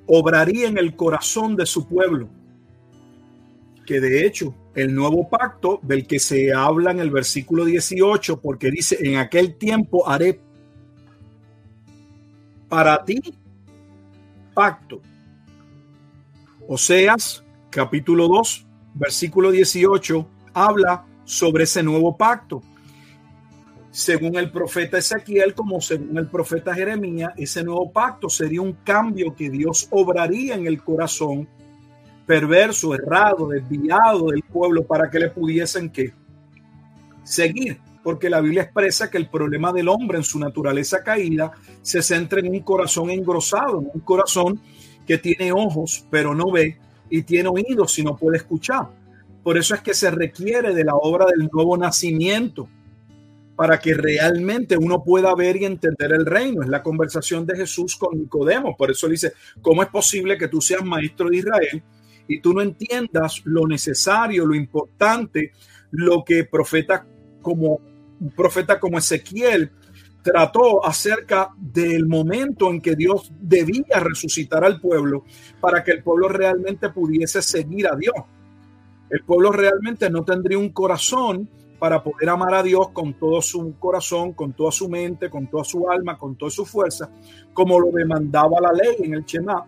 obraría 0.06 0.68
en 0.68 0.78
el 0.78 0.96
corazón 0.96 1.54
de 1.54 1.66
su 1.66 1.86
pueblo. 1.86 2.28
Que 3.86 4.00
de 4.00 4.26
hecho, 4.26 4.54
el 4.74 4.94
nuevo 4.94 5.28
pacto 5.28 5.80
del 5.82 6.06
que 6.06 6.18
se 6.18 6.52
habla 6.52 6.90
en 6.90 7.00
el 7.00 7.10
versículo 7.10 7.64
18, 7.64 8.40
porque 8.40 8.70
dice, 8.70 8.98
en 9.00 9.16
aquel 9.16 9.56
tiempo 9.56 10.08
haré 10.08 10.40
para 12.68 13.02
ti 13.04 13.20
pacto. 14.58 15.00
Oseas 16.66 17.44
capítulo 17.70 18.26
2, 18.26 18.66
versículo 18.94 19.52
18, 19.52 20.28
habla 20.52 21.06
sobre 21.22 21.62
ese 21.62 21.80
nuevo 21.84 22.16
pacto. 22.16 22.60
Según 23.92 24.36
el 24.36 24.50
profeta 24.50 24.98
Ezequiel, 24.98 25.54
como 25.54 25.80
según 25.80 26.18
el 26.18 26.26
profeta 26.26 26.74
Jeremías, 26.74 27.34
ese 27.36 27.62
nuevo 27.62 27.92
pacto 27.92 28.28
sería 28.28 28.60
un 28.60 28.72
cambio 28.82 29.32
que 29.36 29.48
Dios 29.48 29.86
obraría 29.92 30.56
en 30.56 30.66
el 30.66 30.82
corazón 30.82 31.48
perverso, 32.26 32.96
errado, 32.96 33.46
desviado 33.46 34.30
del 34.30 34.42
pueblo 34.42 34.84
para 34.84 35.08
que 35.08 35.20
le 35.20 35.30
pudiesen 35.30 35.88
que 35.88 36.12
seguir, 37.22 37.78
porque 38.08 38.30
la 38.30 38.40
Biblia 38.40 38.62
expresa 38.62 39.10
que 39.10 39.18
el 39.18 39.28
problema 39.28 39.70
del 39.70 39.86
hombre 39.86 40.16
en 40.16 40.24
su 40.24 40.38
naturaleza 40.38 41.04
caída 41.04 41.52
se 41.82 42.00
centra 42.00 42.40
en 42.40 42.48
un 42.48 42.60
corazón 42.60 43.10
engrosado, 43.10 43.80
en 43.82 43.90
un 43.92 44.00
corazón 44.00 44.62
que 45.06 45.18
tiene 45.18 45.52
ojos 45.52 46.06
pero 46.10 46.34
no 46.34 46.50
ve, 46.50 46.78
y 47.10 47.20
tiene 47.20 47.50
oídos 47.50 47.98
y 47.98 48.04
no 48.04 48.16
puede 48.16 48.38
escuchar. 48.38 48.86
Por 49.42 49.58
eso 49.58 49.74
es 49.74 49.82
que 49.82 49.92
se 49.92 50.10
requiere 50.10 50.72
de 50.72 50.84
la 50.84 50.94
obra 50.94 51.26
del 51.26 51.50
nuevo 51.52 51.76
nacimiento 51.76 52.66
para 53.54 53.78
que 53.78 53.92
realmente 53.92 54.78
uno 54.78 55.04
pueda 55.04 55.34
ver 55.34 55.56
y 55.56 55.66
entender 55.66 56.14
el 56.14 56.24
reino. 56.24 56.62
Es 56.62 56.70
la 56.70 56.82
conversación 56.82 57.44
de 57.44 57.58
Jesús 57.58 57.94
con 57.94 58.18
Nicodemo. 58.18 58.74
Por 58.74 58.90
eso 58.90 59.06
dice, 59.06 59.34
¿cómo 59.60 59.82
es 59.82 59.90
posible 59.90 60.38
que 60.38 60.48
tú 60.48 60.62
seas 60.62 60.82
maestro 60.82 61.28
de 61.28 61.36
Israel 61.36 61.82
y 62.26 62.40
tú 62.40 62.54
no 62.54 62.62
entiendas 62.62 63.42
lo 63.44 63.66
necesario, 63.66 64.46
lo 64.46 64.54
importante, 64.54 65.52
lo 65.90 66.24
que 66.24 66.44
profeta 66.44 67.04
como 67.42 67.80
un 68.20 68.30
profeta 68.30 68.78
como 68.78 68.98
Ezequiel 68.98 69.70
trató 70.22 70.84
acerca 70.84 71.50
del 71.56 72.06
momento 72.06 72.70
en 72.70 72.80
que 72.80 72.96
Dios 72.96 73.32
debía 73.40 74.00
resucitar 74.00 74.64
al 74.64 74.80
pueblo 74.80 75.24
para 75.60 75.82
que 75.82 75.92
el 75.92 76.02
pueblo 76.02 76.28
realmente 76.28 76.90
pudiese 76.90 77.40
seguir 77.40 77.88
a 77.88 77.96
Dios. 77.96 78.14
El 79.10 79.24
pueblo 79.24 79.52
realmente 79.52 80.10
no 80.10 80.24
tendría 80.24 80.58
un 80.58 80.70
corazón 80.70 81.48
para 81.78 82.02
poder 82.02 82.28
amar 82.28 82.54
a 82.54 82.62
Dios 82.62 82.90
con 82.90 83.14
todo 83.14 83.40
su 83.40 83.78
corazón, 83.78 84.32
con 84.32 84.52
toda 84.52 84.72
su 84.72 84.88
mente, 84.88 85.30
con 85.30 85.46
toda 85.46 85.64
su 85.64 85.88
alma, 85.88 86.18
con 86.18 86.36
toda 86.36 86.50
su 86.50 86.66
fuerza, 86.66 87.08
como 87.52 87.78
lo 87.78 87.90
demandaba 87.92 88.60
la 88.60 88.72
ley 88.72 88.96
en 88.98 89.14
el 89.14 89.24
Shema, 89.24 89.64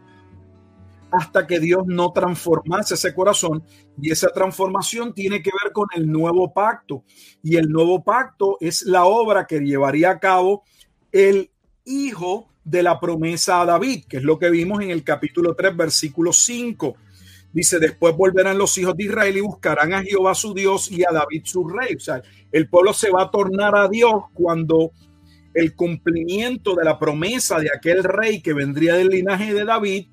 hasta 1.13 1.47
que 1.47 1.61
Dios 1.61 1.87
no 1.87 2.13
transformase 2.13 2.95
ese 2.95 3.15
corazón. 3.15 3.63
Y 4.01 4.11
esa 4.11 4.29
transformación 4.29 5.15
tiene 5.15 5.43
que 5.43 5.51
ver 5.63 5.73
con 5.73 5.87
el 5.95 6.11
nuevo 6.11 6.53
pacto. 6.53 7.05
Y 7.43 7.57
el 7.57 7.69
nuevo 7.69 8.03
pacto 8.03 8.57
es 8.61 8.83
la 8.83 9.05
obra 9.05 9.47
que 9.47 9.61
llevaría 9.61 10.11
a 10.11 10.19
cabo 10.19 10.63
el 11.13 11.51
hijo 11.85 12.49
de 12.65 12.83
la 12.83 13.01
promesa 13.01 13.61
a 13.61 13.67
David, 13.67 14.05
que 14.09 14.19
es 14.19 14.23
lo 14.23 14.39
que 14.39 14.51
vimos 14.51 14.83
en 14.83 14.91
el 14.91 15.03
capítulo 15.03 15.55
3, 15.55 15.77
versículo 15.77 16.33
5. 16.33 16.97
Dice, 17.53 17.81
después 17.81 18.17
volverán 18.17 18.59
los 18.59 18.79
hijos 18.79 18.97
de 18.97 19.05
Israel 19.05 19.37
y 19.37 19.41
buscarán 19.41 19.93
a 19.93 20.03
Jehová 20.03 20.35
su 20.35 20.55
Dios 20.55 20.91
y 20.91 21.03
a 21.03 21.13
David 21.13 21.43
su 21.45 21.69
rey. 21.69 21.97
O 21.97 22.01
sea, 22.01 22.23
el 22.53 22.69
pueblo 22.69 22.93
se 22.93 23.11
va 23.11 23.25
a 23.25 23.31
tornar 23.31 23.75
a 23.75 23.89
Dios 23.89 24.13
cuando 24.33 24.93
el 25.53 25.75
cumplimiento 25.75 26.77
de 26.77 26.85
la 26.85 26.99
promesa 26.99 27.59
de 27.59 27.71
aquel 27.75 28.05
rey 28.05 28.41
que 28.41 28.53
vendría 28.53 28.95
del 28.95 29.09
linaje 29.09 29.53
de 29.53 29.65
David 29.65 30.07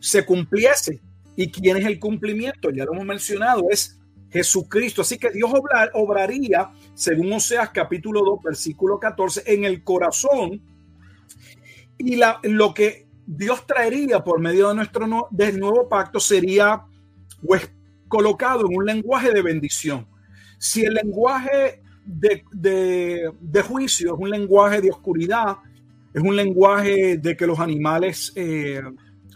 se 0.00 0.24
cumpliese. 0.24 1.00
¿Y 1.38 1.52
quién 1.52 1.76
es 1.76 1.86
el 1.86 2.00
cumplimiento? 2.00 2.68
Ya 2.70 2.84
lo 2.84 2.94
hemos 2.94 3.06
mencionado, 3.06 3.68
es 3.70 3.96
Jesucristo. 4.28 5.02
Así 5.02 5.18
que 5.18 5.30
Dios 5.30 5.48
obraría, 5.94 6.72
según 6.94 7.32
Oseas 7.32 7.70
capítulo 7.70 8.24
2, 8.24 8.42
versículo 8.42 8.98
14, 8.98 9.44
en 9.46 9.62
el 9.62 9.84
corazón. 9.84 10.60
Y 11.96 12.20
lo 12.42 12.74
que 12.74 13.06
Dios 13.24 13.64
traería 13.68 14.24
por 14.24 14.40
medio 14.40 14.70
de 14.70 14.74
nuestro 14.74 15.28
del 15.30 15.60
nuevo 15.60 15.88
pacto 15.88 16.18
sería 16.18 16.82
pues 17.46 17.70
colocado 18.08 18.66
en 18.68 18.76
un 18.76 18.84
lenguaje 18.84 19.30
de 19.30 19.40
bendición. 19.40 20.08
Si 20.58 20.84
el 20.84 20.94
lenguaje 20.94 21.82
de, 22.04 23.32
juicio, 23.64 24.14
es 24.14 24.20
un 24.20 24.30
lenguaje 24.30 24.80
de 24.80 24.90
oscuridad, 24.90 25.58
es 26.12 26.20
un 26.20 26.34
lenguaje 26.34 27.16
de 27.16 27.36
que 27.36 27.46
los 27.46 27.60
animales 27.60 28.32
eh, 28.34 28.82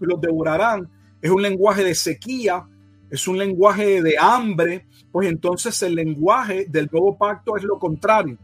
los 0.00 0.20
devorarán, 0.20 0.90
es 1.23 1.31
un 1.31 1.41
lenguaje 1.41 1.85
de 1.85 1.95
sequía, 1.95 2.66
es 3.09 3.29
un 3.29 3.39
lenguaje 3.39 4.03
de 4.03 4.16
hambre, 4.18 4.87
pues 5.12 5.29
entonces 5.29 5.81
el 5.83 5.95
lenguaje 5.95 6.66
del 6.68 6.89
nuevo 6.91 7.16
pacto 7.16 7.57
es 7.57 7.62
lo 7.62 7.79
contrario. 7.79 8.37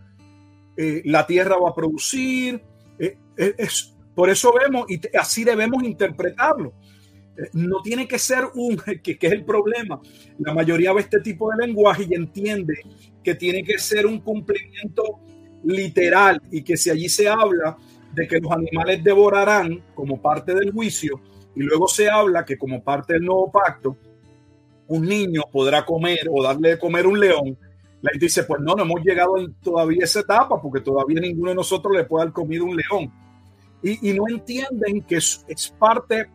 Eh, 0.77 1.03
la 1.07 1.27
tierra 1.27 1.57
va 1.57 1.71
a 1.71 1.75
producir, 1.75 2.63
eh, 2.99 3.17
es, 3.37 3.95
por 4.15 4.31
eso 4.31 4.53
vemos 4.53 4.87
y 4.89 5.01
así 5.17 5.43
debemos 5.43 5.83
interpretarlo. 5.83 6.73
no 7.53 7.83
tiene 7.83 8.07
que 8.07 8.19
ser 8.19 8.45
un, 8.55 8.77
que, 9.03 9.19
es 9.21 9.33
el 9.33 9.45
problema. 9.45 10.01
La 10.39 10.55
mayoría 10.55 10.93
ve 10.93 11.01
este 11.01 11.21
tipo 11.21 11.51
de 11.51 11.67
lenguaje 11.67 12.07
y 12.09 12.15
entiende 12.15 12.75
que 13.25 13.35
tiene 13.35 13.65
que 13.65 13.79
ser 13.79 14.07
un 14.07 14.21
cumplimiento 14.21 15.03
literal 15.65 16.41
y 16.53 16.63
que 16.63 16.77
si 16.77 16.91
allí 16.91 17.09
se 17.09 17.29
habla 17.29 17.77
de 18.15 18.29
que 18.29 18.39
los 18.39 18.53
animales 18.53 19.03
devorarán 19.03 19.83
como 19.95 20.21
parte 20.23 20.55
del 20.55 20.73
juicio 20.73 21.21
y 21.59 21.63
luego 21.65 21.89
se 21.89 22.09
habla 22.09 22.45
que 22.45 22.57
como 22.57 22.83
parte 22.83 23.15
del 23.15 23.25
nuevo 23.25 23.51
pacto 23.51 23.97
un 24.87 25.05
niño 25.05 25.43
podrá 25.53 25.85
comer 25.85 26.29
o 26.31 26.43
darle 26.43 26.71
de 26.71 26.79
comer 26.79 27.07
un 27.07 27.19
león, 27.19 27.59
la 28.01 28.13
gente 28.13 28.27
dice, 28.27 28.45
pues 28.45 28.61
no, 28.61 28.75
no 28.75 28.85
hemos 28.85 29.03
llegado 29.03 29.35
todavía 29.61 30.03
a 30.03 30.05
esa 30.05 30.21
etapa 30.21 30.63
porque 30.63 30.81
todavía 30.81 31.21
ninguno 31.21 31.51
de 31.51 31.57
nosotros 31.57 31.95
le 31.97 32.05
puede 32.05 32.27
dar 32.27 32.33
comida 32.33 32.63
un 32.63 32.77
león. 32.77 33.13
Y, 33.83 34.13
no 34.13 34.29
entienden 34.29 35.03
que 35.03 35.17
es, 35.17 35.75
parte 35.79 36.29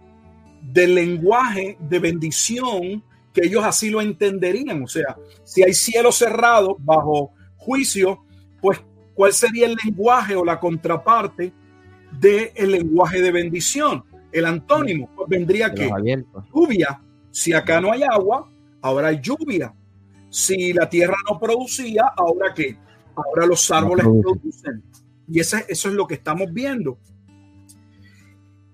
del 0.61 0.95
lenguaje 0.95 1.78
de 1.80 1.99
bendición 1.99 3.03
que 3.34 3.45
ellos 3.45 3.63
así 3.63 3.89
lo 3.89 4.01
entenderían. 4.01 4.84
O 4.84 4.88
sea, 4.88 5.17
si 5.43 5.63
hay 5.63 5.74
cielo 5.74 6.11
cerrado 6.11 6.76
bajo 6.80 7.32
juicio, 7.57 8.24
pues 8.61 8.82
cuál 9.13 9.34
sería 9.34 9.67
el 9.67 9.78
lenguaje 9.84 10.36
o 10.36 10.45
la 10.45 10.59
contraparte 10.59 11.53
del 12.11 12.51
el 12.55 12.71
lenguaje 12.71 13.21
de 13.21 13.32
bendición. 13.32 14.03
El 14.34 14.45
antónimo 14.45 15.09
pues, 15.15 15.29
vendría 15.29 15.73
que 15.73 15.89
lluvia. 16.53 17.01
Si 17.29 17.53
acá 17.53 17.79
no 17.79 17.91
hay 17.91 18.03
agua, 18.03 18.51
ahora 18.81 19.09
hay 19.09 19.19
lluvia. 19.21 19.73
Si 20.29 20.73
la 20.73 20.89
tierra 20.89 21.15
no 21.29 21.39
producía, 21.39 22.03
ahora 22.17 22.53
qué? 22.53 22.75
Ahora 23.15 23.45
los 23.45 23.69
árboles 23.69 24.05
producen. 24.05 24.84
Y 25.27 25.39
ese, 25.39 25.65
eso 25.69 25.89
es 25.89 25.95
lo 25.95 26.07
que 26.07 26.15
estamos 26.15 26.51
viendo. 26.51 26.97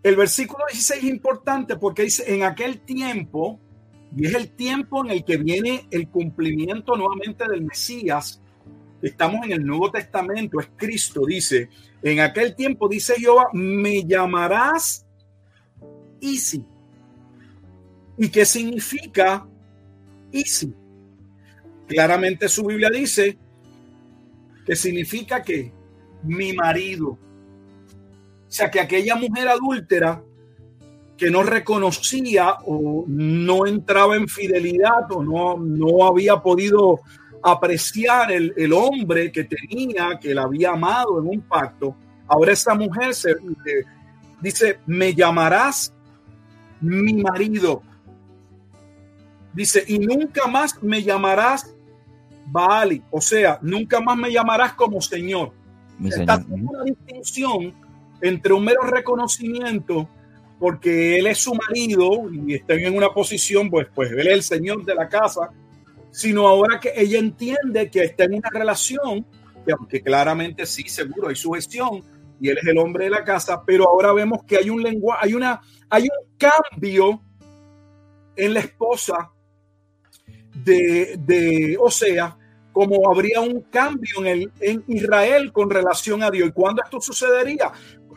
El 0.02 0.16
versículo 0.16 0.64
16 0.70 1.04
es 1.04 1.10
importante 1.10 1.76
porque 1.76 2.04
dice, 2.04 2.34
en 2.34 2.44
aquel 2.44 2.80
tiempo, 2.80 3.60
y 4.16 4.26
es 4.26 4.34
el 4.34 4.50
tiempo 4.52 5.04
en 5.04 5.12
el 5.12 5.26
que 5.26 5.36
viene 5.36 5.88
el 5.92 6.08
cumplimiento 6.08 6.96
nuevamente 6.96 7.46
del 7.48 7.64
Mesías. 7.64 8.42
Estamos 9.02 9.46
en 9.46 9.52
el 9.52 9.66
Nuevo 9.66 9.92
Testamento, 9.92 10.60
es 10.60 10.70
Cristo, 10.78 11.26
dice, 11.26 11.70
en 12.02 12.22
aquel 12.22 12.56
tiempo, 12.56 12.88
dice 12.88 13.16
Jehová, 13.16 13.50
me 13.54 14.06
llamarás 14.06 15.06
Isi. 16.22 16.66
¿Y 18.18 18.30
qué 18.30 18.46
significa 18.46 19.48
Isi? 20.32 20.74
Claramente 21.88 22.48
su 22.48 22.66
Biblia 22.66 22.90
dice 22.90 23.38
que 24.66 24.76
significa 24.76 25.42
que 25.42 25.72
mi 26.24 26.54
marido. 26.54 27.10
O 27.10 28.52
sea, 28.52 28.70
que 28.70 28.80
aquella 28.80 29.16
mujer 29.16 29.48
adúltera 29.48 30.24
que 31.18 31.30
no 31.30 31.44
reconocía 31.44 32.56
o 32.66 33.04
no 33.08 33.68
entraba 33.68 34.16
en 34.16 34.28
fidelidad 34.28 35.12
o 35.12 35.22
no, 35.22 35.58
no 35.58 36.06
había 36.08 36.38
podido 36.38 37.02
apreciar 37.44 38.32
el, 38.32 38.74
hombre 38.74 39.32
que 39.32 39.44
tenía, 39.44 40.18
que 40.20 40.34
la 40.34 40.44
había 40.44 40.72
amado 40.72 41.20
en 41.20 41.28
un 41.28 41.42
pacto. 41.42 41.96
Ahora 42.28 42.54
esa 42.54 42.74
mujer 42.74 43.14
se, 43.14 43.36
dice, 44.42 44.80
me 44.86 45.14
llamarás 45.14 45.94
mi 46.82 47.14
marido. 47.14 47.82
Dice, 49.54 49.84
y 49.88 50.00
nunca 50.00 50.48
más 50.48 50.82
me 50.82 51.02
llamarás 51.04 51.76
Baali, 52.46 53.04
o 53.12 53.22
sea, 53.22 53.60
nunca 53.62 54.00
más 54.00 54.18
me 54.18 54.32
llamarás 54.32 54.74
como 54.74 55.02
Señor. 55.02 55.54
Está 56.04 56.44
una 56.50 56.84
distinción 56.84 57.74
entre 58.22 58.54
un 58.54 58.64
mero 58.64 58.82
reconocimiento 58.84 60.08
porque 60.60 61.18
él 61.18 61.28
es 61.28 61.40
su 61.40 61.54
marido 61.54 62.30
y 62.32 62.56
está 62.56 62.74
en 62.74 62.96
una 62.96 63.10
posición, 63.10 63.70
pues, 63.70 63.88
pues 63.96 64.12
él 64.12 64.28
es 64.28 64.34
el 64.34 64.44
señor 64.44 64.84
de 64.84 64.94
la 64.94 65.08
casa, 65.08 65.50
sino 66.12 66.48
ahora 66.48 66.80
que 66.80 66.92
ella 66.96 67.18
entiende 67.18 67.90
que 67.90 68.04
está 68.04 68.26
en 68.26 68.36
una 68.36 68.50
relación, 68.52 69.26
que 69.66 69.72
aunque 69.72 70.02
claramente 70.02 70.66
sí, 70.66 70.84
seguro 70.90 71.30
hay 71.30 71.36
sujeción, 71.36 72.04
y 72.40 72.50
él 72.50 72.58
es 72.62 72.68
el 72.68 72.78
hombre 72.78 73.06
de 73.06 73.12
la 73.12 73.24
casa, 73.24 73.64
pero 73.66 73.88
ahora 73.88 74.14
vemos 74.14 74.44
que 74.44 74.58
hay 74.58 74.70
un 74.70 74.82
lenguaje, 74.82 75.26
hay 75.26 75.34
una, 75.34 75.62
hay 75.90 76.04
un 76.04 76.38
cambio 76.38 77.22
en 78.36 78.54
la 78.54 78.62
esposa 78.62 79.32
de, 80.54 81.18
de 81.18 81.78
Osea, 81.80 82.38
como 82.72 83.12
habría 83.12 83.42
un 83.42 83.62
cambio 83.62 84.20
en, 84.20 84.28
el, 84.28 84.52
en 84.60 84.84
Israel 84.88 85.52
con 85.52 85.70
relación 85.70 86.24
a 86.24 86.32
Dios. 86.32 86.50
¿Y 86.50 86.52
cuándo 86.52 86.82
esto 86.84 87.02
sucedería? 87.02 87.72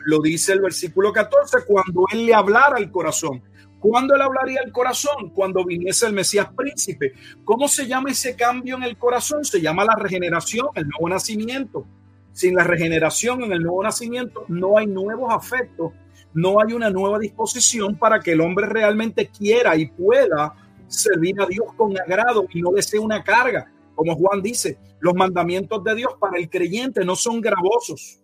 Lo 0.05 0.21
dice 0.21 0.53
el 0.53 0.61
versículo 0.61 1.11
14, 1.11 1.65
cuando 1.65 2.05
él 2.11 2.25
le 2.25 2.33
hablara 2.33 2.77
al 2.77 2.91
corazón. 2.91 3.43
¿Cuándo 3.79 4.15
él 4.15 4.21
hablaría 4.21 4.61
al 4.63 4.71
corazón? 4.71 5.31
Cuando 5.35 5.65
viniese 5.65 6.05
el 6.05 6.13
Mesías 6.13 6.47
príncipe. 6.55 7.13
¿Cómo 7.43 7.67
se 7.67 7.85
llama 7.85 8.11
ese 8.11 8.33
cambio 8.33 8.77
en 8.77 8.83
el 8.83 8.97
corazón? 8.97 9.43
Se 9.43 9.59
llama 9.59 9.83
la 9.83 9.95
regeneración, 9.97 10.67
el 10.75 10.87
nuevo 10.87 11.09
nacimiento. 11.09 11.85
Sin 12.33 12.55
la 12.55 12.63
regeneración 12.63 13.43
en 13.43 13.53
el 13.53 13.61
nuevo 13.61 13.83
nacimiento 13.83 14.45
no 14.49 14.77
hay 14.77 14.87
nuevos 14.87 15.33
afectos, 15.33 15.93
no 16.33 16.59
hay 16.59 16.73
una 16.73 16.89
nueva 16.89 17.19
disposición 17.19 17.95
para 17.95 18.19
que 18.19 18.33
el 18.33 18.41
hombre 18.41 18.67
realmente 18.67 19.29
quiera 19.29 19.77
y 19.77 19.85
pueda 19.85 20.53
servir 20.87 21.39
a 21.41 21.45
Dios 21.45 21.67
con 21.77 21.97
agrado 21.97 22.45
y 22.51 22.61
no 22.61 22.73
le 22.73 22.81
sea 22.81 22.99
una 22.99 23.23
carga. 23.23 23.71
Como 23.95 24.15
Juan 24.15 24.41
dice, 24.41 24.77
los 24.99 25.13
mandamientos 25.13 25.83
de 25.83 25.95
Dios 25.95 26.13
para 26.19 26.37
el 26.37 26.49
creyente 26.49 27.05
no 27.05 27.15
son 27.15 27.39
gravosos, 27.39 28.23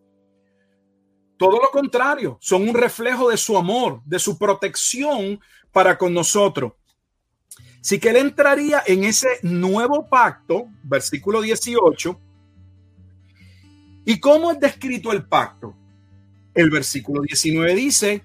todo 1.39 1.57
lo 1.57 1.71
contrario, 1.71 2.37
son 2.41 2.67
un 2.67 2.75
reflejo 2.75 3.29
de 3.29 3.37
su 3.37 3.57
amor, 3.57 4.01
de 4.03 4.19
su 4.19 4.37
protección 4.37 5.39
para 5.71 5.97
con 5.97 6.13
nosotros. 6.13 6.73
Así 7.79 7.97
que 7.97 8.09
él 8.09 8.17
entraría 8.17 8.83
en 8.85 9.05
ese 9.05 9.29
nuevo 9.41 10.09
pacto, 10.09 10.65
versículo 10.83 11.39
18. 11.39 12.19
¿Y 14.09 14.19
cómo 14.19 14.49
es 14.49 14.59
descrito 14.59 15.11
el 15.11 15.27
pacto? 15.27 15.75
El 16.55 16.71
versículo 16.71 17.21
19 17.21 17.75
dice, 17.75 18.23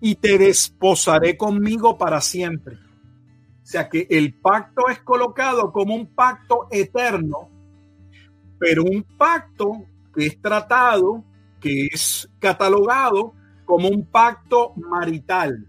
y 0.00 0.16
te 0.16 0.36
desposaré 0.36 1.36
conmigo 1.36 1.96
para 1.96 2.20
siempre. 2.20 2.74
O 2.74 3.64
sea 3.64 3.88
que 3.88 4.08
el 4.10 4.34
pacto 4.34 4.88
es 4.88 4.98
colocado 4.98 5.70
como 5.70 5.94
un 5.94 6.12
pacto 6.12 6.66
eterno, 6.72 7.48
pero 8.58 8.82
un 8.82 9.04
pacto 9.16 9.84
que 10.12 10.26
es 10.26 10.42
tratado 10.42 11.22
que 11.60 11.86
es 11.86 12.28
catalogado 12.40 13.32
como 13.64 13.90
un 13.90 14.04
pacto 14.04 14.72
marital. 14.74 15.68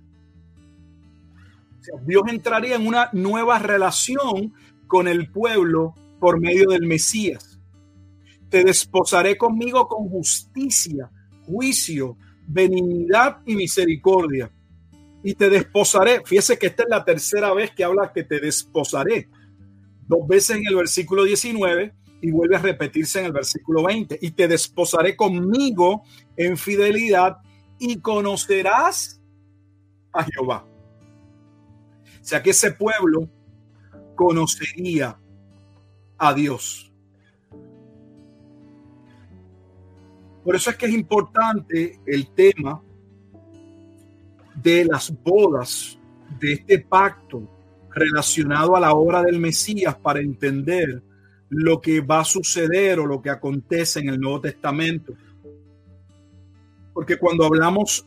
Dios 2.08 2.24
entraría 2.28 2.76
en 2.76 2.88
una 2.88 3.12
nueva 3.14 3.60
relación 3.60 4.52
con 4.88 5.08
el 5.08 5.32
pueblo 5.32 5.94
por 6.20 6.40
medio 6.40 6.70
del 6.70 6.88
Mesías. 6.88 7.53
Te 8.54 8.64
desposaré 8.64 9.36
conmigo 9.36 9.88
con 9.88 10.08
justicia, 10.10 11.10
juicio, 11.44 12.20
benignidad 12.46 13.40
y 13.48 13.56
misericordia. 13.56 14.52
Y 15.24 15.34
te 15.34 15.50
desposaré. 15.50 16.22
Fíjese 16.24 16.60
que 16.60 16.68
esta 16.68 16.84
es 16.84 16.90
la 16.90 17.04
tercera 17.04 17.52
vez 17.56 17.72
que 17.72 17.84
habla 17.84 18.12
que 18.14 18.24
te 18.24 18.40
desposaré. 18.40 19.28
Dos 20.08 20.28
veces 20.28 20.58
en 20.58 20.68
el 20.68 20.76
versículo 20.76 21.24
19 21.24 21.96
y 22.22 22.30
vuelve 22.30 22.58
a 22.58 22.60
repetirse 22.60 23.22
en 23.22 23.26
el 23.26 23.32
versículo 23.32 23.86
20, 23.86 24.20
y 24.22 24.30
te 24.30 24.48
desposaré 24.48 25.16
conmigo 25.16 26.04
en 26.38 26.56
fidelidad 26.56 27.38
y 27.80 28.02
conocerás 28.02 29.20
a 30.14 30.24
Jehová. 30.26 30.64
O 32.22 32.24
sea 32.24 32.44
que 32.44 32.52
ese 32.52 32.72
pueblo 32.74 33.28
conocería 34.14 35.20
a 36.20 36.34
Dios. 36.36 36.93
Por 40.44 40.56
eso 40.56 40.70
es 40.70 40.76
que 40.76 40.88
es 40.88 40.94
importante 40.94 42.00
el 42.06 42.28
tema 42.32 42.82
de 44.56 44.86
las 44.86 45.14
bodas, 45.24 45.98
de 46.40 46.54
este 46.54 46.80
pacto 46.80 47.48
relacionado 47.92 48.76
a 48.76 48.80
la 48.80 48.94
obra 48.94 49.22
del 49.22 49.40
Mesías 49.40 49.96
para 49.96 50.20
entender 50.20 51.02
lo 51.50 51.80
que 51.80 52.02
va 52.02 52.22
a 52.22 52.26
suceder 52.26 53.00
o 53.00 53.06
lo 53.06 53.22
que 53.22 53.30
acontece 53.30 54.00
en 54.00 54.10
el 54.10 54.20
Nuevo 54.20 54.42
Testamento. 54.42 55.14
Porque 56.94 57.18
cuando 57.18 57.46
hablamos 57.46 58.06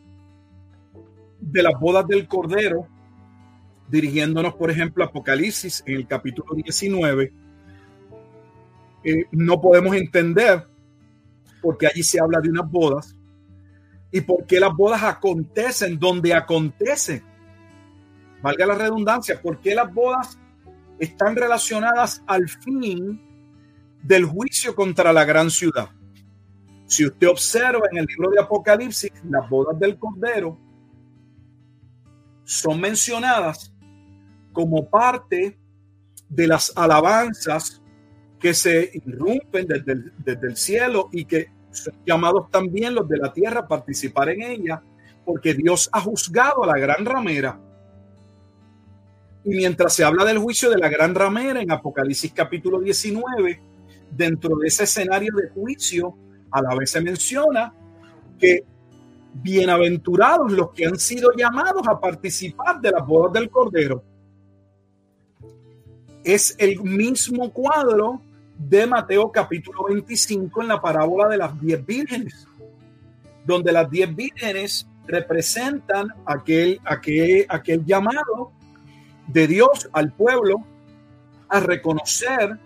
de 1.41 1.62
las 1.62 1.78
bodas 1.78 2.07
del 2.07 2.26
Cordero, 2.26 2.87
dirigiéndonos, 3.89 4.55
por 4.55 4.70
ejemplo, 4.70 5.05
a 5.05 5.07
Apocalipsis 5.07 5.82
en 5.87 5.97
el 5.97 6.07
capítulo 6.07 6.55
19, 6.55 7.32
eh, 9.05 9.24
no 9.30 9.61
podemos 9.61 9.95
entender 9.95 10.66
por 11.67 11.77
qué 11.77 11.89
allí 11.89 12.05
se 12.05 12.21
habla 12.21 12.41
de 12.41 12.49
unas 12.49 12.71
bodas 12.71 13.17
y 14.12 14.21
por 14.21 14.47
qué 14.47 14.61
las 14.61 14.73
bodas 14.73 15.03
acontecen 15.03 15.99
donde 15.99 16.33
acontecen. 16.33 17.25
Valga 18.41 18.67
la 18.67 18.77
redundancia, 18.77 19.43
por 19.43 19.59
qué 19.59 19.75
las 19.75 19.93
bodas 19.93 20.39
están 21.01 21.35
relacionadas 21.35 22.23
al 22.29 22.49
fin 22.49 23.21
del 24.01 24.27
juicio 24.27 24.77
contra 24.77 25.12
la 25.12 25.25
gran 25.25 25.51
ciudad. 25.51 25.91
Si 26.87 27.05
usted 27.05 27.27
observa 27.27 27.89
en 27.91 27.99
el 27.99 28.07
libro 28.07 28.31
de 28.31 28.41
Apocalipsis, 28.41 29.11
las 29.29 29.51
bodas 29.51 29.77
del 29.81 29.99
Cordero 29.99 30.57
son 32.45 32.81
mencionadas 32.81 33.75
como 34.53 34.89
parte 34.89 35.59
de 36.29 36.47
las 36.47 36.73
alabanzas 36.77 37.83
que 38.39 38.55
se 38.55 38.89
irrumpen 38.95 39.67
desde 39.67 39.93
el, 39.93 40.12
desde 40.19 40.47
el 40.47 40.57
cielo 40.57 41.09
y 41.11 41.25
que 41.25 41.55
llamados 42.05 42.51
también 42.51 42.95
los 42.95 43.09
de 43.09 43.18
la 43.18 43.33
tierra 43.33 43.61
a 43.61 43.68
participar 43.68 44.31
en 44.31 44.43
ella, 44.43 44.83
porque 45.24 45.55
Dios 45.55 45.89
ha 45.93 46.01
juzgado 46.01 46.64
a 46.64 46.66
la 46.66 46.79
gran 46.79 47.05
ramera. 47.05 47.59
Y 49.45 49.51
mientras 49.51 49.95
se 49.95 50.05
habla 50.05 50.24
del 50.24 50.39
juicio 50.39 50.70
de 50.70 50.79
la 50.79 50.89
gran 50.89 51.14
ramera 51.14 51.61
en 51.61 51.70
Apocalipsis 51.70 52.33
capítulo 52.33 52.81
19, 52.81 53.61
dentro 54.11 54.57
de 54.57 54.68
ese 54.68 54.85
escenario 54.85 55.33
de 55.35 55.49
juicio, 55.51 56.16
a 56.51 56.62
la 56.62 56.74
vez 56.74 56.91
se 56.91 57.01
menciona 57.01 57.72
que 58.39 58.64
bienaventurados 59.43 60.51
los 60.53 60.72
que 60.72 60.87
han 60.87 60.99
sido 60.99 61.31
llamados 61.37 61.87
a 61.87 62.01
participar 62.01 62.81
de 62.81 62.91
las 62.91 63.07
bodas 63.07 63.33
del 63.33 63.51
Cordero. 63.51 64.03
Es 66.24 66.55
el 66.59 66.81
mismo 66.83 67.53
cuadro 67.53 68.20
de 68.59 68.86
Mateo 68.86 69.30
capítulo 69.30 69.84
25 69.84 70.62
en 70.62 70.68
la 70.68 70.80
parábola 70.80 71.28
de 71.28 71.36
las 71.36 71.61
diez 71.61 71.84
vírgenes, 71.84 72.46
donde 73.44 73.72
las 73.72 73.90
diez 73.90 74.14
vírgenes 74.14 74.86
representan 75.07 76.09
aquel, 76.24 76.80
aquel, 76.84 77.46
aquel 77.48 77.84
llamado 77.84 78.52
de 79.26 79.46
Dios 79.46 79.88
al 79.92 80.12
pueblo 80.12 80.64
a 81.48 81.61
reconocer 81.61 82.59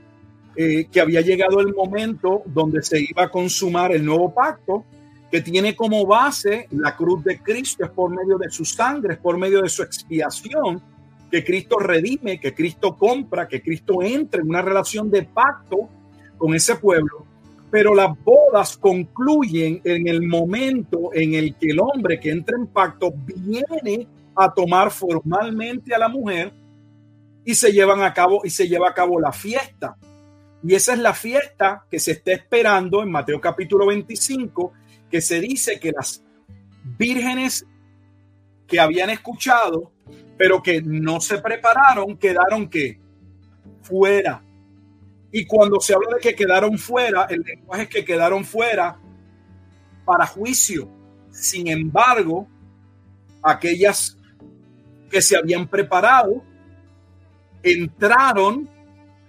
eh, 0.56 0.86
que 0.90 1.00
había 1.00 1.20
llegado 1.20 1.60
el 1.60 1.74
momento 1.74 2.42
donde 2.46 2.82
se 2.82 3.00
iba 3.00 3.24
a 3.24 3.28
consumar 3.28 3.92
el 3.92 4.04
nuevo 4.04 4.32
pacto, 4.32 4.84
que 5.30 5.40
tiene 5.42 5.76
como 5.76 6.04
base 6.06 6.66
la 6.70 6.96
cruz 6.96 7.22
de 7.22 7.38
Cristo, 7.40 7.84
es 7.84 7.90
por 7.90 8.10
medio 8.10 8.36
de 8.36 8.50
su 8.50 8.64
sangre, 8.64 9.14
es 9.14 9.20
por 9.20 9.38
medio 9.38 9.62
de 9.62 9.68
su 9.68 9.82
expiación, 9.82 10.82
que 11.30 11.44
Cristo 11.44 11.78
redime, 11.78 12.40
que 12.40 12.54
Cristo 12.54 12.96
compra, 12.96 13.46
que 13.46 13.62
Cristo 13.62 14.02
entra 14.02 14.40
en 14.40 14.48
una 14.48 14.62
relación 14.62 15.10
de 15.10 15.22
pacto 15.22 15.88
con 16.36 16.54
ese 16.54 16.76
pueblo. 16.76 17.26
Pero 17.70 17.94
las 17.94 18.10
bodas 18.24 18.76
concluyen 18.76 19.80
en 19.84 20.08
el 20.08 20.22
momento 20.22 21.10
en 21.14 21.34
el 21.34 21.54
que 21.54 21.70
el 21.70 21.78
hombre 21.78 22.18
que 22.18 22.30
entra 22.30 22.56
en 22.56 22.66
pacto 22.66 23.12
viene 23.14 24.08
a 24.34 24.52
tomar 24.52 24.90
formalmente 24.90 25.94
a 25.94 25.98
la 25.98 26.08
mujer 26.08 26.52
y 27.44 27.54
se 27.54 27.72
llevan 27.72 28.02
a 28.02 28.12
cabo 28.12 28.40
y 28.44 28.50
se 28.50 28.66
lleva 28.66 28.88
a 28.88 28.94
cabo 28.94 29.20
la 29.20 29.32
fiesta. 29.32 29.96
Y 30.62 30.74
esa 30.74 30.92
es 30.92 30.98
la 30.98 31.14
fiesta 31.14 31.84
que 31.90 31.98
se 31.98 32.12
está 32.12 32.32
esperando 32.32 33.02
en 33.02 33.10
Mateo 33.10 33.40
capítulo 33.40 33.86
25, 33.86 34.72
que 35.10 35.20
se 35.20 35.40
dice 35.40 35.78
que 35.78 35.92
las 35.92 36.22
vírgenes 36.98 37.64
que 38.66 38.78
habían 38.78 39.10
escuchado, 39.10 39.92
pero 40.40 40.62
que 40.62 40.80
no 40.80 41.20
se 41.20 41.36
prepararon, 41.36 42.16
quedaron 42.16 42.66
que 42.66 42.98
fuera. 43.82 44.42
Y 45.30 45.44
cuando 45.44 45.78
se 45.80 45.92
habla 45.92 46.14
de 46.14 46.20
que 46.22 46.34
quedaron 46.34 46.78
fuera, 46.78 47.26
el 47.28 47.42
lenguaje 47.42 47.82
es 47.82 47.88
que 47.90 48.06
quedaron 48.06 48.42
fuera 48.42 48.98
para 50.02 50.26
juicio. 50.26 50.88
Sin 51.30 51.68
embargo, 51.68 52.48
aquellas 53.42 54.16
que 55.10 55.20
se 55.20 55.36
habían 55.36 55.68
preparado 55.68 56.42
entraron 57.62 58.66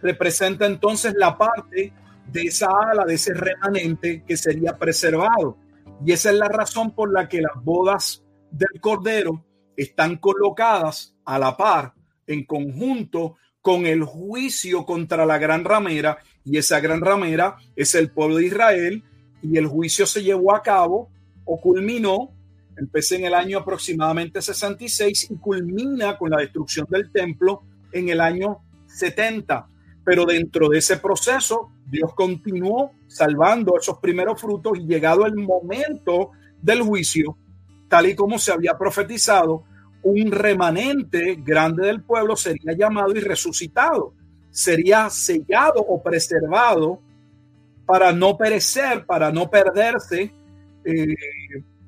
representa 0.01 0.65
entonces 0.65 1.13
la 1.17 1.37
parte 1.37 1.91
de 2.25 2.41
esa 2.43 2.69
ala, 2.89 3.03
de 3.03 3.15
ese 3.15 3.33
remanente 3.33 4.23
que 4.25 4.37
sería 4.37 4.77
preservado. 4.77 5.57
Y 6.05 6.13
esa 6.13 6.29
es 6.29 6.37
la 6.37 6.47
razón 6.47 6.91
por 6.91 7.11
la 7.11 7.27
que 7.27 7.41
las 7.41 7.61
bodas 7.61 8.23
del 8.49 8.79
Cordero 8.79 9.43
están 9.81 10.17
colocadas 10.17 11.15
a 11.25 11.39
la 11.39 11.55
par, 11.57 11.93
en 12.27 12.45
conjunto 12.45 13.37
con 13.61 13.85
el 13.85 14.03
juicio 14.03 14.85
contra 14.85 15.25
la 15.25 15.37
gran 15.37 15.63
ramera. 15.63 16.17
Y 16.43 16.57
esa 16.57 16.79
gran 16.79 17.01
ramera 17.01 17.57
es 17.75 17.95
el 17.95 18.11
pueblo 18.11 18.37
de 18.37 18.47
Israel. 18.47 19.03
Y 19.41 19.57
el 19.57 19.67
juicio 19.67 20.05
se 20.05 20.23
llevó 20.23 20.55
a 20.55 20.61
cabo 20.61 21.09
o 21.45 21.59
culminó, 21.59 22.31
empecé 22.77 23.17
en 23.17 23.25
el 23.25 23.33
año 23.33 23.59
aproximadamente 23.59 24.41
66 24.41 25.31
y 25.31 25.35
culmina 25.37 26.17
con 26.17 26.29
la 26.29 26.37
destrucción 26.37 26.85
del 26.89 27.11
templo 27.11 27.63
en 27.91 28.09
el 28.09 28.21
año 28.21 28.59
70. 28.87 29.67
Pero 30.03 30.25
dentro 30.25 30.69
de 30.69 30.79
ese 30.79 30.97
proceso, 30.97 31.71
Dios 31.85 32.13
continuó 32.15 32.91
salvando 33.07 33.77
esos 33.77 33.99
primeros 33.99 34.39
frutos 34.39 34.77
y 34.77 34.87
llegado 34.87 35.25
el 35.25 35.35
momento 35.35 36.31
del 36.61 36.81
juicio, 36.81 37.37
tal 37.87 38.07
y 38.07 38.15
como 38.15 38.39
se 38.39 38.51
había 38.51 38.77
profetizado, 38.77 39.65
un 40.03 40.31
remanente 40.31 41.37
grande 41.43 41.87
del 41.87 42.03
pueblo 42.03 42.35
sería 42.35 42.73
llamado 42.73 43.11
y 43.11 43.19
resucitado, 43.19 44.13
sería 44.49 45.09
sellado 45.09 45.79
o 45.79 46.01
preservado 46.01 47.01
para 47.85 48.11
no 48.11 48.37
perecer, 48.37 49.05
para 49.05 49.31
no 49.31 49.49
perderse. 49.49 50.33
Eh, 50.85 51.15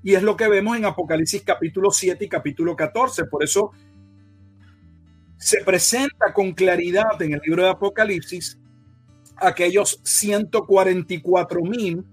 y 0.03 0.14
es 0.16 0.22
lo 0.22 0.36
que 0.36 0.47
vemos 0.47 0.78
en 0.78 0.86
Apocalipsis 0.86 1.43
capítulo 1.43 1.91
7 1.91 2.26
y 2.26 2.30
capítulo 2.30 2.76
14. 2.76 3.26
Por 3.26 3.43
eso 3.43 3.72
se 5.38 5.64
presenta 5.64 6.34
con 6.34 6.53
claridad 6.53 7.22
en 7.22 7.34
el 7.34 7.41
libro 7.45 7.64
de 7.64 7.70
Apocalipsis 7.70 8.59
aquellos 9.38 9.99
144 10.03 11.61
mil 11.61 12.05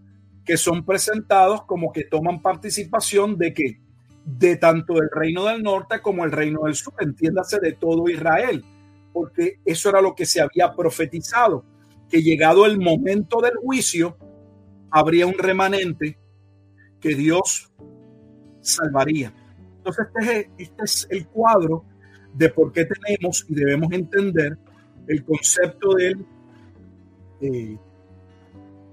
que 0.44 0.57
son 0.57 0.84
presentados 0.84 1.64
como 1.64 1.92
que 1.92 2.05
toman 2.05 2.42
participación 2.42 3.36
de 3.36 3.55
que 3.55 3.80
de 4.39 4.57
tanto 4.57 5.01
el 5.01 5.09
reino 5.11 5.45
del 5.47 5.62
norte 5.62 6.01
como 6.01 6.24
el 6.24 6.33
reino 6.33 6.62
del 6.64 6.74
sur, 6.74 6.95
entiéndase 7.01 7.59
de 7.61 7.72
todo 7.72 8.09
Israel, 8.09 8.64
porque 9.12 9.61
eso 9.64 9.89
era 9.89 10.01
lo 10.01 10.14
que 10.14 10.26
se 10.26 10.41
había 10.41 10.74
profetizado, 10.74 11.64
que 12.09 12.22
llegado 12.22 12.66
el 12.66 12.78
momento 12.78 13.41
del 13.41 13.57
juicio, 13.57 14.16
habría 14.91 15.26
un 15.26 15.39
remanente 15.39 16.18
que 17.01 17.14
Dios 17.14 17.72
salvaría. 18.61 19.33
Entonces 19.78 20.07
este 20.14 20.41
es, 20.41 20.68
este 20.68 20.85
es 20.85 21.07
el 21.11 21.26
cuadro 21.28 21.85
de 22.35 22.49
por 22.51 22.72
qué 22.72 22.85
tenemos 22.85 23.47
y 23.49 23.55
debemos 23.55 23.93
entender 23.93 24.57
el 25.07 25.24
concepto 25.24 25.95
del 25.95 26.24
eh, 27.41 27.76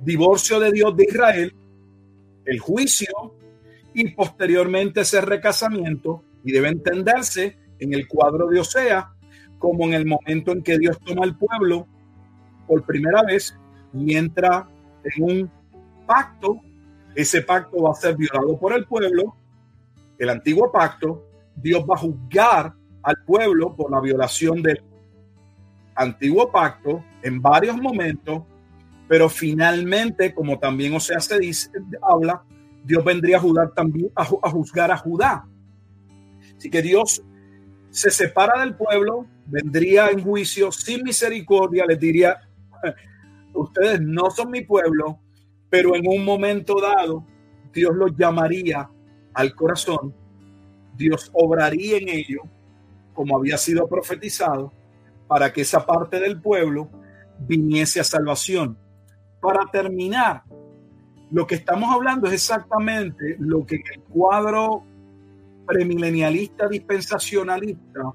divorcio 0.02 0.60
de 0.60 0.72
Dios 0.72 0.96
de 0.96 1.04
Israel, 1.04 1.56
el 2.46 2.60
juicio 2.60 3.37
y 3.98 4.12
posteriormente 4.12 5.02
ese 5.02 5.22
recasamiento 5.22 6.24
y 6.43 6.52
debe 6.52 6.70
entenderse 6.70 7.58
en 7.80 7.95
el 7.95 8.08
cuadro 8.08 8.48
de 8.48 8.60
Osea 8.60 9.10
como 9.58 9.86
en 9.86 9.95
el 9.95 10.06
momento 10.06 10.52
en 10.52 10.62
que 10.62 10.78
Dios 10.78 11.00
toma 11.04 11.24
al 11.24 11.36
pueblo 11.36 11.88
por 12.68 12.84
primera 12.84 13.24
vez 13.24 13.58
y 13.91 14.16
entra 14.16 14.70
en 15.04 15.24
un 15.24 15.52
pacto, 16.06 16.62
ese 17.16 17.41
pacto 17.41 17.82
va 17.82 17.91
a 17.91 17.95
ser 17.95 18.16
violado 18.16 18.60
por 18.60 18.72
el 18.74 18.86
pueblo, 18.86 19.36
el 20.20 20.30
antiguo 20.30 20.72
pacto, 20.72 21.26
Dios 21.56 21.84
va 21.89 21.95
a 21.95 22.00
juzgar 22.00 22.74
al 23.02 23.16
pueblo 23.26 23.76
por 23.76 23.89
la 23.89 24.00
violación 24.00 24.62
del 24.62 24.84
antiguo 25.95 26.52
pacto 26.52 27.04
en 27.24 27.41
varios 27.41 27.78
momentos, 27.78 28.43
pero 29.08 29.28
finalmente, 29.28 30.36
como 30.36 30.60
también 30.60 30.93
o 30.93 31.00
sea 31.00 31.20
se 31.20 31.39
dice, 31.39 31.72
habla, 32.00 32.43
Dios 32.88 33.04
vendría 33.04 33.36
a 33.36 33.42
juzgar 33.42 33.74
también 33.74 34.10
a, 34.16 34.24
juzgar 34.24 34.92
a 34.92 34.98
Judá. 34.98 35.46
Así 36.58 36.70
que 36.70 36.82
Dios 36.82 37.22
se 37.90 38.10
separa 38.10 38.62
del 38.62 38.76
pueblo, 38.76 39.28
vendría 39.46 40.08
en 40.10 40.24
juicio 40.24 40.72
sin 40.72 41.04
misericordia, 41.04 41.86
les 41.86 42.00
diría, 42.00 42.40
ustedes 43.54 44.00
no 44.00 44.32
son 44.32 44.52
mi 44.52 44.62
pueblo, 44.62 45.20
pero 45.70 45.98
en 45.98 46.08
un 46.08 46.24
momento 46.24 46.76
dado 46.80 47.26
Dios 47.74 47.94
los 47.94 48.16
llamaría 48.16 48.90
al 49.34 49.54
corazón, 49.54 50.16
Dios 50.96 51.30
obraría 51.34 51.98
en 51.98 52.08
ellos 52.08 52.44
como 53.14 53.36
había 53.36 53.58
sido 53.58 53.86
profetizado, 53.90 54.72
para 55.28 55.52
que 55.52 55.62
esa 55.62 55.86
parte 55.86 56.22
del 56.22 56.40
pueblo 56.40 56.90
viniese 57.40 58.00
a 58.00 58.06
salvación. 58.06 58.78
Para 59.42 59.66
terminar, 59.72 60.44
lo 61.32 61.46
que 61.46 61.56
estamos 61.56 61.94
hablando 61.94 62.28
es 62.28 62.34
exactamente 62.34 63.36
lo 63.40 63.66
que 63.66 63.76
el 63.76 64.02
cuadro 64.02 64.84
premilenialista 65.66 66.68
dispensacionalista, 66.68 68.14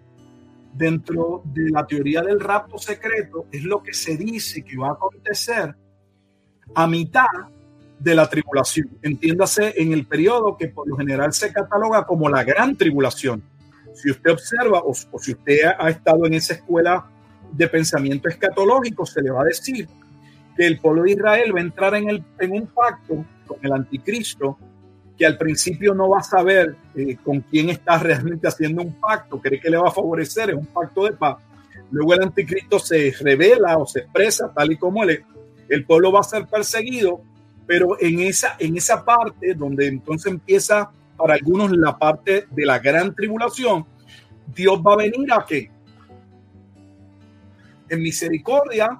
dentro 0.72 1.42
de 1.44 1.70
la 1.70 1.86
teoría 1.86 2.22
del 2.22 2.40
rapto 2.40 2.78
secreto, 2.78 3.46
es 3.52 3.62
lo 3.62 3.82
que 3.82 3.92
se 3.92 4.16
dice 4.16 4.62
que 4.62 4.78
va 4.78 4.88
a 4.88 4.92
acontecer 4.92 5.74
a 6.74 6.86
mitad 6.86 7.26
de 7.98 8.14
la 8.14 8.28
tribulación. 8.28 8.88
Entiéndase 9.02 9.74
en 9.76 9.92
el 9.92 10.06
periodo 10.06 10.56
que 10.56 10.68
por 10.68 10.88
lo 10.88 10.96
general 10.96 11.32
se 11.34 11.52
cataloga 11.52 12.06
como 12.06 12.30
la 12.30 12.42
gran 12.42 12.74
tribulación. 12.76 13.42
Si 13.94 14.10
usted 14.10 14.32
observa 14.32 14.80
o, 14.82 14.94
si 14.94 15.32
usted 15.32 15.58
ha 15.78 15.90
estado 15.90 16.24
en 16.26 16.34
esa 16.34 16.54
escuela 16.54 17.06
de 17.52 17.68
pensamiento 17.68 18.30
escatológico, 18.30 19.04
se 19.04 19.20
le 19.20 19.30
va 19.30 19.42
a 19.42 19.44
decir 19.44 19.86
que 20.56 20.66
el 20.66 20.78
pueblo 20.78 21.02
de 21.02 21.12
Israel 21.12 21.54
va 21.54 21.60
a 21.60 21.62
entrar 21.62 21.94
en, 21.94 22.10
el, 22.10 22.24
en 22.38 22.52
un 22.52 22.66
pacto 22.66 23.24
con 23.46 23.58
el 23.62 23.72
anticristo 23.72 24.58
que 25.16 25.26
al 25.26 25.36
principio 25.36 25.94
no 25.94 26.08
va 26.08 26.20
a 26.20 26.22
saber 26.22 26.76
eh, 26.94 27.16
con 27.22 27.40
quién 27.40 27.70
está 27.70 27.98
realmente 27.98 28.48
haciendo 28.48 28.82
un 28.82 28.94
pacto, 28.94 29.40
cree 29.40 29.60
que 29.60 29.70
le 29.70 29.76
va 29.76 29.88
a 29.88 29.92
favorecer, 29.92 30.50
es 30.50 30.56
un 30.56 30.66
pacto 30.66 31.04
de 31.04 31.12
paz. 31.12 31.36
Luego 31.90 32.14
el 32.14 32.22
anticristo 32.22 32.78
se 32.78 33.14
revela 33.20 33.76
o 33.76 33.86
se 33.86 34.00
expresa 34.00 34.50
tal 34.54 34.72
y 34.72 34.76
como 34.76 35.04
él 35.04 35.24
El 35.68 35.84
pueblo 35.84 36.10
va 36.10 36.20
a 36.20 36.24
ser 36.24 36.46
perseguido, 36.46 37.20
pero 37.66 37.96
en 38.00 38.20
esa, 38.20 38.56
en 38.58 38.76
esa 38.76 39.04
parte 39.04 39.54
donde 39.54 39.86
entonces 39.86 40.32
empieza 40.32 40.90
para 41.16 41.34
algunos 41.34 41.70
la 41.72 41.96
parte 41.96 42.46
de 42.50 42.66
la 42.66 42.78
gran 42.78 43.14
tribulación, 43.14 43.86
Dios 44.54 44.80
va 44.84 44.94
a 44.94 44.96
venir 44.96 45.32
a 45.32 45.44
qué? 45.46 45.70
En 47.88 48.02
misericordia 48.02 48.98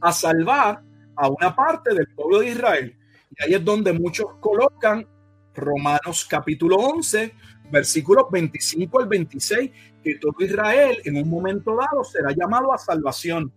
a 0.00 0.12
salvar 0.12 0.82
a 1.16 1.28
una 1.28 1.54
parte 1.54 1.94
del 1.94 2.08
pueblo 2.14 2.40
de 2.40 2.50
Israel. 2.50 2.96
Y 3.30 3.44
ahí 3.44 3.54
es 3.54 3.64
donde 3.64 3.92
muchos 3.92 4.26
colocan 4.40 5.06
Romanos 5.54 6.26
capítulo 6.28 6.76
11, 6.76 7.34
versículos 7.70 8.26
25 8.30 9.00
al 9.00 9.08
26, 9.08 9.70
que 10.02 10.14
todo 10.16 10.34
Israel 10.40 10.98
en 11.04 11.16
un 11.16 11.28
momento 11.28 11.76
dado 11.76 12.04
será 12.04 12.32
llamado 12.32 12.72
a 12.72 12.78
salvación. 12.78 13.52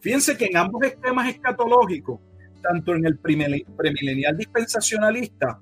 Fíjense 0.00 0.36
que 0.36 0.46
en 0.46 0.56
ambos 0.56 0.82
esquemas 0.84 1.28
escatológicos, 1.28 2.20
tanto 2.62 2.94
en 2.94 3.06
el 3.06 3.18
premilenial 3.18 4.36
dispensacionalista 4.36 5.60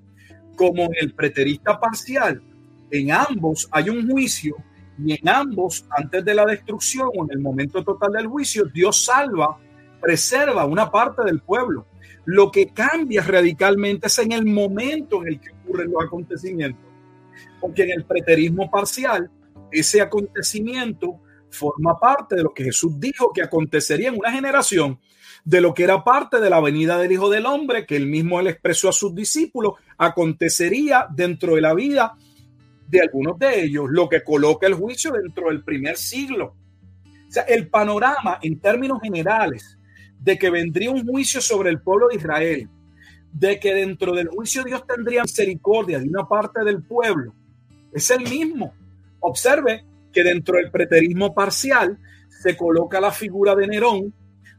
como 0.57 0.85
en 0.85 0.95
el 1.01 1.15
preterista 1.15 1.79
parcial, 1.79 2.43
en 2.91 3.13
ambos 3.13 3.69
hay 3.71 3.89
un 3.89 4.11
juicio 4.11 4.57
y 4.99 5.13
en 5.13 5.29
ambos, 5.29 5.87
antes 5.91 6.25
de 6.25 6.35
la 6.35 6.45
destrucción 6.45 7.09
o 7.17 7.25
en 7.25 7.31
el 7.31 7.39
momento 7.39 7.83
total 7.83 8.13
del 8.13 8.27
juicio, 8.27 8.67
Dios 8.67 9.05
salva, 9.05 9.59
preserva 10.01 10.65
una 10.65 10.91
parte 10.91 11.23
del 11.25 11.41
pueblo. 11.41 11.87
Lo 12.25 12.51
que 12.51 12.69
cambia 12.69 13.23
radicalmente 13.23 14.07
es 14.07 14.19
en 14.19 14.33
el 14.33 14.47
momento 14.47 15.23
en 15.23 15.29
el 15.29 15.41
que 15.41 15.51
ocurren 15.51 15.91
los 15.91 16.05
acontecimientos. 16.05 16.85
Porque 17.61 17.83
en 17.85 17.91
el 17.91 18.05
preterismo 18.05 18.71
parcial, 18.71 19.31
ese 19.71 20.01
acontecimiento 20.01 21.21
forma 21.51 21.99
parte 21.99 22.37
de 22.37 22.43
lo 22.43 22.55
que 22.55 22.65
Jesús 22.65 22.99
dijo 22.99 23.33
que 23.33 23.43
acontecería 23.43 24.09
en 24.09 24.19
una 24.19 24.33
generación, 24.33 24.99
de 25.45 25.61
lo 25.61 25.75
que 25.75 25.85
era 25.85 26.05
parte 26.05 26.41
de 26.41 26.51
la 26.51 26.61
venida 26.61 26.99
del 26.99 27.13
Hijo 27.13 27.31
del 27.31 27.47
Hombre, 27.47 27.87
que 27.87 27.97
él 27.97 28.07
mismo 28.07 28.41
él 28.41 28.49
expresó 28.49 28.89
a 28.89 28.93
sus 28.93 29.15
discípulos, 29.15 29.75
acontecería 29.97 31.07
dentro 31.11 31.55
de 31.55 31.61
la 31.63 31.75
vida 31.75 32.17
de 32.87 33.01
algunos 33.01 33.39
de 33.39 33.63
ellos, 33.63 33.87
lo 33.89 34.09
que 34.09 34.23
coloca 34.23 34.67
el 34.67 34.75
juicio 34.75 35.13
dentro 35.13 35.49
del 35.49 35.63
primer 35.63 35.97
siglo. 35.97 36.57
O 37.29 37.33
sea, 37.33 37.45
el 37.45 37.69
panorama 37.69 38.39
en 38.43 38.59
términos 38.59 38.99
generales 39.01 39.79
de 40.21 40.39
que 40.39 40.51
vendría 40.51 40.91
un 40.91 41.07
juicio 41.07 41.41
sobre 41.41 41.71
el 41.71 41.81
pueblo 41.81 42.09
de 42.09 42.17
Israel, 42.17 42.69
de 43.33 43.59
que 43.59 43.75
dentro 43.75 44.15
del 44.15 44.29
juicio 44.29 44.63
Dios 44.63 44.87
tendría 44.87 45.23
misericordia 45.23 45.99
de 45.99 46.09
una 46.09 46.29
parte 46.29 46.63
del 46.65 46.83
pueblo, 46.83 47.35
es 47.93 48.11
el 48.11 48.23
mismo. 48.25 48.73
Observe 49.21 49.85
que 50.13 50.23
dentro 50.23 50.57
del 50.57 50.71
preterismo 50.71 51.35
parcial 51.35 51.99
se 52.29 52.57
coloca 52.57 53.01
la 53.01 53.11
figura 53.11 53.55
de 53.55 53.67
Nerón 53.67 54.13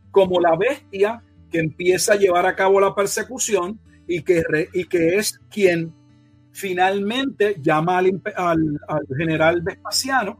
como 0.09 0.39
la 0.39 0.55
bestia 0.55 1.21
que 1.49 1.59
empieza 1.59 2.13
a 2.13 2.17
llevar 2.17 2.45
a 2.45 2.55
cabo 2.55 2.79
la 2.79 2.95
persecución 2.95 3.79
y 4.07 4.23
que, 4.23 4.43
y 4.73 4.85
que 4.85 5.17
es 5.17 5.39
quien 5.49 5.93
finalmente 6.51 7.55
llama 7.61 7.99
al, 7.99 8.21
al, 8.35 8.79
al 8.87 9.07
general 9.17 9.61
Vespasiano 9.61 10.37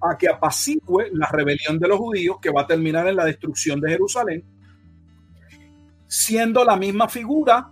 a 0.00 0.18
que 0.18 0.28
apacigüe 0.28 1.10
la 1.12 1.28
rebelión 1.28 1.78
de 1.78 1.88
los 1.88 1.98
judíos 1.98 2.36
que 2.40 2.50
va 2.50 2.62
a 2.62 2.66
terminar 2.66 3.06
en 3.08 3.16
la 3.16 3.24
destrucción 3.24 3.80
de 3.80 3.90
Jerusalén 3.90 4.44
siendo 6.06 6.64
la 6.64 6.76
misma 6.76 7.08
figura 7.08 7.70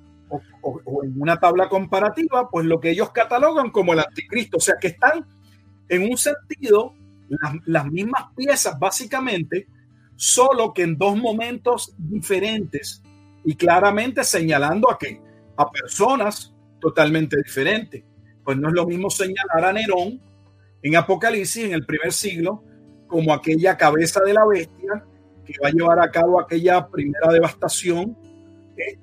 o, 0.63 1.05
en 1.05 1.21
una 1.21 1.39
tabla 1.39 1.69
comparativa, 1.69 2.49
pues 2.49 2.67
lo 2.67 2.81
que 2.81 2.91
ellos 2.91 3.11
catalogan 3.11 3.71
como 3.71 3.93
el 3.93 4.01
anticristo. 4.01 4.59
O 4.59 4.61
sea 4.61 4.77
que 4.81 4.89
están 4.89 5.27
en 5.89 6.11
un 6.11 6.17
sentido 6.17 6.95
las, 7.67 7.87
mismas 7.87 8.25
piezas 8.37 8.79
básicamente, 8.79 9.67
solo 10.17 10.73
que 10.73 10.83
en 10.83 10.97
dos 10.97 11.17
momentos 11.17 11.95
diferentes 11.99 13.03
y 13.45 13.57
claramente 13.57 14.25
señalando 14.25 14.91
a 14.91 14.99
qué? 14.99 15.21
A 15.57 15.71
personas 15.71 16.55
totalmente 16.81 17.37
diferentes. 17.37 18.05
Pues 18.45 18.57
no 18.59 18.69
es 18.69 18.75
lo 18.75 18.87
mismo 18.87 19.11
señalar 19.11 19.65
a 19.65 19.73
Nerón 19.73 20.21
en 20.83 20.97
Apocalipsis 20.97 21.65
en 21.65 21.73
el 21.73 21.87
primer 21.87 22.13
siglo 22.13 22.65
como 23.07 23.33
aquella 23.33 23.77
cabeza 23.77 24.21
de 24.21 24.35
la 24.35 24.47
bestia 24.47 25.05
que 25.45 25.55
va 25.63 25.69
a 25.69 25.73
llevar 25.73 26.01
a 26.01 26.11
cabo 26.11 26.41
aquella 26.41 26.87
primera 26.89 27.31
devastación 27.31 28.17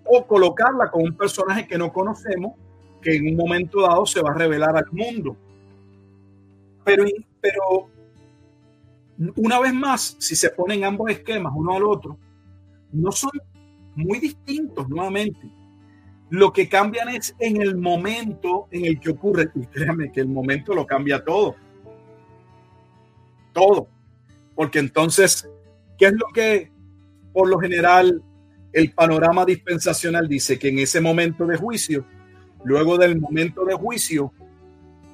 o 0.05 0.25
colocarla 0.25 0.89
con 0.89 1.03
un 1.03 1.15
personaje 1.15 1.67
que 1.67 1.77
no 1.77 1.91
conocemos, 1.91 2.53
que 3.01 3.15
en 3.15 3.27
un 3.27 3.35
momento 3.35 3.81
dado 3.81 4.05
se 4.05 4.21
va 4.21 4.31
a 4.31 4.33
revelar 4.33 4.75
al 4.75 4.87
mundo. 4.91 5.35
Pero, 6.83 7.05
pero 7.41 7.89
una 9.35 9.59
vez 9.59 9.73
más, 9.73 10.15
si 10.19 10.35
se 10.35 10.49
ponen 10.49 10.83
ambos 10.83 11.11
esquemas 11.11 11.53
uno 11.55 11.73
al 11.73 11.83
otro, 11.83 12.17
no 12.91 13.11
son 13.11 13.31
muy 13.95 14.19
distintos 14.19 14.89
nuevamente. 14.89 15.49
Lo 16.29 16.53
que 16.53 16.69
cambian 16.69 17.09
es 17.09 17.35
en 17.39 17.61
el 17.61 17.75
momento 17.75 18.67
en 18.71 18.85
el 18.85 18.99
que 18.99 19.09
ocurre. 19.09 19.49
Y 19.55 19.65
créanme 19.65 20.11
que 20.11 20.21
el 20.21 20.27
momento 20.27 20.73
lo 20.73 20.85
cambia 20.85 21.23
todo. 21.23 21.55
Todo. 23.53 23.87
Porque 24.55 24.79
entonces, 24.79 25.49
¿qué 25.97 26.07
es 26.07 26.13
lo 26.13 26.27
que 26.33 26.71
por 27.33 27.49
lo 27.49 27.59
general 27.59 28.23
el 28.71 28.91
panorama 28.91 29.45
dispensacional 29.45 30.27
dice 30.27 30.59
que 30.59 30.69
en 30.69 30.79
ese 30.79 31.01
momento 31.01 31.45
de 31.45 31.57
juicio, 31.57 32.05
luego 32.63 32.97
del 32.97 33.19
momento 33.19 33.65
de 33.65 33.73
juicio, 33.73 34.31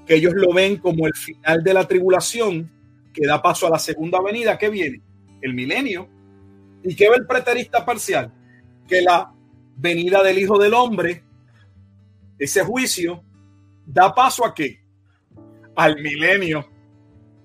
que 0.06 0.16
ellos 0.16 0.34
lo 0.36 0.54
ven 0.54 0.78
como 0.78 1.08
el 1.08 1.14
final 1.14 1.64
de 1.64 1.74
la 1.74 1.88
tribulación, 1.88 2.70
que 3.14 3.26
da 3.26 3.42
paso 3.42 3.68
a 3.68 3.70
la 3.70 3.80
segunda 3.80 4.22
venida, 4.22 4.58
¿qué 4.58 4.70
viene? 4.70 5.02
El 5.42 5.54
milenio. 5.54 6.10
¿Y 6.84 6.96
qué 6.96 7.10
ve 7.10 7.16
el 7.16 7.26
preterista 7.26 7.86
parcial? 7.86 8.32
Que 8.88 9.02
la 9.02 9.32
venida 9.78 10.22
del 10.22 10.38
Hijo 10.38 10.60
del 10.60 10.74
Hombre, 10.74 11.24
ese 12.38 12.64
juicio, 12.64 13.24
da 13.86 14.14
paso 14.14 14.46
a 14.46 14.54
qué? 14.54 14.80
Al 15.76 16.02
milenio. 16.02 16.68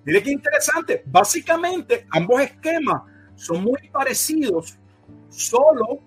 Mire 0.05 0.23
qué 0.23 0.33
interesante. 0.33 1.03
Básicamente, 1.07 2.07
ambos 2.11 2.43
esquemas 2.43 3.03
son 3.37 3.63
muy 3.63 3.89
parecidos 3.93 4.80
Solo 5.29 6.01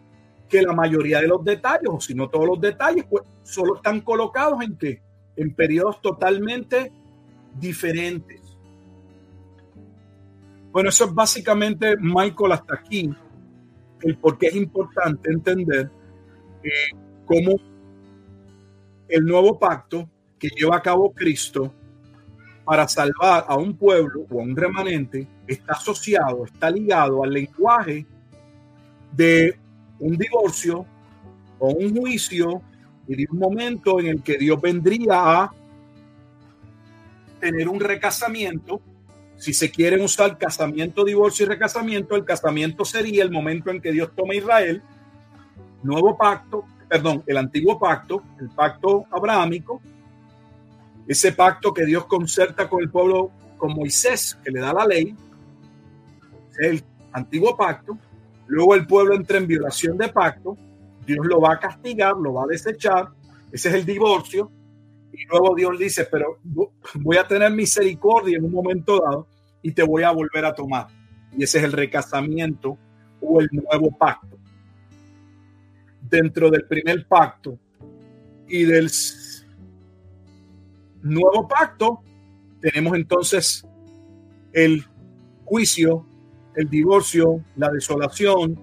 que 0.50 0.62
la 0.62 0.74
mayoría 0.74 1.20
de 1.20 1.28
los 1.28 1.44
detalles, 1.44 1.90
o 1.90 2.00
si 2.00 2.14
no 2.14 2.30
todos 2.30 2.48
los 2.48 2.62
detalles, 2.62 3.06
pues 3.10 3.24
solo 3.44 3.76
están 3.78 4.02
colocados 4.02 4.62
en 4.62 4.78
que 4.78 5.02
en 5.36 5.54
periodos 5.56 6.02
totalmente 6.02 6.92
diferentes. 7.60 8.42
Bueno, 10.72 10.90
eso 10.90 11.06
es 11.06 11.14
básicamente, 11.14 11.96
Michael, 11.98 12.52
hasta 12.52 12.76
aquí, 12.76 13.12
el 14.02 14.18
por 14.18 14.38
qué 14.38 14.48
es 14.48 14.56
importante 14.56 15.32
entender 15.32 15.90
eh, 16.64 16.96
cómo 17.26 17.54
el 19.08 19.26
nuevo 19.26 19.58
pacto 19.58 20.10
que 20.40 20.50
lleva 20.50 20.78
a 20.78 20.82
cabo 20.82 21.14
Cristo 21.14 21.74
para 22.66 22.88
salvar 22.88 23.46
a 23.48 23.56
un 23.58 23.78
pueblo 23.78 24.26
o 24.30 24.40
a 24.40 24.44
un 24.44 24.56
remanente 24.56 25.28
está 25.48 25.74
asociado, 25.74 26.46
está 26.46 26.70
ligado 26.70 27.24
al 27.24 27.32
lenguaje 27.32 28.06
de 29.16 29.58
un 30.00 30.18
divorcio 30.18 30.86
o 31.60 31.70
un 31.70 31.96
juicio 31.96 32.62
y 33.08 33.16
de 33.16 33.28
un 33.32 33.40
momento 33.40 34.00
en 34.00 34.08
el 34.08 34.24
que 34.24 34.38
Dios 34.38 34.60
vendría 34.62 35.42
a 35.42 35.54
tener 37.40 37.68
un 37.68 37.80
recasamiento. 37.80 38.82
Si 39.38 39.54
se 39.54 39.72
quieren 39.72 40.02
usar 40.02 40.38
casamiento, 40.38 41.04
divorcio 41.04 41.46
y 41.46 41.50
recasamiento, 41.50 42.16
el 42.16 42.24
casamiento 42.24 42.86
sería 42.86 43.24
el 43.24 43.32
momento 43.32 43.72
en 43.72 43.82
que 43.82 43.92
Dios 43.92 44.12
toma 44.16 44.36
Israel, 44.36 44.82
nuevo 45.84 46.18
pacto, 46.18 46.64
perdón, 46.88 47.24
el 47.28 47.38
antiguo 47.38 47.78
pacto, 47.78 48.24
el 48.40 48.50
pacto 48.50 49.06
abrahámico, 49.12 49.82
ese 51.08 51.34
pacto 51.34 51.74
que 51.74 51.86
Dios 51.86 52.06
concerta 52.06 52.70
con 52.70 52.82
el 52.82 52.90
pueblo, 52.90 53.32
con 53.58 53.74
Moisés, 53.74 54.38
que 54.44 54.52
le 54.52 54.62
da 54.62 54.74
la 54.74 54.86
ley, 54.86 55.16
el 56.60 56.84
antiguo 57.12 57.58
pacto, 57.58 57.98
Luego 58.54 58.76
el 58.76 58.86
pueblo 58.86 59.16
entra 59.16 59.40
en 59.40 59.48
violación 59.48 59.98
de 59.98 60.10
pacto, 60.10 60.56
Dios 61.08 61.26
lo 61.26 61.42
va 61.42 61.54
a 61.54 61.60
castigar, 61.60 62.14
lo 62.16 62.34
va 62.34 62.44
a 62.44 62.48
desechar, 62.48 63.08
ese 63.52 63.70
es 63.70 63.74
el 63.74 63.84
divorcio, 63.84 64.52
y 65.12 65.26
luego 65.26 65.56
Dios 65.56 65.80
dice, 65.80 66.06
pero 66.06 66.38
voy 66.94 67.18
a 67.18 67.28
tener 67.28 67.52
misericordia 67.52 68.38
en 68.38 68.46
un 68.46 68.52
momento 68.52 69.00
dado 69.02 69.28
y 69.64 69.72
te 69.72 69.82
voy 69.82 70.04
a 70.04 70.12
volver 70.12 70.46
a 70.46 70.54
tomar. 70.54 70.86
Y 71.36 71.44
ese 71.44 71.58
es 71.58 71.64
el 71.64 71.72
recasamiento 71.72 72.78
o 73.20 73.42
el 73.42 73.50
nuevo 73.52 73.90
pacto. 73.98 74.38
dentro 76.08 76.52
del 76.52 76.68
primer 76.68 77.08
pacto 77.08 77.58
y 78.48 78.66
del 78.66 78.88
nuevo 81.02 81.48
pacto, 81.48 82.04
tenemos 82.62 82.96
entonces 82.96 83.66
el 84.52 84.86
juicio, 85.44 86.06
el 86.56 86.70
divorcio, 86.70 87.44
la 87.56 87.70
desolación, 87.70 88.60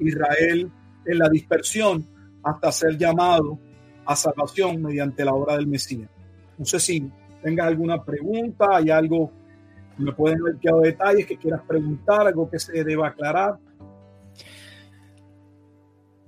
Israel 0.00 0.70
en 1.06 1.18
la 1.18 1.28
dispersión, 1.28 2.06
hasta 2.42 2.72
ser 2.72 2.96
llamado 2.96 3.58
a 4.06 4.16
salvación 4.16 4.82
mediante 4.82 5.24
la 5.24 5.32
obra 5.32 5.56
del 5.56 5.66
Mesías. 5.66 6.10
No 6.58 6.64
sé 6.64 6.78
si 6.78 7.10
tengas 7.42 7.66
alguna 7.66 8.02
pregunta, 8.02 8.76
hay 8.76 8.90
algo, 8.90 9.30
me 9.98 10.12
pueden 10.12 10.42
ver 10.42 10.56
que 10.60 10.70
detalles 10.82 11.26
que 11.26 11.36
quieras 11.36 11.62
preguntar, 11.66 12.26
algo 12.26 12.50
que 12.50 12.58
se 12.58 12.84
deba 12.84 13.08
aclarar. 13.08 13.58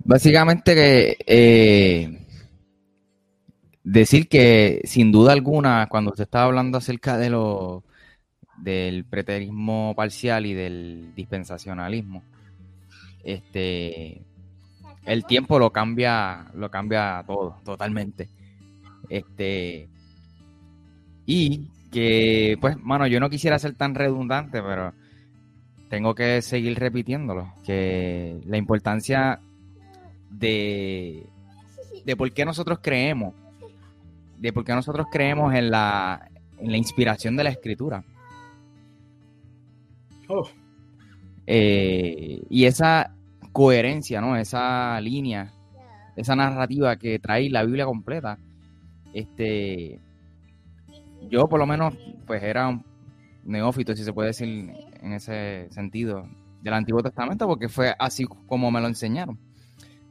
Básicamente 0.03 1.17
eh, 1.25 2.27
decir 3.83 4.27
que 4.29 4.81
sin 4.85 5.11
duda 5.11 5.33
alguna, 5.33 5.87
cuando 5.89 6.11
usted 6.11 6.23
estaba 6.23 6.45
hablando 6.45 6.77
acerca 6.77 7.17
de 7.17 7.29
lo 7.29 7.83
del 8.57 9.05
preterismo 9.05 9.93
parcial 9.95 10.45
y 10.45 10.53
del 10.53 11.13
dispensacionalismo, 11.15 12.23
este 13.23 14.21
el 15.05 15.25
tiempo 15.25 15.57
lo 15.57 15.71
cambia, 15.71 16.47
lo 16.53 16.69
cambia 16.69 17.23
todo, 17.25 17.57
totalmente. 17.63 18.29
Este 19.09 19.87
y 21.25 21.67
que, 21.91 22.57
pues, 22.59 22.77
mano, 22.77 23.07
yo 23.07 23.19
no 23.19 23.29
quisiera 23.29 23.59
ser 23.59 23.75
tan 23.75 23.95
redundante, 23.95 24.61
pero 24.61 24.93
tengo 25.89 26.15
que 26.15 26.41
seguir 26.41 26.77
repitiéndolo, 26.77 27.53
que 27.65 28.39
la 28.45 28.57
importancia 28.57 29.39
de, 30.29 31.25
de 32.05 32.15
por 32.15 32.31
qué 32.33 32.45
nosotros 32.45 32.79
creemos, 32.81 33.33
de 34.37 34.51
por 34.51 34.65
qué 34.65 34.73
nosotros 34.73 35.07
creemos 35.11 35.53
en 35.53 35.71
la, 35.71 36.29
en 36.59 36.71
la 36.71 36.77
inspiración 36.77 37.35
de 37.37 37.45
la 37.45 37.49
escritura. 37.49 38.03
Oh. 40.27 40.47
Y 41.45 42.65
esa 42.65 43.13
coherencia, 43.51 44.21
¿no? 44.21 44.35
Esa 44.35 44.99
línea, 45.01 45.53
esa 46.15 46.35
narrativa 46.35 46.97
que 46.97 47.19
trae 47.19 47.49
la 47.49 47.63
Biblia 47.63 47.85
completa. 47.85 48.37
Este, 49.13 49.99
yo 51.29 51.47
por 51.47 51.59
lo 51.59 51.65
menos, 51.65 51.95
pues 52.25 52.43
era 52.43 52.67
un 52.67 52.83
neófito, 53.45 53.95
si 53.95 54.03
se 54.03 54.13
puede 54.13 54.27
decir 54.27 54.73
en 55.01 55.13
ese 55.13 55.67
sentido, 55.71 56.27
del 56.61 56.73
Antiguo 56.73 57.01
Testamento, 57.01 57.47
porque 57.47 57.69
fue 57.69 57.95
así 57.97 58.25
como 58.25 58.69
me 58.71 58.81
lo 58.81 58.87
enseñaron. 58.87 59.39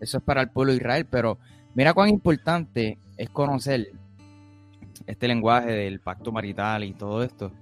Eso 0.01 0.19
es 0.19 0.25
para 0.25 0.41
el 0.43 0.51
pueblo 0.51 0.73
de 0.73 0.79
Israel, 0.79 1.07
pero 1.11 1.39
mira 1.75 1.93
cuán 1.93 2.09
importante 2.09 2.99
es 3.17 3.29
conocer 3.31 3.89
este 5.07 5.29
lenguaje 5.29 5.71
del 5.71 6.01
pacto 6.01 6.33
marital 6.33 6.85
y 6.85 6.95
todo 6.95 7.23
esto. 7.23 7.53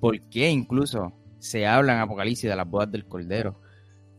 ¿Por 0.00 0.20
qué 0.20 0.50
incluso 0.50 1.12
se 1.40 1.66
habla 1.66 1.94
en 1.94 1.98
Apocalipsis 2.00 2.48
de 2.48 2.54
las 2.54 2.68
bodas 2.68 2.92
del 2.92 3.06
Cordero? 3.06 3.60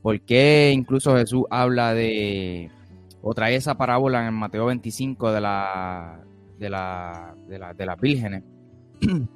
¿Por 0.01 0.19
qué 0.21 0.71
incluso 0.73 1.15
Jesús 1.15 1.45
habla 1.49 1.93
de, 1.93 2.69
o 3.21 3.33
trae 3.33 3.55
esa 3.55 3.77
parábola 3.77 4.27
en 4.27 4.33
Mateo 4.33 4.65
25 4.65 5.31
de 5.31 5.41
la 5.41 6.19
de 6.59 6.69
la 6.69 7.35
de, 7.47 7.59
la, 7.59 7.73
de 7.73 7.85
las 7.85 7.99
vírgenes? 7.99 8.43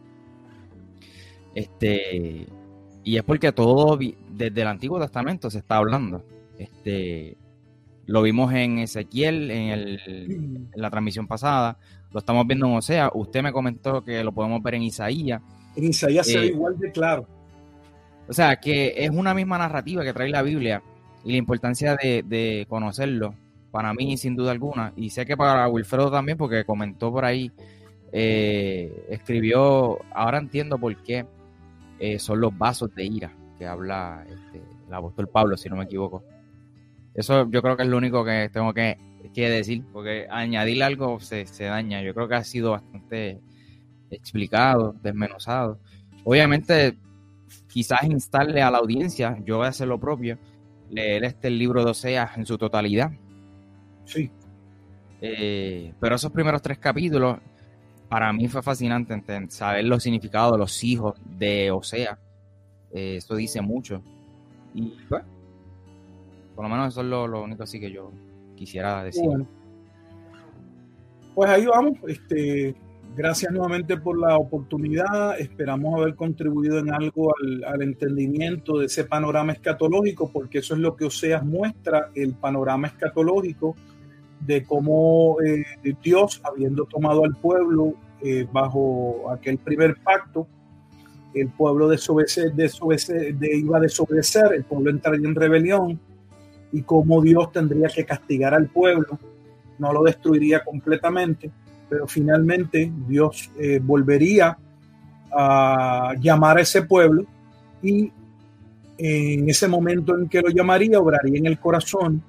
Este, 1.55 2.45
y 3.05 3.15
es 3.15 3.23
porque 3.23 3.53
todo 3.53 3.97
desde 3.97 4.61
el 4.61 4.67
Antiguo 4.67 4.99
Testamento 4.99 5.49
se 5.49 5.59
está 5.59 5.77
hablando. 5.77 6.21
Este, 6.59 7.38
lo 8.07 8.21
vimos 8.21 8.53
en 8.53 8.79
Ezequiel 8.79 9.49
en, 9.51 9.69
el, 9.69 9.99
en 10.05 10.69
la 10.75 10.89
transmisión 10.89 11.27
pasada, 11.27 11.77
lo 12.11 12.19
estamos 12.19 12.47
viendo 12.47 12.65
en 12.67 12.73
Osea. 12.73 13.11
Usted 13.13 13.43
me 13.43 13.51
comentó 13.51 14.03
que 14.03 14.23
lo 14.23 14.31
podemos 14.31 14.63
ver 14.63 14.75
en 14.75 14.83
Isaías. 14.83 15.41
En 15.75 15.83
Isaías 15.83 16.25
se 16.25 16.39
ve 16.39 16.45
eh, 16.45 16.49
igual 16.49 16.77
de 16.77 16.91
claro. 16.91 17.27
O 18.28 18.34
sea, 18.34 18.55
que 18.57 18.93
es 18.97 19.09
una 19.09 19.34
misma 19.34 19.57
narrativa 19.57 20.03
que 20.03 20.13
trae 20.13 20.30
la 20.30 20.41
Biblia 20.41 20.82
y 21.23 21.32
la 21.32 21.38
importancia 21.38 21.95
de, 21.95 22.65
conocerlo, 22.69 23.36
para 23.71 23.93
mí 23.93 24.17
sin 24.17 24.36
duda 24.36 24.51
alguna, 24.51 24.93
y 24.95 25.09
sé 25.09 25.26
que 25.26 25.36
para 25.36 25.67
Wilfredo 25.67 26.11
también, 26.11 26.38
porque 26.38 26.63
comentó 26.63 27.11
por 27.11 27.26
ahí, 27.26 27.51
eh, 28.11 29.07
escribió, 29.09 29.99
ahora 30.13 30.38
entiendo 30.38 30.78
por 30.78 30.95
qué 31.03 31.26
eh, 31.99 32.19
son 32.19 32.39
los 32.39 32.57
vasos 32.57 32.93
de 32.95 33.05
ira 33.05 33.32
que 33.57 33.65
habla 33.65 34.26
este, 34.28 34.61
el 34.88 34.93
apóstol 34.93 35.28
Pablo, 35.28 35.57
si 35.57 35.69
no 35.69 35.76
me 35.76 35.86
equivoco. 35.86 36.23
Eso 37.13 37.49
yo 37.49 37.61
creo 37.61 37.78
que 37.78 37.84
es 37.84 37.89
lo 37.89 37.97
único 37.97 38.23
que 38.26 38.49
tengo 38.51 38.73
que, 38.73 38.97
decir, 39.34 39.84
porque 39.91 40.28
añadir 40.30 40.84
algo 40.84 41.19
se, 41.19 41.45
se 41.45 41.65
daña. 41.65 42.01
Yo 42.01 42.13
creo 42.13 42.28
que 42.28 42.36
ha 42.36 42.43
sido 42.43 42.71
bastante 42.71 43.39
explicado, 44.11 44.95
desmenuzado. 45.01 45.80
Obviamente 46.23 46.97
quizás 47.76 48.05
instarle 48.05 48.61
a 48.61 48.71
la 48.71 48.78
audiencia, 48.78 49.38
yo 49.43 49.57
voy 49.57 49.65
a 49.65 49.69
hacer 49.69 49.89
lo 49.89 49.99
propio, 49.99 50.38
leer 50.89 51.26
este 51.26 51.49
libro 51.49 51.84
de 51.84 51.91
Oseas 51.91 52.38
en 52.38 52.45
su 52.45 52.57
totalidad. 52.57 53.11
Sí. 54.05 54.32
Eh, 55.19 55.93
pero 55.99 56.15
esos 56.15 56.32
primeros 56.32 56.61
tres 56.61 56.78
capítulos, 56.78 57.38
para 58.07 58.32
mí 58.32 58.47
fue 58.47 58.63
fascinante 58.63 59.21
saber 59.49 59.84
los 59.84 60.03
significados 60.03 60.53
de 60.53 60.57
los 60.57 60.84
hijos 60.86 61.19
de 61.38 61.69
Osea. 61.69 62.17
Eh, 62.93 63.17
esto 63.17 63.36
dice 63.36 63.59
mucho. 63.59 64.01
Y 64.73 64.93
pues, 65.09 65.26
por 66.55 66.63
lo 66.63 66.69
menos 66.69 66.93
eso 66.93 67.01
es 67.01 67.07
lo, 67.07 67.43
único 67.43 67.63
así 67.63 67.78
que 67.78 67.91
yo 67.91 68.09
quisiera 68.55 69.03
decir. 69.03 69.45
Pues 71.34 71.49
ahí 71.49 71.65
vamos. 71.65 71.97
Este, 72.07 72.73
Gracias 73.16 73.49
nuevamente 73.53 73.95
por 73.95 74.20
la 74.20 74.36
oportunidad. 74.36 75.39
Esperamos 75.39 76.01
haber 76.01 76.16
contribuido 76.16 76.80
en 76.80 76.93
algo 76.93 77.34
al, 77.66 77.82
entendimiento 77.82 78.80
de 78.80 78.88
ese 78.88 79.05
panorama 79.05 79.53
escatológico, 79.53 80.30
porque 80.34 80.57
eso 80.57 80.74
es 80.74 80.82
lo 80.82 80.97
que 80.97 81.05
Oseas 81.05 81.45
muestra, 81.45 82.09
el 82.13 82.34
panorama 82.34 82.88
escatológico 82.88 83.74
de 84.41 84.63
cómo 84.63 85.38
eh, 85.41 85.63
Dios, 86.03 86.41
habiendo 86.43 86.84
tomado 86.88 87.24
al 87.24 87.38
pueblo 87.38 87.93
eh, 88.22 88.45
bajo 88.51 89.32
aquel 89.32 89.59
primer 89.59 89.95
pacto, 90.03 90.45
el 91.34 91.47
pueblo 91.51 91.88
desobedecer, 91.88 92.51
de, 92.53 92.70
iba 93.57 93.78
a 93.78 93.82
desobedecer, 93.82 94.51
el 94.53 94.66
pueblo 94.66 94.89
entraría 94.89 95.26
en 95.26 95.36
rebelión, 95.36 95.99
y 96.74 96.82
cómo 96.82 97.22
Dios 97.22 97.49
tendría 97.53 97.88
que 97.88 98.03
castigar 98.03 98.53
al 98.53 98.68
pueblo, 98.68 99.18
no 99.80 99.93
lo 99.93 100.03
destruiría 100.03 100.66
completamente 100.66 101.49
pero 101.89 102.07
finalmente 102.07 102.91
Dios 103.07 103.51
eh, 103.59 103.79
volvería 103.81 104.57
a 105.31 106.13
llamar 106.19 106.57
a 106.57 106.61
ese 106.61 106.83
pueblo 106.83 107.25
y 107.81 108.11
en 108.97 109.49
ese 109.49 109.67
momento 109.67 110.17
en 110.17 110.29
que 110.29 110.41
lo 110.41 110.49
llamaría, 110.49 110.99
obraría 110.99 111.38
en 111.38 111.47
el 111.47 111.59
corazón, 111.59 112.23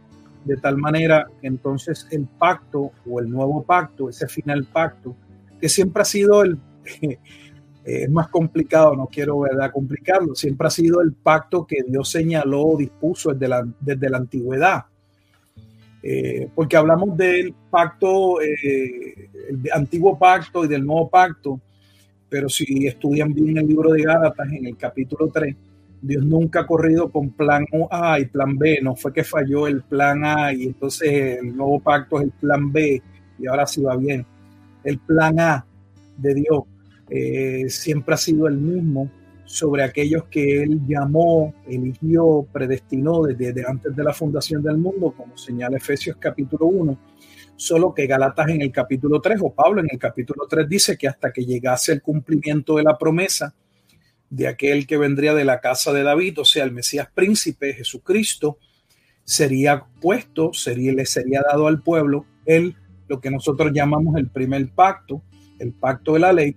de 0.45 0.57
tal 0.57 0.77
manera 0.77 1.27
que 1.41 1.47
entonces 1.47 2.07
el 2.11 2.27
pacto 2.27 2.91
o 3.09 3.21
el 3.21 3.31
nuevo 3.31 3.63
pacto, 3.63 4.09
ese 4.09 4.27
final 4.27 4.65
pacto, 4.65 5.15
que 5.61 5.69
siempre 5.69 6.03
ha 6.03 6.05
sido 6.05 6.43
el, 6.43 6.59
es 7.85 8.11
más 8.11 8.29
complicado, 8.29 8.97
no 8.97 9.07
quiero 9.07 9.41
¿verdad? 9.41 9.71
complicarlo, 9.73 10.35
siempre 10.35 10.67
ha 10.67 10.71
sido 10.71 11.01
el 11.01 11.13
pacto 11.13 11.67
que 11.67 11.85
Dios 11.87 12.11
señaló, 12.11 12.77
dispuso 12.77 13.33
desde 13.33 13.49
la, 13.49 13.67
desde 13.81 14.11
la 14.11 14.19
antigüedad. 14.19 14.85
Eh, 16.03 16.49
porque 16.55 16.77
hablamos 16.77 17.17
del 17.17 17.55
pacto, 17.71 18.41
eh, 18.41 19.29
el 19.49 19.61
antiguo 19.73 20.19
pacto 20.19 20.65
y 20.65 20.69
del 20.69 20.85
nuevo 20.85 21.09
pacto, 21.09 21.61
pero 22.29 22.49
si 22.49 22.87
estudian 22.87 23.33
bien 23.33 23.57
el 23.59 23.67
libro 23.67 23.93
de 23.93 24.03
Gálatas 24.03 24.49
en 24.53 24.67
el 24.67 24.77
capítulo 24.77 25.29
3, 25.33 25.55
Dios 26.03 26.25
nunca 26.25 26.61
ha 26.61 26.67
corrido 26.67 27.11
con 27.11 27.31
plan 27.31 27.65
A 27.91 28.21
y 28.21 28.27
plan 28.27 28.57
B, 28.57 28.81
no 28.83 28.95
fue 28.95 29.13
que 29.13 29.25
falló 29.25 29.67
el 29.67 29.83
plan 29.83 30.25
A 30.25 30.53
y 30.53 30.65
entonces 30.65 31.39
el 31.41 31.57
nuevo 31.57 31.81
pacto 31.81 32.19
es 32.19 32.25
el 32.25 32.31
plan 32.33 32.73
B 32.73 33.03
y 33.39 33.47
ahora 33.47 33.67
sí 33.67 33.83
va 33.83 33.97
bien. 33.97 34.27
El 34.85 34.99
plan 34.99 35.41
A 35.41 35.67
de 36.17 36.35
Dios 36.35 36.65
eh, 37.09 37.67
siempre 37.69 38.15
ha 38.15 38.19
sido 38.19 38.47
el 38.47 38.57
mismo 38.57 39.11
sobre 39.45 39.85
aquellos 39.85 40.25
que 40.25 40.63
él 40.63 40.81
llamó, 40.87 41.55
eligió, 41.69 42.47
predestinó 42.53 43.23
desde, 43.23 43.65
antes 43.67 43.95
de 43.95 44.05
la 44.05 44.13
fundación 44.13 44.63
del 44.63 44.77
mundo, 44.77 45.15
como 45.17 45.37
señala 45.39 45.77
Efesios 45.77 46.17
capítulo 46.19 46.67
1, 46.67 46.99
solo 47.57 47.95
que 47.95 48.07
Galatas 48.07 48.49
en 48.49 48.63
el 48.63 48.71
capítulo 48.71 49.21
3 49.21 49.41
o 49.43 49.53
Pablo 49.53 49.81
en 49.81 49.89
el 49.91 49.99
capítulo 49.99 50.47
3 50.49 50.69
dice 50.69 50.97
que 50.97 51.09
hasta 51.09 51.33
que 51.33 51.45
llegase 51.45 51.93
el 51.93 52.03
cumplimiento 52.03 52.77
de 52.77 52.83
la 52.83 52.97
promesa 52.97 53.55
de 54.31 54.49
aquel 54.49 54.87
que 54.87 54.97
vendría 54.97 55.35
de 55.35 55.45
la 55.45 55.61
casa 55.61 55.93
de 55.93 56.03
David, 56.03 56.41
o 56.41 56.45
sea, 56.45 56.65
el 56.65 56.73
Mesías 56.73 57.09
príncipe 57.15 57.75
Jesucristo, 57.75 58.59
sería 59.25 59.85
puesto, 60.01 60.53
sería, 60.53 60.93
le 60.93 61.07
sería 61.07 61.43
dado 61.43 61.67
al 61.67 61.83
pueblo 61.83 62.27
el, 62.45 62.77
lo 63.09 63.21
que 63.21 63.31
nosotros 63.31 63.73
llamamos 63.73 64.17
el 64.17 64.29
primer 64.29 64.69
pacto, 64.71 65.23
el 65.59 65.73
pacto 65.73 66.15
de 66.15 66.21
la 66.21 66.33
ley, 66.33 66.57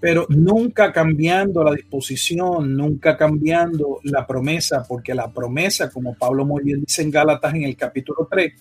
pero 0.00 0.26
nunca 0.28 0.92
cambiando 0.92 1.62
la 1.62 1.72
disposición, 1.72 2.76
nunca 2.76 3.16
cambiando 3.16 4.00
la 4.02 4.26
promesa, 4.26 4.84
porque 4.88 5.14
la 5.14 5.32
promesa, 5.32 5.90
como 5.90 6.14
Pablo 6.14 6.44
muy 6.44 6.64
bien 6.64 6.80
dice 6.80 7.02
en 7.02 7.10
Gálatas 7.12 7.54
en 7.54 7.62
el 7.62 7.76
capítulo 7.76 8.26
3, 8.28 8.52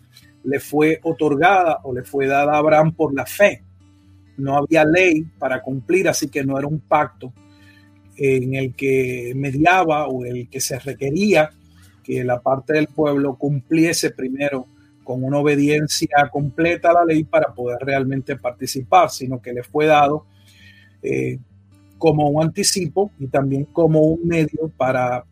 le 0.43 0.59
fue 0.59 0.99
otorgada 1.03 1.79
o 1.83 1.93
le 1.93 2.03
fue 2.03 2.27
dada 2.27 2.53
a 2.53 2.57
Abraham 2.57 2.93
por 2.93 3.13
la 3.13 3.25
fe. 3.25 3.63
No 4.37 4.57
había 4.57 4.83
ley 4.85 5.23
para 5.37 5.61
cumplir, 5.61 6.07
así 6.09 6.27
que 6.29 6.43
no 6.43 6.57
era 6.57 6.67
un 6.67 6.79
pacto 6.79 7.33
en 8.17 8.55
el 8.55 8.75
que 8.75 9.33
mediaba 9.35 10.07
o 10.07 10.25
el 10.25 10.49
que 10.49 10.59
se 10.59 10.77
requería 10.79 11.51
que 12.03 12.23
la 12.23 12.39
parte 12.39 12.73
del 12.73 12.87
pueblo 12.87 13.35
cumpliese 13.35 14.11
primero 14.11 14.67
con 15.03 15.23
una 15.23 15.39
obediencia 15.39 16.29
completa 16.31 16.91
a 16.91 16.93
la 16.93 17.05
ley 17.05 17.23
para 17.23 17.53
poder 17.53 17.79
realmente 17.81 18.35
participar, 18.37 19.09
sino 19.09 19.41
que 19.41 19.53
le 19.53 19.63
fue 19.63 19.85
dado 19.85 20.25
eh, 21.01 21.39
como 21.97 22.29
un 22.29 22.43
anticipo 22.43 23.11
y 23.19 23.27
también 23.27 23.65
como 23.65 24.01
un 24.01 24.27
medio 24.27 24.71
para 24.75 25.25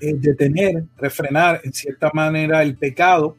eh, 0.00 0.14
detener, 0.14 0.84
refrenar 0.96 1.60
en 1.64 1.72
cierta 1.72 2.10
manera 2.14 2.62
el 2.62 2.76
pecado, 2.76 3.36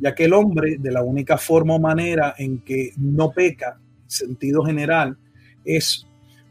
ya 0.00 0.14
que 0.14 0.24
el 0.24 0.32
hombre 0.32 0.76
de 0.78 0.92
la 0.92 1.02
única 1.02 1.36
forma 1.36 1.74
o 1.74 1.80
manera 1.80 2.34
en 2.38 2.60
que 2.60 2.92
no 2.96 3.30
peca, 3.30 3.78
en 4.04 4.10
sentido 4.10 4.62
general, 4.62 5.16
es 5.64 6.06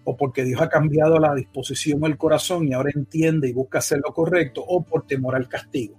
o 0.09 0.15
porque 0.15 0.45
Dios 0.45 0.61
ha 0.61 0.69
cambiado 0.69 1.19
la 1.19 1.35
disposición 1.35 1.99
del 1.99 2.17
corazón 2.17 2.65
y 2.65 2.73
ahora 2.73 2.91
entiende 2.95 3.49
y 3.49 3.53
busca 3.53 3.79
hacer 3.79 3.99
lo 4.05 4.13
correcto, 4.13 4.63
o 4.65 4.81
por 4.81 5.05
temor 5.05 5.35
al 5.35 5.49
castigo. 5.49 5.95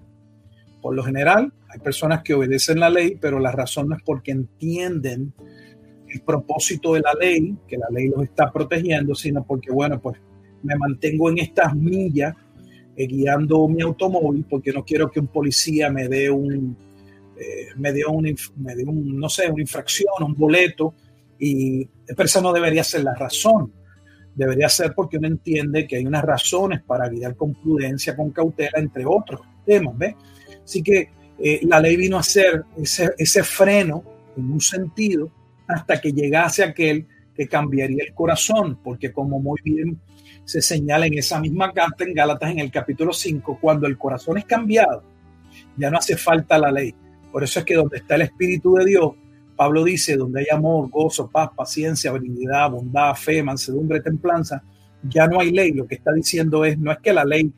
Por 0.81 0.95
lo 0.95 1.05
general, 1.05 1.53
hay 1.69 1.79
personas 1.81 2.23
que 2.23 2.33
obedecen 2.33 2.81
la 2.81 2.89
ley, 2.89 3.19
pero 3.21 3.39
la 3.39 3.53
razón 3.53 3.89
no 3.89 3.97
es 3.97 4.03
porque 4.03 4.31
entienden 4.31 5.35
el 6.09 6.23
propósito 6.23 6.95
de 6.95 7.01
la 7.01 7.13
ley, 7.21 7.55
que 7.67 7.77
la 7.77 7.89
ley 7.91 8.09
los 8.09 8.23
está 8.23 8.51
protegiendo, 8.51 9.15
sino 9.15 9.45
porque, 9.45 9.71
bueno, 9.71 10.01
pues 10.01 10.19
me 10.63 10.75
mantengo 10.77 11.29
en 11.29 11.41
estas 11.41 11.75
millas 11.75 12.35
eh, 12.97 13.07
guiando 13.07 13.69
mi 13.69 13.83
automóvil 13.83 14.47
porque 14.49 14.73
no 14.73 14.85
quiero 14.85 15.11
que 15.11 15.21
un 15.21 15.27
policía 15.27 15.91
me 15.91 16.09
dé 16.09 16.31
un, 16.31 16.77
eh, 17.39 17.69
me 17.77 17.93
dé 17.93 18.05
un, 18.05 18.35
me 18.57 18.75
un, 18.85 19.19
no 19.19 19.29
sé, 19.29 19.51
una 19.51 19.63
infracción, 19.63 20.13
un 20.21 20.35
boleto, 20.35 20.95
y 21.39 21.89
esa 22.07 22.41
no 22.41 22.53
debería 22.53 22.83
ser 22.83 23.05
la 23.05 23.15
razón. 23.15 23.73
Debería 24.35 24.69
ser 24.69 24.93
porque 24.95 25.19
uno 25.19 25.29
entiende 25.29 25.87
que 25.87 25.97
hay 25.97 26.07
unas 26.07 26.25
razones 26.25 26.83
para 26.83 27.09
guiar 27.09 27.37
con 27.37 27.55
prudencia, 27.55 28.17
con 28.17 28.31
cautela, 28.31 28.79
entre 28.79 29.05
otros 29.05 29.41
temas, 29.65 29.97
¿ves? 29.97 30.15
Así 30.65 30.83
que 30.83 31.11
eh, 31.39 31.61
la 31.63 31.81
ley 31.81 31.97
vino 31.97 32.19
a 32.19 32.23
ser 32.23 32.65
ese, 32.77 33.11
ese 33.17 33.43
freno 33.43 34.03
en 34.37 34.53
un 34.53 34.61
sentido 34.61 35.31
hasta 35.67 36.01
que 36.01 36.13
llegase 36.13 36.65
aquel 36.65 37.07
que 37.35 37.47
cambiaría 37.47 38.05
el 38.05 38.15
corazón, 38.15 38.81
porque 38.83 39.13
como 39.13 39.39
muy 39.39 39.59
bien 39.63 40.01
se 40.45 40.61
señala 40.61 41.07
en 41.07 41.19
esa 41.19 41.41
misma 41.41 41.73
carta 41.73 42.05
en 42.05 42.15
Gálatas 42.15 42.51
en 42.51 42.59
el 42.59 42.71
capítulo 42.71 43.13
5, 43.13 43.59
cuando 43.61 43.87
el 43.87 43.97
corazón 43.99 44.39
es 44.39 44.45
cambiado, 44.45 45.05
ya 45.77 45.91
no 45.91 45.99
hace 45.99 46.17
falta 46.17 46.59
la 46.59 46.73
ley. 46.73 46.95
Por 47.33 47.45
eso 47.45 47.61
es 47.61 47.65
que 47.65 47.75
donde 47.75 47.99
está 47.99 48.15
el 48.15 48.23
Espíritu 48.23 48.75
de 48.75 48.85
Dios, 48.85 49.13
Pablo 49.57 49.85
dice, 49.85 50.17
donde 50.17 50.41
hay 50.41 50.47
amor, 50.53 50.89
gozo, 50.89 51.29
paz, 51.29 51.51
paciencia, 51.55 52.13
benignidad, 52.13 52.71
bondad, 52.71 53.15
fe, 53.15 53.43
mansedumbre, 53.43 54.01
templanza, 54.01 54.63
ya 55.03 55.27
no 55.27 55.41
hay 55.41 55.51
ley. 55.51 55.73
Lo 55.73 55.87
que 55.87 55.97
está 55.97 56.13
diciendo 56.13 56.65
es, 56.65 56.79
no 56.79 56.93
es 56.93 56.99
que 56.99 57.13
la 57.13 57.25
ley 57.25 57.53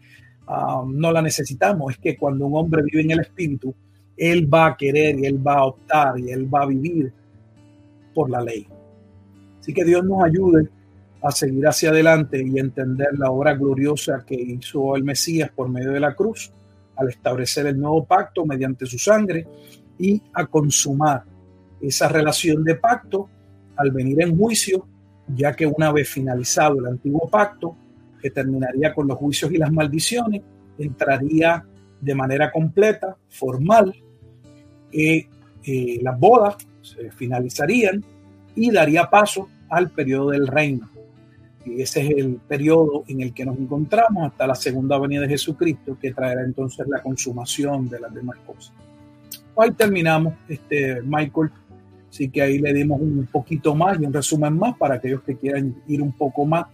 ah, 0.47 0.83
no 0.87 1.13
la 1.13 1.21
necesitamos, 1.23 1.93
es 1.93 1.99
que 1.99 2.17
cuando 2.17 2.47
un 2.47 2.57
hombre 2.57 2.83
vive 2.83 3.03
en 3.03 3.11
el 3.11 3.21
Espíritu, 3.21 3.75
él 4.17 4.53
va 4.53 4.67
a 4.67 4.77
querer 4.77 5.19
y 5.19 5.27
él 5.27 5.47
va 5.47 5.59
a 5.59 5.67
optar 5.67 6.19
y 6.19 6.31
él 6.31 6.53
va 6.53 6.63
a 6.63 6.67
vivir 6.67 7.13
por 8.15 8.31
la 8.31 8.41
ley. 8.41 8.67
Así 9.61 9.75
que 9.75 9.85
Dios 9.85 10.05
nos 10.05 10.25
ayude 10.25 10.69
a 11.23 11.31
seguir 11.31 11.67
hacia 11.67 11.91
adelante 11.91 12.43
y 12.43 12.59
entender 12.59 13.09
la 13.19 13.31
obra 13.31 13.55
gloriosa 13.55 14.25
que 14.27 14.35
hizo 14.35 14.97
el 14.97 15.05
Mesías 15.05 15.51
por 15.55 15.69
medio 15.69 15.93
de 15.93 16.01
la 16.01 16.15
cruz, 16.15 16.51
al 17.01 17.09
establecer 17.09 17.67
el 17.67 17.81
nuevo 17.81 18.05
pacto 18.05 18.45
mediante 18.45 18.85
su 18.85 18.99
sangre 18.99 19.47
y 19.99 20.23
a 20.35 20.47
consumar 20.47 21.25
esa 21.81 22.09
relación 22.09 22.63
de 22.63 22.75
pacto 22.75 23.29
al 23.77 23.91
venir 23.91 24.21
en 24.21 24.37
juicio, 24.37 24.87
ya 25.35 25.55
que 25.55 25.67
una 25.67 25.91
vez 25.93 26.09
finalizado 26.09 26.79
el 26.79 26.87
antiguo 26.87 27.29
pacto, 27.29 27.75
que 28.21 28.31
terminaría 28.31 28.93
con 28.93 29.09
los 29.09 29.17
juicios 29.17 29.51
y 29.51 29.57
las 29.57 29.73
maldiciones, 29.73 30.43
entraría 30.79 31.65
de 32.01 32.15
manera 32.15 32.53
completa, 32.53 33.17
formal, 33.31 33.95
eh, 34.93 35.27
las 36.03 36.19
bodas 36.19 36.57
se 36.83 37.11
finalizarían 37.13 38.05
y 38.55 38.71
daría 38.71 39.09
paso 39.09 39.49
al 39.71 39.91
periodo 39.91 40.31
del 40.31 40.47
reino. 40.47 40.91
Ese 41.67 42.01
es 42.01 42.11
el 42.17 42.37
periodo 42.37 43.05
en 43.07 43.21
el 43.21 43.35
que 43.35 43.45
nos 43.45 43.59
encontramos 43.59 44.27
hasta 44.27 44.47
la 44.47 44.55
segunda 44.55 44.99
venida 44.99 45.23
de 45.23 45.29
Jesucristo, 45.29 45.99
que 46.01 46.13
traerá 46.13 46.43
entonces 46.43 46.87
la 46.89 47.03
consumación 47.03 47.89
de 47.89 48.01
las 48.01 48.15
demás 48.15 48.39
cosas. 48.47 48.73
Hoy 49.55 49.73
terminamos, 49.73 50.35
este, 50.49 51.03
Michael. 51.03 51.51
Así 52.09 52.29
que 52.29 52.43
ahí 52.43 52.59
le 52.59 52.73
dimos 52.73 53.01
un 53.01 53.29
poquito 53.31 53.75
más 53.75 54.01
y 54.01 54.05
un 54.05 54.13
resumen 54.13 54.59
más 54.59 54.77
para 54.77 54.95
aquellos 54.97 55.23
que 55.23 55.37
quieran 55.37 55.75
ir 55.87 56.03
un 56.03 56.13
poco 56.13 56.45
más. 56.45 56.67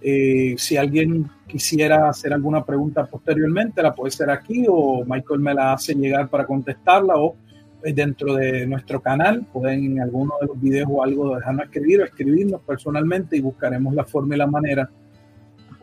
Eh, 0.00 0.54
si 0.56 0.76
alguien 0.76 1.30
quisiera 1.46 2.08
hacer 2.08 2.32
alguna 2.32 2.64
pregunta 2.64 3.04
posteriormente, 3.06 3.82
la 3.82 3.94
puede 3.94 4.08
hacer 4.08 4.30
aquí 4.30 4.64
o 4.68 5.04
Michael 5.04 5.40
me 5.40 5.54
la 5.54 5.74
hace 5.74 5.94
llegar 5.94 6.28
para 6.28 6.46
contestarla 6.46 7.14
o 7.16 7.36
dentro 7.82 8.34
de 8.34 8.66
nuestro 8.66 9.00
canal. 9.00 9.46
Pueden 9.52 9.84
en 9.84 10.00
alguno 10.00 10.34
de 10.40 10.46
los 10.46 10.60
videos 10.60 10.88
o 10.90 11.02
algo 11.02 11.34
dejarnos 11.34 11.64
escribir 11.66 12.00
o 12.00 12.04
escribirnos 12.04 12.60
personalmente 12.62 13.36
y 13.36 13.40
buscaremos 13.40 13.94
la 13.94 14.04
forma 14.04 14.34
y 14.34 14.38
la 14.38 14.46
manera 14.46 14.88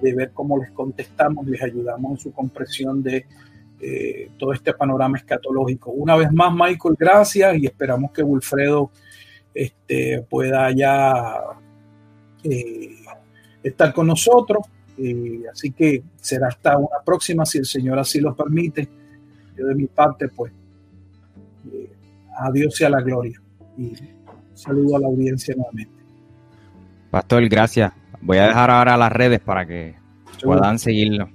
de 0.01 0.13
ver 0.13 0.31
cómo 0.31 0.57
les 0.57 0.71
contestamos, 0.71 1.45
les 1.45 1.61
ayudamos 1.61 2.11
en 2.11 2.17
su 2.17 2.31
comprensión 2.31 3.03
de 3.03 3.25
eh, 3.81 4.31
todo 4.37 4.53
este 4.53 4.73
panorama 4.73 5.17
escatológico. 5.17 5.91
Una 5.91 6.15
vez 6.15 6.31
más, 6.31 6.53
Michael, 6.53 6.95
gracias 6.97 7.57
y 7.57 7.65
esperamos 7.65 8.11
que 8.11 8.23
Wilfredo 8.23 8.91
este, 9.53 10.25
pueda 10.29 10.71
ya 10.71 11.35
eh, 12.43 12.95
estar 13.63 13.93
con 13.93 14.07
nosotros. 14.07 14.65
Eh, 14.97 15.43
así 15.51 15.71
que 15.71 16.03
será 16.19 16.47
hasta 16.47 16.77
una 16.77 16.99
próxima, 17.05 17.45
si 17.45 17.57
el 17.57 17.65
Señor 17.65 17.99
así 17.99 18.19
lo 18.19 18.35
permite. 18.35 18.87
Yo 19.57 19.65
de 19.65 19.75
mi 19.75 19.87
parte, 19.87 20.27
pues 20.29 20.51
a 22.39 22.51
Dios 22.51 22.75
sea 22.75 22.89
la 22.89 23.01
gloria. 23.01 23.39
Y 23.77 23.93
saludo 24.53 24.97
a 24.97 24.99
la 24.99 25.07
audiencia 25.07 25.53
nuevamente. 25.55 26.03
Pastor, 27.11 27.47
gracias. 27.49 27.91
Voy 28.21 28.37
a 28.37 28.47
dejar 28.47 28.69
ahora 28.69 28.97
las 28.97 29.11
redes 29.11 29.39
para 29.39 29.65
que 29.65 29.95
puedan 30.43 30.79
seguirlo. 30.79 31.29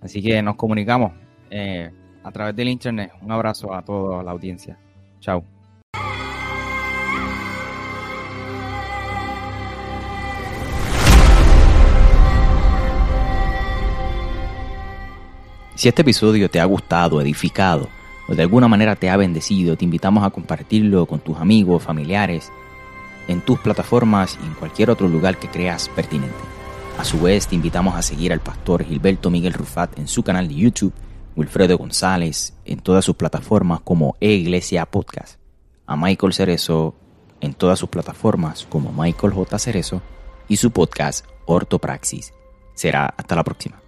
Así 0.00 0.22
que 0.22 0.42
nos 0.42 0.56
comunicamos 0.56 1.12
eh, 1.50 1.90
a 2.22 2.32
través 2.32 2.56
del 2.56 2.68
internet. 2.68 3.12
Un 3.22 3.32
abrazo 3.32 3.74
a 3.74 3.82
toda 3.82 4.22
la 4.22 4.30
audiencia. 4.30 4.78
Chao. 5.20 5.44
Si 15.74 15.88
este 15.88 16.02
episodio 16.02 16.50
te 16.50 16.60
ha 16.60 16.64
gustado, 16.66 17.22
edificado, 17.22 17.88
o 18.30 18.34
de 18.34 18.42
alguna 18.42 18.68
manera 18.68 18.94
te 18.94 19.10
ha 19.10 19.16
bendecido, 19.16 19.76
te 19.76 19.84
invitamos 19.84 20.24
a 20.24 20.30
compartirlo 20.30 21.06
con 21.06 21.18
tus 21.18 21.36
amigos, 21.38 21.82
familiares, 21.82 22.52
en 23.26 23.40
tus 23.40 23.58
plataformas 23.58 24.38
y 24.40 24.46
en 24.46 24.54
cualquier 24.54 24.90
otro 24.90 25.08
lugar 25.08 25.36
que 25.38 25.48
creas 25.48 25.88
pertinente. 25.88 26.38
A 26.96 27.04
su 27.04 27.20
vez, 27.20 27.48
te 27.48 27.56
invitamos 27.56 27.96
a 27.96 28.02
seguir 28.02 28.32
al 28.32 28.40
pastor 28.40 28.84
Gilberto 28.84 29.30
Miguel 29.30 29.52
Rufat 29.52 29.98
en 29.98 30.06
su 30.06 30.22
canal 30.22 30.46
de 30.46 30.54
YouTube, 30.54 30.92
Wilfredo 31.34 31.76
González 31.76 32.54
en 32.64 32.78
todas 32.78 33.04
sus 33.04 33.16
plataformas 33.16 33.80
como 33.80 34.16
E-Iglesia 34.20 34.86
Podcast, 34.86 35.40
a 35.86 35.96
Michael 35.96 36.32
Cerezo 36.32 36.94
en 37.40 37.54
todas 37.54 37.78
sus 37.78 37.88
plataformas 37.88 38.66
como 38.68 38.92
Michael 38.92 39.32
J. 39.32 39.58
Cerezo 39.58 40.02
y 40.46 40.56
su 40.56 40.70
podcast 40.70 41.24
Ortopraxis. 41.46 42.32
Será 42.74 43.06
hasta 43.16 43.34
la 43.34 43.44
próxima. 43.44 43.80